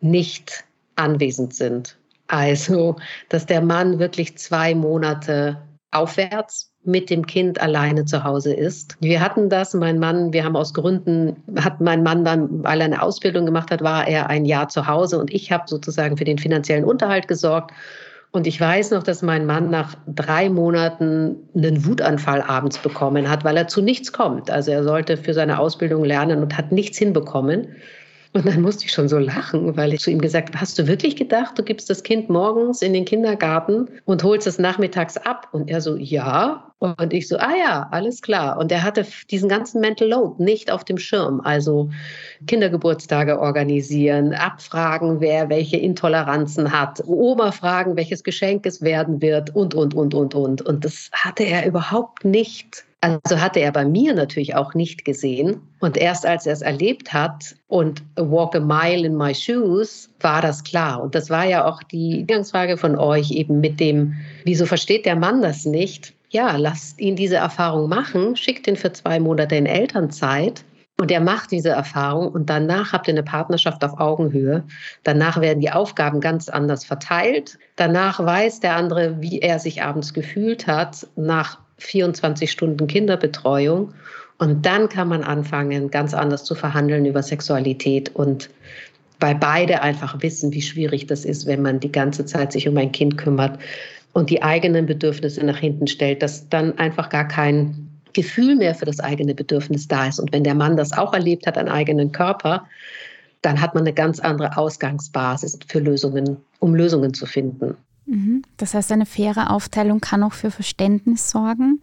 nicht 0.00 0.64
anwesend 0.96 1.54
sind. 1.54 1.96
Also, 2.26 2.96
dass 3.28 3.46
der 3.46 3.62
Mann 3.62 3.98
wirklich 3.98 4.36
zwei 4.36 4.74
Monate 4.74 5.62
aufwärts 5.90 6.72
mit 6.84 7.10
dem 7.10 7.26
Kind 7.26 7.60
alleine 7.60 8.04
zu 8.04 8.24
Hause 8.24 8.54
ist. 8.54 8.96
Wir 9.00 9.20
hatten 9.20 9.48
das, 9.48 9.74
mein 9.74 9.98
Mann, 9.98 10.32
wir 10.32 10.44
haben 10.44 10.56
aus 10.56 10.74
Gründen, 10.74 11.36
hat 11.58 11.80
mein 11.80 12.02
Mann 12.02 12.24
dann, 12.24 12.62
weil 12.64 12.80
er 12.80 12.86
eine 12.86 13.02
Ausbildung 13.02 13.46
gemacht 13.46 13.70
hat, 13.70 13.82
war 13.82 14.06
er 14.06 14.28
ein 14.28 14.44
Jahr 14.44 14.68
zu 14.68 14.86
Hause 14.86 15.18
und 15.18 15.32
ich 15.32 15.52
habe 15.52 15.64
sozusagen 15.66 16.16
für 16.16 16.24
den 16.24 16.38
finanziellen 16.38 16.84
Unterhalt 16.84 17.28
gesorgt. 17.28 17.72
Und 18.30 18.46
ich 18.46 18.60
weiß 18.60 18.90
noch, 18.90 19.02
dass 19.02 19.22
mein 19.22 19.46
Mann 19.46 19.70
nach 19.70 19.94
drei 20.06 20.50
Monaten 20.50 21.36
einen 21.54 21.86
Wutanfall 21.86 22.42
abends 22.42 22.76
bekommen 22.78 23.30
hat, 23.30 23.42
weil 23.42 23.56
er 23.56 23.68
zu 23.68 23.80
nichts 23.80 24.12
kommt. 24.12 24.50
Also 24.50 24.70
er 24.70 24.84
sollte 24.84 25.16
für 25.16 25.32
seine 25.32 25.58
Ausbildung 25.58 26.04
lernen 26.04 26.42
und 26.42 26.56
hat 26.58 26.70
nichts 26.70 26.98
hinbekommen. 26.98 27.68
Und 28.34 28.46
dann 28.46 28.60
musste 28.60 28.84
ich 28.84 28.92
schon 28.92 29.08
so 29.08 29.18
lachen, 29.18 29.76
weil 29.76 29.94
ich 29.94 30.00
zu 30.00 30.10
ihm 30.10 30.20
gesagt 30.20 30.50
habe, 30.50 30.60
hast 30.60 30.78
du 30.78 30.86
wirklich 30.86 31.16
gedacht, 31.16 31.58
du 31.58 31.62
gibst 31.62 31.88
das 31.88 32.02
Kind 32.02 32.28
morgens 32.28 32.82
in 32.82 32.92
den 32.92 33.04
Kindergarten 33.04 33.88
und 34.04 34.22
holst 34.22 34.46
es 34.46 34.58
nachmittags 34.58 35.16
ab? 35.16 35.48
Und 35.52 35.70
er 35.70 35.80
so, 35.80 35.96
ja. 35.96 36.72
Und 36.78 37.12
ich 37.12 37.26
so, 37.26 37.36
ah 37.38 37.54
ja, 37.58 37.88
alles 37.90 38.20
klar. 38.20 38.58
Und 38.58 38.70
er 38.70 38.82
hatte 38.82 39.06
diesen 39.30 39.48
ganzen 39.48 39.80
Mental 39.80 40.08
Load 40.08 40.42
nicht 40.42 40.70
auf 40.70 40.84
dem 40.84 40.98
Schirm. 40.98 41.40
Also 41.40 41.90
Kindergeburtstage 42.46 43.40
organisieren, 43.40 44.34
abfragen, 44.34 45.20
wer 45.20 45.48
welche 45.48 45.78
Intoleranzen 45.78 46.70
hat, 46.70 47.02
Oma 47.06 47.50
fragen, 47.50 47.96
welches 47.96 48.22
Geschenk 48.22 48.66
es 48.66 48.82
werden 48.82 49.22
wird 49.22 49.56
und, 49.56 49.74
und, 49.74 49.94
und, 49.94 50.14
und, 50.14 50.34
und. 50.34 50.62
Und 50.62 50.84
das 50.84 51.10
hatte 51.12 51.44
er 51.44 51.66
überhaupt 51.66 52.24
nicht 52.24 52.84
also 53.00 53.40
hatte 53.40 53.60
er 53.60 53.70
bei 53.72 53.84
mir 53.84 54.14
natürlich 54.14 54.56
auch 54.56 54.74
nicht 54.74 55.04
gesehen. 55.04 55.60
Und 55.80 55.96
erst 55.96 56.26
als 56.26 56.46
er 56.46 56.52
es 56.52 56.62
erlebt 56.62 57.12
hat 57.12 57.54
und 57.68 58.02
Walk 58.16 58.56
a 58.56 58.60
Mile 58.60 59.06
in 59.06 59.16
My 59.16 59.34
Shoes, 59.34 60.10
war 60.20 60.42
das 60.42 60.64
klar. 60.64 61.02
Und 61.02 61.14
das 61.14 61.30
war 61.30 61.44
ja 61.44 61.64
auch 61.64 61.82
die 61.82 62.20
Eingangsfrage 62.20 62.76
von 62.76 62.96
euch 62.96 63.30
eben 63.30 63.60
mit 63.60 63.78
dem, 63.78 64.14
wieso 64.44 64.66
versteht 64.66 65.06
der 65.06 65.16
Mann 65.16 65.42
das 65.42 65.64
nicht? 65.64 66.14
Ja, 66.30 66.56
lasst 66.56 67.00
ihn 67.00 67.16
diese 67.16 67.36
Erfahrung 67.36 67.88
machen, 67.88 68.36
schickt 68.36 68.66
ihn 68.66 68.76
für 68.76 68.92
zwei 68.92 69.18
Monate 69.18 69.56
in 69.56 69.66
Elternzeit 69.66 70.64
und 71.00 71.12
er 71.12 71.20
macht 71.20 71.52
diese 71.52 71.70
Erfahrung 71.70 72.32
und 72.32 72.50
danach 72.50 72.92
habt 72.92 73.06
ihr 73.06 73.14
eine 73.14 73.22
Partnerschaft 73.22 73.84
auf 73.84 73.98
Augenhöhe. 74.00 74.64
Danach 75.04 75.40
werden 75.40 75.60
die 75.60 75.70
Aufgaben 75.70 76.20
ganz 76.20 76.48
anders 76.48 76.84
verteilt. 76.84 77.56
Danach 77.76 78.18
weiß 78.18 78.60
der 78.60 78.74
andere, 78.74 79.20
wie 79.20 79.38
er 79.38 79.60
sich 79.60 79.82
abends 79.82 80.12
gefühlt 80.12 80.66
hat 80.66 81.06
nach 81.14 81.60
24 81.78 82.50
Stunden 82.50 82.86
Kinderbetreuung. 82.86 83.94
Und 84.38 84.64
dann 84.66 84.88
kann 84.88 85.08
man 85.08 85.24
anfangen, 85.24 85.90
ganz 85.90 86.14
anders 86.14 86.44
zu 86.44 86.54
verhandeln 86.54 87.06
über 87.06 87.22
Sexualität 87.22 88.14
und 88.14 88.50
weil 89.20 89.34
beide 89.34 89.82
einfach 89.82 90.22
wissen, 90.22 90.52
wie 90.52 90.62
schwierig 90.62 91.06
das 91.06 91.24
ist, 91.24 91.46
wenn 91.46 91.62
man 91.62 91.80
die 91.80 91.90
ganze 91.90 92.24
Zeit 92.24 92.52
sich 92.52 92.68
um 92.68 92.76
ein 92.76 92.92
Kind 92.92 93.18
kümmert 93.18 93.58
und 94.12 94.30
die 94.30 94.42
eigenen 94.42 94.86
Bedürfnisse 94.86 95.44
nach 95.44 95.58
hinten 95.58 95.88
stellt, 95.88 96.22
dass 96.22 96.48
dann 96.48 96.78
einfach 96.78 97.08
gar 97.08 97.26
kein 97.26 97.88
Gefühl 98.12 98.56
mehr 98.56 98.74
für 98.74 98.84
das 98.84 99.00
eigene 99.00 99.34
Bedürfnis 99.34 99.88
da 99.88 100.06
ist. 100.06 100.20
Und 100.20 100.32
wenn 100.32 100.44
der 100.44 100.54
Mann 100.54 100.76
das 100.76 100.92
auch 100.92 101.12
erlebt 101.12 101.46
hat, 101.46 101.58
einen 101.58 101.68
eigenen 101.68 102.12
Körper, 102.12 102.66
dann 103.42 103.60
hat 103.60 103.74
man 103.74 103.84
eine 103.84 103.92
ganz 103.92 104.18
andere 104.20 104.56
Ausgangsbasis 104.56 105.58
für 105.68 105.80
Lösungen, 105.80 106.38
um 106.58 106.74
Lösungen 106.74 107.14
zu 107.14 107.26
finden. 107.26 107.76
Mhm. 108.08 108.42
Das 108.56 108.74
heißt, 108.74 108.90
eine 108.90 109.06
faire 109.06 109.50
Aufteilung 109.50 110.00
kann 110.00 110.22
auch 110.22 110.32
für 110.32 110.50
Verständnis 110.50 111.30
sorgen 111.30 111.80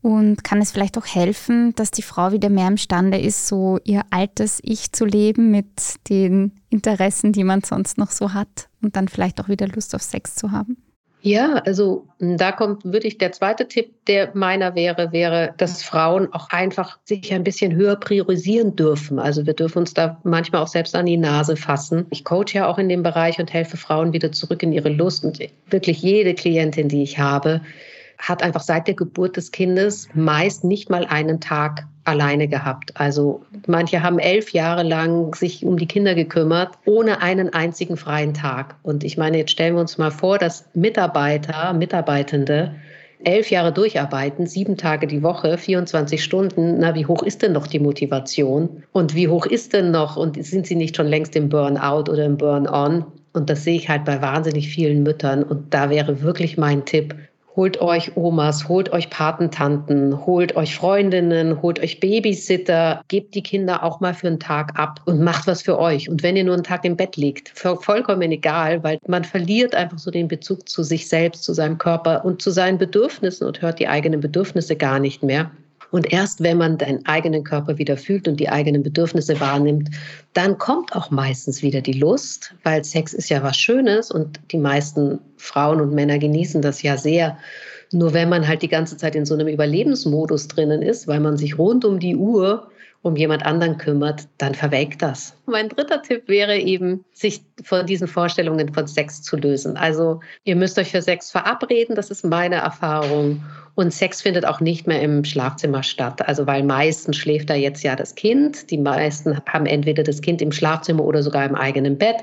und 0.00 0.42
kann 0.42 0.60
es 0.60 0.72
vielleicht 0.72 0.96
auch 0.96 1.06
helfen, 1.06 1.74
dass 1.74 1.90
die 1.90 2.02
Frau 2.02 2.32
wieder 2.32 2.48
mehr 2.48 2.68
imstande 2.68 3.18
ist, 3.18 3.46
so 3.46 3.78
ihr 3.84 4.02
altes 4.10 4.60
Ich 4.62 4.92
zu 4.92 5.04
leben 5.04 5.50
mit 5.50 5.68
den 6.08 6.52
Interessen, 6.70 7.32
die 7.32 7.44
man 7.44 7.62
sonst 7.62 7.98
noch 7.98 8.10
so 8.10 8.32
hat 8.32 8.68
und 8.80 8.96
dann 8.96 9.08
vielleicht 9.08 9.40
auch 9.40 9.48
wieder 9.48 9.68
Lust 9.68 9.94
auf 9.94 10.02
Sex 10.02 10.34
zu 10.34 10.52
haben? 10.52 10.76
Ja, 11.20 11.54
also 11.66 12.06
da 12.20 12.52
kommt 12.52 12.84
wirklich 12.84 13.18
der 13.18 13.32
zweite 13.32 13.66
Tipp, 13.66 13.92
der 14.06 14.30
meiner 14.34 14.76
wäre, 14.76 15.10
wäre, 15.10 15.52
dass 15.56 15.82
Frauen 15.82 16.32
auch 16.32 16.50
einfach 16.50 16.98
sich 17.04 17.32
ein 17.32 17.42
bisschen 17.42 17.74
höher 17.74 17.96
priorisieren 17.96 18.76
dürfen. 18.76 19.18
Also 19.18 19.44
wir 19.44 19.54
dürfen 19.54 19.78
uns 19.78 19.94
da 19.94 20.20
manchmal 20.22 20.62
auch 20.62 20.68
selbst 20.68 20.94
an 20.94 21.06
die 21.06 21.16
Nase 21.16 21.56
fassen. 21.56 22.06
Ich 22.10 22.24
coache 22.24 22.54
ja 22.54 22.68
auch 22.68 22.78
in 22.78 22.88
dem 22.88 23.02
Bereich 23.02 23.40
und 23.40 23.52
helfe 23.52 23.76
Frauen 23.76 24.12
wieder 24.12 24.30
zurück 24.30 24.62
in 24.62 24.72
ihre 24.72 24.90
Lust. 24.90 25.24
Und 25.24 25.40
wirklich 25.68 26.02
jede 26.02 26.34
Klientin, 26.34 26.88
die 26.88 27.02
ich 27.02 27.18
habe, 27.18 27.62
hat 28.18 28.42
einfach 28.42 28.62
seit 28.62 28.86
der 28.86 28.94
Geburt 28.94 29.36
des 29.36 29.50
Kindes 29.50 30.08
meist 30.14 30.62
nicht 30.62 30.88
mal 30.88 31.04
einen 31.04 31.40
Tag 31.40 31.86
alleine 32.08 32.48
gehabt. 32.48 32.92
Also 32.94 33.42
manche 33.66 34.02
haben 34.02 34.18
elf 34.18 34.50
Jahre 34.52 34.82
lang 34.82 35.34
sich 35.34 35.64
um 35.64 35.76
die 35.76 35.86
Kinder 35.86 36.14
gekümmert, 36.14 36.70
ohne 36.84 37.22
einen 37.22 37.52
einzigen 37.52 37.96
freien 37.96 38.34
Tag. 38.34 38.76
Und 38.82 39.04
ich 39.04 39.16
meine, 39.16 39.38
jetzt 39.38 39.50
stellen 39.50 39.74
wir 39.74 39.80
uns 39.80 39.98
mal 39.98 40.10
vor, 40.10 40.38
dass 40.38 40.64
Mitarbeiter, 40.74 41.72
Mitarbeitende 41.72 42.74
elf 43.24 43.50
Jahre 43.50 43.72
durcharbeiten, 43.72 44.46
sieben 44.46 44.76
Tage 44.76 45.06
die 45.06 45.22
Woche, 45.22 45.58
24 45.58 46.22
Stunden. 46.22 46.78
Na, 46.78 46.94
wie 46.94 47.06
hoch 47.06 47.22
ist 47.22 47.42
denn 47.42 47.52
noch 47.52 47.66
die 47.66 47.80
Motivation? 47.80 48.82
Und 48.92 49.14
wie 49.14 49.28
hoch 49.28 49.46
ist 49.46 49.72
denn 49.72 49.90
noch, 49.90 50.16
und 50.16 50.42
sind 50.44 50.66
sie 50.66 50.76
nicht 50.76 50.96
schon 50.96 51.06
längst 51.06 51.34
im 51.36 51.48
Burnout 51.48 52.10
oder 52.10 52.24
im 52.24 52.36
Burn-on? 52.36 53.04
Und 53.32 53.50
das 53.50 53.64
sehe 53.64 53.76
ich 53.76 53.88
halt 53.88 54.04
bei 54.04 54.22
wahnsinnig 54.22 54.68
vielen 54.68 55.02
Müttern. 55.02 55.42
Und 55.42 55.74
da 55.74 55.90
wäre 55.90 56.22
wirklich 56.22 56.56
mein 56.56 56.84
Tipp, 56.84 57.14
Holt 57.58 57.80
euch 57.80 58.16
Omas, 58.16 58.68
holt 58.68 58.92
euch 58.92 59.10
Patentanten, 59.10 60.24
holt 60.26 60.54
euch 60.54 60.76
Freundinnen, 60.76 61.60
holt 61.60 61.80
euch 61.80 61.98
Babysitter, 61.98 63.02
gebt 63.08 63.34
die 63.34 63.42
Kinder 63.42 63.82
auch 63.82 63.98
mal 63.98 64.14
für 64.14 64.28
einen 64.28 64.38
Tag 64.38 64.78
ab 64.78 65.00
und 65.06 65.20
macht 65.20 65.48
was 65.48 65.62
für 65.62 65.76
euch. 65.76 66.08
Und 66.08 66.22
wenn 66.22 66.36
ihr 66.36 66.44
nur 66.44 66.54
einen 66.54 66.62
Tag 66.62 66.84
im 66.84 66.96
Bett 66.96 67.16
liegt, 67.16 67.48
vollkommen 67.48 68.30
egal, 68.30 68.84
weil 68.84 69.00
man 69.08 69.24
verliert 69.24 69.74
einfach 69.74 69.98
so 69.98 70.12
den 70.12 70.28
Bezug 70.28 70.68
zu 70.68 70.84
sich 70.84 71.08
selbst, 71.08 71.42
zu 71.42 71.52
seinem 71.52 71.78
Körper 71.78 72.24
und 72.24 72.40
zu 72.40 72.52
seinen 72.52 72.78
Bedürfnissen 72.78 73.44
und 73.44 73.60
hört 73.60 73.80
die 73.80 73.88
eigenen 73.88 74.20
Bedürfnisse 74.20 74.76
gar 74.76 75.00
nicht 75.00 75.24
mehr. 75.24 75.50
Und 75.90 76.12
erst 76.12 76.42
wenn 76.42 76.58
man 76.58 76.78
den 76.78 77.04
eigenen 77.06 77.44
Körper 77.44 77.78
wieder 77.78 77.96
fühlt 77.96 78.28
und 78.28 78.38
die 78.38 78.48
eigenen 78.48 78.82
Bedürfnisse 78.82 79.40
wahrnimmt, 79.40 79.90
dann 80.34 80.58
kommt 80.58 80.94
auch 80.94 81.10
meistens 81.10 81.62
wieder 81.62 81.80
die 81.80 81.94
Lust, 81.94 82.54
weil 82.62 82.84
Sex 82.84 83.14
ist 83.14 83.30
ja 83.30 83.42
was 83.42 83.56
Schönes 83.56 84.10
und 84.10 84.38
die 84.52 84.58
meisten 84.58 85.18
Frauen 85.36 85.80
und 85.80 85.94
Männer 85.94 86.18
genießen 86.18 86.60
das 86.60 86.82
ja 86.82 86.96
sehr. 86.96 87.38
Nur 87.90 88.12
wenn 88.12 88.28
man 88.28 88.46
halt 88.46 88.60
die 88.60 88.68
ganze 88.68 88.98
Zeit 88.98 89.14
in 89.14 89.24
so 89.24 89.32
einem 89.32 89.48
Überlebensmodus 89.48 90.48
drinnen 90.48 90.82
ist, 90.82 91.08
weil 91.08 91.20
man 91.20 91.38
sich 91.38 91.56
rund 91.56 91.86
um 91.86 91.98
die 91.98 92.16
Uhr 92.16 92.70
um 93.02 93.14
jemand 93.16 93.46
anderen 93.46 93.78
kümmert, 93.78 94.26
dann 94.38 94.54
verwelkt 94.54 95.02
das. 95.02 95.36
Mein 95.46 95.68
dritter 95.68 96.02
Tipp 96.02 96.24
wäre 96.26 96.58
eben, 96.58 97.04
sich 97.12 97.42
von 97.62 97.86
diesen 97.86 98.08
Vorstellungen 98.08 98.72
von 98.74 98.86
Sex 98.86 99.22
zu 99.22 99.36
lösen. 99.36 99.76
Also 99.76 100.20
ihr 100.44 100.56
müsst 100.56 100.78
euch 100.78 100.90
für 100.90 101.00
Sex 101.00 101.30
verabreden, 101.30 101.94
das 101.94 102.10
ist 102.10 102.24
meine 102.24 102.56
Erfahrung. 102.56 103.42
Und 103.76 103.92
Sex 103.92 104.22
findet 104.22 104.44
auch 104.44 104.60
nicht 104.60 104.88
mehr 104.88 105.00
im 105.00 105.24
Schlafzimmer 105.24 105.84
statt. 105.84 106.26
Also 106.26 106.48
weil 106.48 106.64
meistens 106.64 107.16
schläft 107.16 107.48
da 107.48 107.54
jetzt 107.54 107.84
ja 107.84 107.94
das 107.94 108.16
Kind. 108.16 108.70
Die 108.72 108.78
meisten 108.78 109.40
haben 109.46 109.66
entweder 109.66 110.02
das 110.02 110.20
Kind 110.20 110.42
im 110.42 110.50
Schlafzimmer 110.50 111.04
oder 111.04 111.22
sogar 111.22 111.46
im 111.46 111.54
eigenen 111.54 111.96
Bett. 111.96 112.16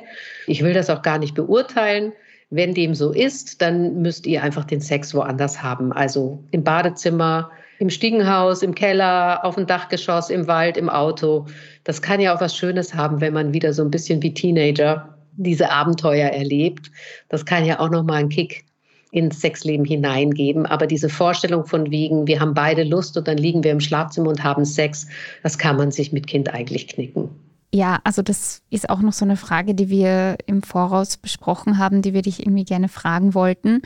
Ich 0.47 0.61
will 0.61 0.73
das 0.73 0.89
auch 0.89 1.01
gar 1.01 1.17
nicht 1.17 1.35
beurteilen. 1.35 2.11
Wenn 2.49 2.73
dem 2.73 2.93
so 2.93 3.11
ist, 3.11 3.61
dann 3.61 4.01
müsst 4.01 4.27
ihr 4.27 4.43
einfach 4.43 4.65
den 4.65 4.81
Sex 4.81 5.13
woanders 5.13 5.63
haben. 5.63 5.93
Also 5.93 6.43
im 6.51 6.63
Badezimmer, 6.63 7.49
im 7.79 7.89
Stiegenhaus, 7.89 8.61
im 8.61 8.75
Keller, 8.75 9.43
auf 9.43 9.55
dem 9.55 9.67
Dachgeschoss, 9.67 10.29
im 10.29 10.47
Wald, 10.47 10.77
im 10.77 10.89
Auto. 10.89 11.45
Das 11.83 12.01
kann 12.01 12.19
ja 12.19 12.35
auch 12.35 12.41
was 12.41 12.55
Schönes 12.55 12.93
haben, 12.93 13.21
wenn 13.21 13.33
man 13.33 13.53
wieder 13.53 13.73
so 13.73 13.83
ein 13.83 13.91
bisschen 13.91 14.21
wie 14.21 14.33
Teenager 14.33 15.17
diese 15.37 15.69
Abenteuer 15.69 16.29
erlebt. 16.29 16.91
Das 17.29 17.45
kann 17.45 17.65
ja 17.65 17.79
auch 17.79 17.89
noch 17.89 18.03
mal 18.03 18.15
einen 18.15 18.29
Kick 18.29 18.65
ins 19.11 19.39
Sexleben 19.39 19.85
hineingeben. 19.85 20.65
Aber 20.65 20.87
diese 20.87 21.09
Vorstellung 21.09 21.65
von 21.65 21.89
wegen, 21.89 22.27
wir 22.27 22.39
haben 22.39 22.53
beide 22.53 22.83
Lust 22.83 23.15
und 23.17 23.27
dann 23.27 23.37
liegen 23.37 23.63
wir 23.63 23.71
im 23.71 23.79
Schlafzimmer 23.79 24.29
und 24.29 24.43
haben 24.43 24.65
Sex, 24.65 25.07
das 25.41 25.57
kann 25.57 25.77
man 25.77 25.91
sich 25.91 26.11
mit 26.11 26.27
Kind 26.27 26.53
eigentlich 26.53 26.87
knicken. 26.87 27.29
Ja, 27.73 27.99
also 28.03 28.21
das 28.21 28.61
ist 28.69 28.89
auch 28.89 29.01
noch 29.01 29.13
so 29.13 29.25
eine 29.25 29.37
Frage, 29.37 29.73
die 29.73 29.89
wir 29.89 30.37
im 30.45 30.63
Voraus 30.63 31.17
besprochen 31.17 31.77
haben, 31.77 32.01
die 32.01 32.13
wir 32.13 32.21
dich 32.21 32.39
irgendwie 32.39 32.65
gerne 32.65 32.87
fragen 32.87 33.33
wollten. 33.33 33.81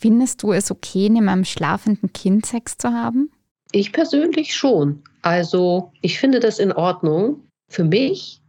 Findest 0.00 0.42
du 0.42 0.52
es 0.52 0.70
okay, 0.70 1.10
neben 1.10 1.28
einem 1.28 1.44
schlafenden 1.44 2.10
Kind 2.14 2.46
Sex 2.46 2.78
zu 2.78 2.88
haben? 2.88 3.30
Ich 3.70 3.92
persönlich 3.92 4.56
schon. 4.56 5.02
Also 5.20 5.92
ich 6.00 6.18
finde 6.18 6.40
das 6.40 6.58
in 6.58 6.72
Ordnung 6.72 7.40
für 7.68 7.84
mich, 7.84 8.40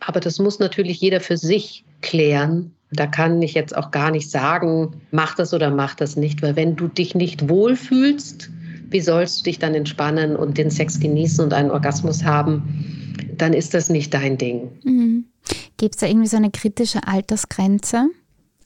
aber 0.00 0.18
das 0.20 0.38
muss 0.38 0.60
natürlich 0.60 0.98
jeder 0.98 1.20
für 1.20 1.36
sich 1.36 1.84
klären. 2.00 2.74
Da 2.90 3.06
kann 3.06 3.42
ich 3.42 3.52
jetzt 3.52 3.76
auch 3.76 3.90
gar 3.90 4.10
nicht 4.10 4.30
sagen, 4.30 5.02
mach 5.10 5.34
das 5.34 5.52
oder 5.52 5.70
mach 5.70 5.94
das 5.94 6.16
nicht, 6.16 6.40
weil 6.40 6.56
wenn 6.56 6.74
du 6.74 6.88
dich 6.88 7.14
nicht 7.14 7.50
wohlfühlst, 7.50 8.48
wie 8.88 9.02
sollst 9.02 9.40
du 9.40 9.44
dich 9.44 9.58
dann 9.58 9.74
entspannen 9.74 10.36
und 10.36 10.56
den 10.56 10.70
Sex 10.70 10.98
genießen 10.98 11.44
und 11.44 11.52
einen 11.52 11.70
Orgasmus 11.70 12.24
haben? 12.24 13.14
Dann 13.36 13.52
ist 13.52 13.74
das 13.74 13.90
nicht 13.90 14.14
dein 14.14 14.38
Ding. 14.38 14.70
Mhm. 14.84 15.26
Gibt 15.76 15.96
es 15.96 16.00
da 16.00 16.06
irgendwie 16.06 16.28
so 16.28 16.38
eine 16.38 16.50
kritische 16.50 17.06
Altersgrenze? 17.06 18.08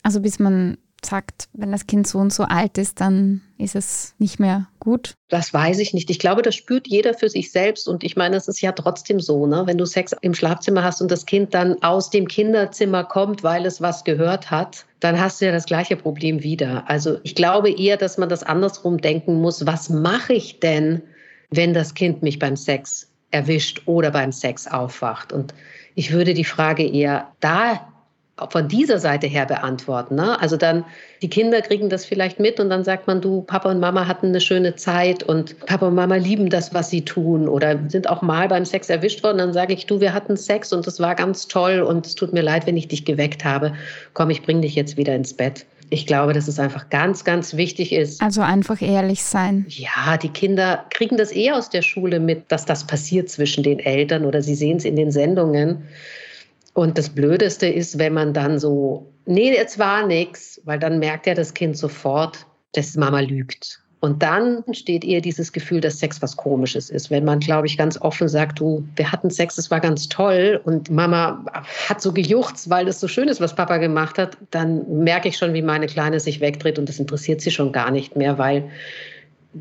Also 0.04 0.20
bis 0.20 0.38
man 0.38 0.78
sagt, 1.04 1.48
wenn 1.52 1.72
das 1.72 1.86
Kind 1.86 2.06
so 2.06 2.18
und 2.18 2.32
so 2.32 2.44
alt 2.44 2.78
ist, 2.78 3.00
dann 3.00 3.42
ist 3.58 3.74
es 3.74 4.14
nicht 4.18 4.40
mehr 4.40 4.68
gut? 4.80 5.14
Das 5.28 5.52
weiß 5.52 5.78
ich 5.78 5.94
nicht. 5.94 6.10
Ich 6.10 6.18
glaube, 6.18 6.42
das 6.42 6.54
spürt 6.54 6.88
jeder 6.88 7.14
für 7.14 7.28
sich 7.28 7.50
selbst. 7.52 7.88
Und 7.88 8.04
ich 8.04 8.16
meine, 8.16 8.36
es 8.36 8.48
ist 8.48 8.60
ja 8.60 8.72
trotzdem 8.72 9.20
so, 9.20 9.46
ne? 9.46 9.62
wenn 9.66 9.78
du 9.78 9.84
Sex 9.84 10.14
im 10.20 10.34
Schlafzimmer 10.34 10.82
hast 10.82 11.00
und 11.00 11.10
das 11.10 11.26
Kind 11.26 11.54
dann 11.54 11.82
aus 11.82 12.10
dem 12.10 12.28
Kinderzimmer 12.28 13.04
kommt, 13.04 13.42
weil 13.42 13.66
es 13.66 13.80
was 13.80 14.04
gehört 14.04 14.50
hat, 14.50 14.84
dann 15.00 15.20
hast 15.20 15.40
du 15.40 15.46
ja 15.46 15.52
das 15.52 15.66
gleiche 15.66 15.96
Problem 15.96 16.42
wieder. 16.42 16.88
Also 16.88 17.18
ich 17.22 17.34
glaube 17.34 17.70
eher, 17.70 17.96
dass 17.96 18.18
man 18.18 18.28
das 18.28 18.42
andersrum 18.42 18.98
denken 18.98 19.40
muss. 19.40 19.66
Was 19.66 19.90
mache 19.90 20.34
ich 20.34 20.60
denn, 20.60 21.02
wenn 21.50 21.74
das 21.74 21.94
Kind 21.94 22.22
mich 22.22 22.38
beim 22.38 22.56
Sex 22.56 23.10
erwischt 23.30 23.82
oder 23.86 24.10
beim 24.10 24.32
Sex 24.32 24.66
aufwacht? 24.66 25.32
Und 25.32 25.54
ich 25.94 26.12
würde 26.12 26.34
die 26.34 26.44
Frage 26.44 26.86
eher 26.86 27.32
da 27.40 27.91
von 28.50 28.68
dieser 28.68 28.98
Seite 28.98 29.26
her 29.26 29.46
beantworten. 29.46 30.14
Ne? 30.16 30.40
Also 30.40 30.56
dann, 30.56 30.84
die 31.20 31.28
Kinder 31.28 31.60
kriegen 31.62 31.88
das 31.88 32.04
vielleicht 32.04 32.40
mit 32.40 32.60
und 32.60 32.70
dann 32.70 32.84
sagt 32.84 33.06
man, 33.06 33.20
du, 33.20 33.42
Papa 33.42 33.70
und 33.70 33.80
Mama 33.80 34.06
hatten 34.06 34.28
eine 34.28 34.40
schöne 34.40 34.76
Zeit 34.76 35.22
und 35.22 35.58
Papa 35.66 35.88
und 35.88 35.94
Mama 35.94 36.16
lieben 36.16 36.50
das, 36.50 36.74
was 36.74 36.90
sie 36.90 37.04
tun 37.04 37.48
oder 37.48 37.78
sind 37.88 38.08
auch 38.08 38.22
mal 38.22 38.48
beim 38.48 38.64
Sex 38.64 38.88
erwischt 38.90 39.22
worden. 39.22 39.38
Dann 39.38 39.52
sage 39.52 39.74
ich, 39.74 39.86
du, 39.86 40.00
wir 40.00 40.14
hatten 40.14 40.36
Sex 40.36 40.72
und 40.72 40.86
es 40.86 41.00
war 41.00 41.14
ganz 41.14 41.48
toll 41.48 41.80
und 41.80 42.06
es 42.06 42.14
tut 42.14 42.32
mir 42.32 42.42
leid, 42.42 42.66
wenn 42.66 42.76
ich 42.76 42.88
dich 42.88 43.04
geweckt 43.04 43.44
habe. 43.44 43.74
Komm, 44.14 44.30
ich 44.30 44.42
bringe 44.42 44.62
dich 44.62 44.74
jetzt 44.74 44.96
wieder 44.96 45.14
ins 45.14 45.34
Bett. 45.34 45.66
Ich 45.92 46.06
glaube, 46.06 46.32
dass 46.32 46.48
es 46.48 46.58
einfach 46.58 46.88
ganz, 46.88 47.22
ganz 47.22 47.54
wichtig 47.54 47.92
ist. 47.92 48.22
Also 48.22 48.40
einfach 48.40 48.80
ehrlich 48.80 49.22
sein. 49.22 49.66
Ja, 49.68 50.16
die 50.16 50.30
Kinder 50.30 50.86
kriegen 50.88 51.18
das 51.18 51.30
eher 51.32 51.54
aus 51.54 51.68
der 51.68 51.82
Schule 51.82 52.18
mit, 52.18 52.50
dass 52.50 52.64
das 52.64 52.86
passiert 52.86 53.28
zwischen 53.28 53.62
den 53.62 53.78
Eltern 53.78 54.24
oder 54.24 54.40
sie 54.40 54.54
sehen 54.54 54.78
es 54.78 54.86
in 54.86 54.96
den 54.96 55.10
Sendungen. 55.10 55.82
Und 56.74 56.96
das 56.96 57.10
Blödeste 57.10 57.66
ist, 57.66 57.98
wenn 57.98 58.14
man 58.14 58.32
dann 58.32 58.58
so, 58.58 59.12
nee, 59.26 59.52
jetzt 59.52 59.78
war 59.78 60.06
nichts, 60.06 60.60
weil 60.64 60.78
dann 60.78 60.98
merkt 60.98 61.26
ja 61.26 61.34
das 61.34 61.52
Kind 61.52 61.76
sofort, 61.76 62.46
dass 62.72 62.96
Mama 62.96 63.20
lügt. 63.20 63.82
Und 64.00 64.20
dann 64.20 64.64
entsteht 64.66 65.04
eher 65.04 65.20
dieses 65.20 65.52
Gefühl, 65.52 65.80
dass 65.80 66.00
Sex 66.00 66.20
was 66.22 66.36
Komisches 66.36 66.90
ist. 66.90 67.08
Wenn 67.08 67.24
man, 67.24 67.38
glaube 67.38 67.68
ich, 67.68 67.78
ganz 67.78 68.00
offen 68.00 68.26
sagt, 68.26 68.58
du, 68.58 68.84
wir 68.96 69.12
hatten 69.12 69.30
Sex, 69.30 69.58
es 69.58 69.70
war 69.70 69.78
ganz 69.78 70.08
toll 70.08 70.60
und 70.64 70.90
Mama 70.90 71.44
hat 71.88 72.02
so 72.02 72.12
gejuchzt, 72.12 72.68
weil 72.68 72.86
das 72.86 72.98
so 72.98 73.06
schön 73.06 73.28
ist, 73.28 73.40
was 73.40 73.54
Papa 73.54 73.76
gemacht 73.76 74.18
hat, 74.18 74.36
dann 74.50 75.04
merke 75.04 75.28
ich 75.28 75.36
schon, 75.36 75.54
wie 75.54 75.62
meine 75.62 75.86
Kleine 75.86 76.18
sich 76.18 76.40
wegdreht 76.40 76.80
und 76.80 76.88
das 76.88 76.98
interessiert 76.98 77.42
sie 77.42 77.52
schon 77.52 77.70
gar 77.70 77.92
nicht 77.92 78.16
mehr, 78.16 78.38
weil 78.38 78.68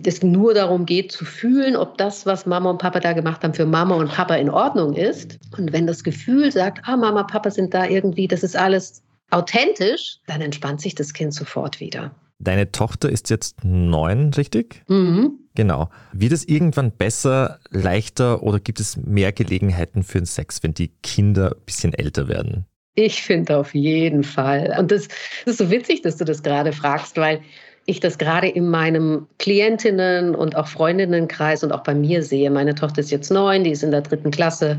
es 0.04 0.24
nur 0.24 0.54
darum 0.54 0.86
geht 0.86 1.12
zu 1.12 1.26
fühlen, 1.26 1.76
ob 1.76 1.98
das, 1.98 2.26
was 2.26 2.46
Mama 2.46 2.70
und 2.70 2.78
Papa 2.78 3.00
da 3.00 3.14
gemacht 3.14 3.44
haben, 3.44 3.54
für 3.54 3.66
Mama 3.66 3.96
und 3.96 4.12
Papa 4.12 4.36
in 4.36 4.50
Ordnung 4.50 4.94
ist. 4.94 5.38
Und 5.58 5.74
wenn 5.74 5.88
das 5.88 6.04
Gefühl 6.04 6.52
sagt, 6.52 6.88
ah, 6.88 6.98
Mama, 6.98 7.24
Papa 7.24 7.52
sind 7.52 7.74
da 7.74 7.86
irgendwie, 7.86 8.28
das 8.28 8.44
ist 8.44 8.56
alles 8.56 9.04
authentisch, 9.32 10.18
dann 10.28 10.42
entspannt 10.42 10.82
sich 10.82 10.96
das 10.96 11.14
Kind 11.14 11.34
sofort 11.34 11.80
wieder. 11.80 12.16
Deine 12.40 12.72
Tochter 12.72 13.10
ist 13.10 13.30
jetzt 13.30 13.64
neun, 13.64 14.34
richtig? 14.34 14.84
Mhm. 14.88 15.40
Genau. 15.56 15.90
Wird 16.12 16.32
es 16.32 16.48
irgendwann 16.48 16.92
besser, 16.92 17.60
leichter 17.70 18.42
oder 18.42 18.60
gibt 18.60 18.80
es 18.80 18.98
mehr 18.98 19.32
Gelegenheiten 19.32 20.04
für 20.04 20.20
den 20.20 20.26
Sex, 20.26 20.64
wenn 20.64 20.74
die 20.74 20.90
Kinder 21.04 21.56
ein 21.56 21.66
bisschen 21.66 21.94
älter 21.94 22.28
werden? 22.28 22.66
Ich 22.96 23.22
finde 23.22 23.58
auf 23.58 23.74
jeden 23.74 24.24
Fall. 24.24 24.76
Und 24.78 24.92
das, 24.92 25.08
das 25.46 25.54
ist 25.54 25.58
so 25.60 25.70
witzig, 25.70 26.02
dass 26.02 26.18
du 26.18 26.26
das 26.26 26.44
gerade 26.44 26.74
fragst, 26.74 27.16
weil 27.18 27.42
ich 27.86 28.00
das 28.00 28.18
gerade 28.18 28.48
in 28.48 28.70
meinem 28.70 29.28
Klientinnen- 29.40 30.36
und 30.36 30.56
auch 30.56 30.68
Freundinnenkreis 30.68 31.64
und 31.64 31.72
auch 31.72 31.84
bei 31.84 31.96
mir 31.96 32.22
sehe. 32.24 32.50
Meine 32.52 32.76
Tochter 32.76 33.02
ist 33.02 33.12
jetzt 33.12 33.32
neun, 33.32 33.64
die 33.64 33.72
ist 33.72 33.84
in 33.84 33.92
der 33.92 34.02
dritten 34.02 34.32
Klasse. 34.32 34.78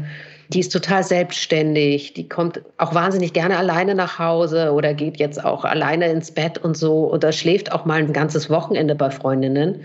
Die 0.50 0.60
ist 0.60 0.72
total 0.72 1.02
selbstständig, 1.02 2.14
die 2.14 2.28
kommt 2.28 2.60
auch 2.76 2.94
wahnsinnig 2.94 3.32
gerne 3.32 3.56
alleine 3.56 3.94
nach 3.94 4.18
Hause 4.18 4.72
oder 4.72 4.92
geht 4.92 5.16
jetzt 5.16 5.42
auch 5.42 5.64
alleine 5.64 6.10
ins 6.10 6.30
Bett 6.30 6.58
und 6.58 6.76
so 6.76 7.10
oder 7.10 7.32
schläft 7.32 7.72
auch 7.72 7.86
mal 7.86 8.00
ein 8.00 8.12
ganzes 8.12 8.50
Wochenende 8.50 8.94
bei 8.94 9.10
Freundinnen. 9.10 9.80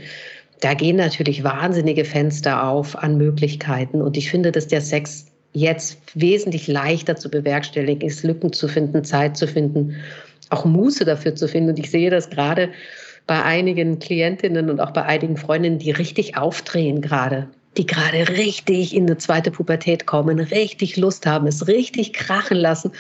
Da 0.60 0.74
gehen 0.74 0.98
natürlich 0.98 1.44
wahnsinnige 1.44 2.04
Fenster 2.04 2.68
auf 2.68 2.98
an 2.98 3.18
Möglichkeiten 3.18 4.02
und 4.02 4.18
ich 4.18 4.30
finde, 4.30 4.52
dass 4.52 4.68
der 4.68 4.82
Sex 4.82 5.28
jetzt 5.54 6.00
wesentlich 6.14 6.68
leichter 6.68 7.16
zu 7.16 7.30
bewerkstelligen 7.30 8.08
ist, 8.08 8.24
Lücken 8.24 8.52
zu 8.52 8.68
finden, 8.68 9.04
Zeit 9.04 9.38
zu 9.38 9.48
finden, 9.48 9.96
auch 10.50 10.66
Muße 10.66 11.06
dafür 11.06 11.36
zu 11.36 11.48
finden. 11.48 11.70
Und 11.70 11.80
ich 11.80 11.90
sehe 11.90 12.10
das 12.10 12.30
gerade 12.30 12.70
bei 13.28 13.44
einigen 13.44 14.00
Klientinnen 14.00 14.70
und 14.70 14.80
auch 14.80 14.92
bei 14.92 15.04
einigen 15.04 15.38
Freundinnen, 15.38 15.80
die 15.80 15.92
richtig 15.92 16.38
aufdrehen 16.38 17.02
gerade 17.02 17.48
die 17.78 17.86
gerade 17.86 18.28
richtig 18.30 18.96
in 18.96 19.04
eine 19.04 19.18
zweite 19.18 19.52
Pubertät 19.52 20.08
kommen, 20.08 20.40
richtig 20.40 20.98
Lust 20.98 21.26
haben, 21.26 21.48
es 21.48 21.68
richtig 21.68 22.14
krachen 22.14 22.58
lassen 22.58 22.92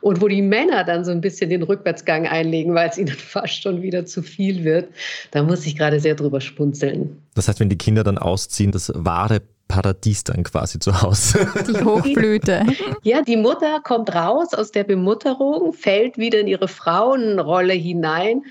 und 0.00 0.20
wo 0.20 0.28
die 0.28 0.42
Männer 0.42 0.84
dann 0.84 1.04
so 1.04 1.10
ein 1.10 1.20
bisschen 1.20 1.50
den 1.50 1.62
Rückwärtsgang 1.62 2.26
einlegen, 2.26 2.74
weil 2.74 2.88
es 2.88 2.98
ihnen 2.98 3.08
fast 3.16 3.62
schon 3.62 3.82
wieder 3.82 4.04
zu 4.06 4.22
viel 4.22 4.64
wird, 4.64 4.90
da 5.30 5.42
muss 5.42 5.66
ich 5.66 5.76
gerade 5.76 6.00
sehr 6.00 6.14
drüber 6.14 6.40
spunzeln. 6.40 7.22
Das 7.34 7.48
heißt, 7.48 7.60
wenn 7.60 7.70
die 7.70 7.78
Kinder 7.78 8.04
dann 8.04 8.18
ausziehen, 8.18 8.70
das 8.70 8.92
wahre 8.94 9.40
Paradies 9.68 10.24
dann 10.24 10.44
quasi 10.44 10.78
zu 10.78 11.02
Hause. 11.02 11.46
Die 11.68 11.84
Hochblüte. 11.84 12.64
Ja, 13.02 13.20
die 13.20 13.36
Mutter 13.36 13.80
kommt 13.84 14.14
raus 14.14 14.54
aus 14.54 14.72
der 14.72 14.84
Bemutterung, 14.84 15.74
fällt 15.74 16.16
wieder 16.16 16.40
in 16.40 16.46
ihre 16.46 16.68
Frauenrolle 16.68 17.74
hinein, 17.74 18.44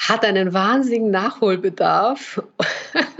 hat 0.00 0.24
einen 0.24 0.54
wahnsinnigen 0.54 1.10
Nachholbedarf 1.10 2.42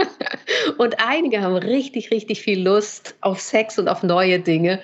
und 0.79 0.97
einige 0.99 1.43
haben 1.43 1.57
richtig, 1.57 2.11
richtig 2.11 2.41
viel 2.41 2.63
Lust 2.63 3.15
auf 3.21 3.39
Sex 3.39 3.79
und 3.79 3.87
auf 3.87 4.03
neue 4.03 4.41
Dinge. 4.41 4.81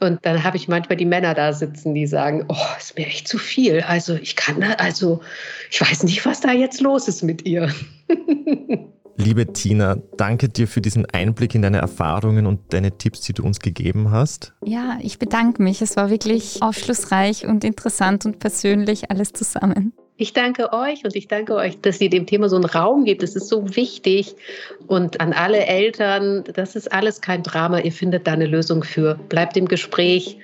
Und 0.00 0.18
dann 0.22 0.42
habe 0.42 0.56
ich 0.56 0.68
manchmal 0.68 0.96
die 0.96 1.04
Männer 1.04 1.34
da 1.34 1.52
sitzen, 1.52 1.94
die 1.94 2.06
sagen, 2.06 2.46
oh, 2.48 2.76
ist 2.78 2.96
mir 2.96 3.06
echt 3.06 3.28
zu 3.28 3.38
viel. 3.38 3.82
Also 3.82 4.14
ich 4.14 4.36
kann, 4.36 4.62
also 4.62 5.20
ich 5.70 5.80
weiß 5.80 6.02
nicht, 6.04 6.24
was 6.26 6.40
da 6.40 6.52
jetzt 6.52 6.80
los 6.80 7.08
ist 7.08 7.22
mit 7.22 7.46
ihr. 7.46 7.72
Liebe 9.16 9.52
Tina, 9.52 9.96
danke 10.16 10.48
dir 10.48 10.66
für 10.66 10.80
diesen 10.80 11.06
Einblick 11.06 11.54
in 11.54 11.62
deine 11.62 11.78
Erfahrungen 11.78 12.46
und 12.46 12.72
deine 12.72 12.98
Tipps, 12.98 13.20
die 13.20 13.32
du 13.32 13.44
uns 13.44 13.60
gegeben 13.60 14.10
hast. 14.10 14.54
Ja, 14.64 14.98
ich 15.00 15.20
bedanke 15.20 15.62
mich. 15.62 15.80
Es 15.82 15.96
war 15.96 16.10
wirklich 16.10 16.60
aufschlussreich 16.62 17.46
und 17.46 17.62
interessant 17.62 18.26
und 18.26 18.40
persönlich 18.40 19.10
alles 19.12 19.32
zusammen. 19.32 19.92
Ich 20.16 20.32
danke 20.32 20.72
euch 20.72 21.04
und 21.04 21.16
ich 21.16 21.26
danke 21.26 21.56
euch, 21.56 21.80
dass 21.80 22.00
ihr 22.00 22.08
dem 22.08 22.26
Thema 22.26 22.48
so 22.48 22.54
einen 22.54 22.66
Raum 22.66 23.04
gebt. 23.04 23.24
Das 23.24 23.34
ist 23.34 23.48
so 23.48 23.74
wichtig. 23.74 24.36
Und 24.86 25.20
an 25.20 25.32
alle 25.32 25.66
Eltern, 25.66 26.44
das 26.54 26.76
ist 26.76 26.92
alles 26.92 27.20
kein 27.20 27.42
Drama. 27.42 27.80
Ihr 27.80 27.90
findet 27.90 28.24
da 28.26 28.32
eine 28.32 28.46
Lösung 28.46 28.84
für. 28.84 29.16
Bleibt 29.28 29.56
im 29.56 29.66
Gespräch, 29.66 30.38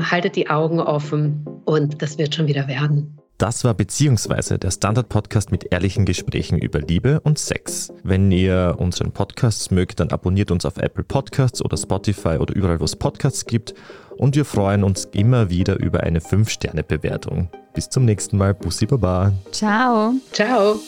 haltet 0.00 0.36
die 0.36 0.48
Augen 0.48 0.80
offen 0.80 1.46
und 1.66 2.00
das 2.00 2.16
wird 2.16 2.34
schon 2.34 2.46
wieder 2.46 2.66
werden. 2.66 3.18
Das 3.36 3.62
war 3.64 3.74
beziehungsweise 3.74 4.58
der 4.58 4.70
Standard-Podcast 4.70 5.50
mit 5.50 5.70
ehrlichen 5.70 6.06
Gesprächen 6.06 6.58
über 6.58 6.78
Liebe 6.78 7.20
und 7.20 7.38
Sex. 7.38 7.92
Wenn 8.02 8.30
ihr 8.30 8.76
unseren 8.78 9.12
Podcast 9.12 9.70
mögt, 9.70 10.00
dann 10.00 10.10
abonniert 10.10 10.50
uns 10.50 10.64
auf 10.64 10.78
Apple 10.78 11.04
Podcasts 11.04 11.62
oder 11.62 11.76
Spotify 11.76 12.38
oder 12.38 12.54
überall, 12.54 12.80
wo 12.80 12.84
es 12.84 12.96
Podcasts 12.96 13.44
gibt. 13.44 13.74
Und 14.16 14.34
wir 14.34 14.46
freuen 14.46 14.82
uns 14.82 15.06
immer 15.12 15.50
wieder 15.50 15.78
über 15.78 16.02
eine 16.02 16.20
5-Sterne-Bewertung. 16.20 17.50
Bis 17.74 17.88
zum 17.88 18.04
nächsten 18.04 18.36
Mal. 18.36 18.54
Bussi 18.54 18.86
Baba. 18.86 19.32
Ciao. 19.52 20.14
Ciao. 20.32 20.80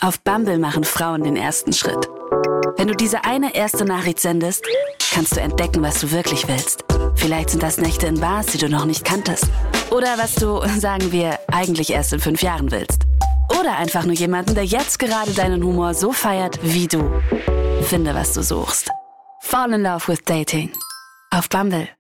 Auf 0.00 0.20
Bumble 0.20 0.58
machen 0.58 0.84
Frauen 0.84 1.24
den 1.24 1.36
ersten 1.36 1.72
Schritt. 1.72 2.08
Wenn 2.76 2.88
du 2.88 2.94
diese 2.94 3.24
eine 3.24 3.54
erste 3.54 3.86
Nachricht 3.86 4.20
sendest, 4.20 4.62
kannst 5.12 5.34
du 5.34 5.40
entdecken, 5.40 5.82
was 5.82 6.00
du 6.00 6.10
wirklich 6.10 6.46
willst. 6.46 6.84
Vielleicht 7.14 7.50
sind 7.50 7.62
das 7.62 7.78
Nächte 7.78 8.06
in 8.06 8.20
Bars, 8.20 8.46
die 8.46 8.58
du 8.58 8.68
noch 8.68 8.84
nicht 8.84 9.04
kanntest. 9.04 9.46
Oder 9.90 10.18
was 10.18 10.34
du, 10.34 10.60
sagen 10.78 11.10
wir, 11.10 11.38
eigentlich 11.50 11.90
erst 11.90 12.12
in 12.12 12.20
fünf 12.20 12.42
Jahren 12.42 12.70
willst. 12.70 13.02
Oder 13.58 13.76
einfach 13.78 14.04
nur 14.04 14.14
jemanden, 14.14 14.54
der 14.54 14.64
jetzt 14.64 14.98
gerade 14.98 15.32
deinen 15.32 15.62
Humor 15.64 15.94
so 15.94 16.12
feiert 16.12 16.58
wie 16.62 16.86
du. 16.86 17.10
Finde, 17.82 18.14
was 18.14 18.34
du 18.34 18.42
suchst. 18.42 18.90
Fall 19.40 19.72
in 19.72 19.82
Love 19.82 20.08
with 20.08 20.24
Dating. 20.24 20.70
Auf 21.30 21.48
Bumble. 21.48 21.88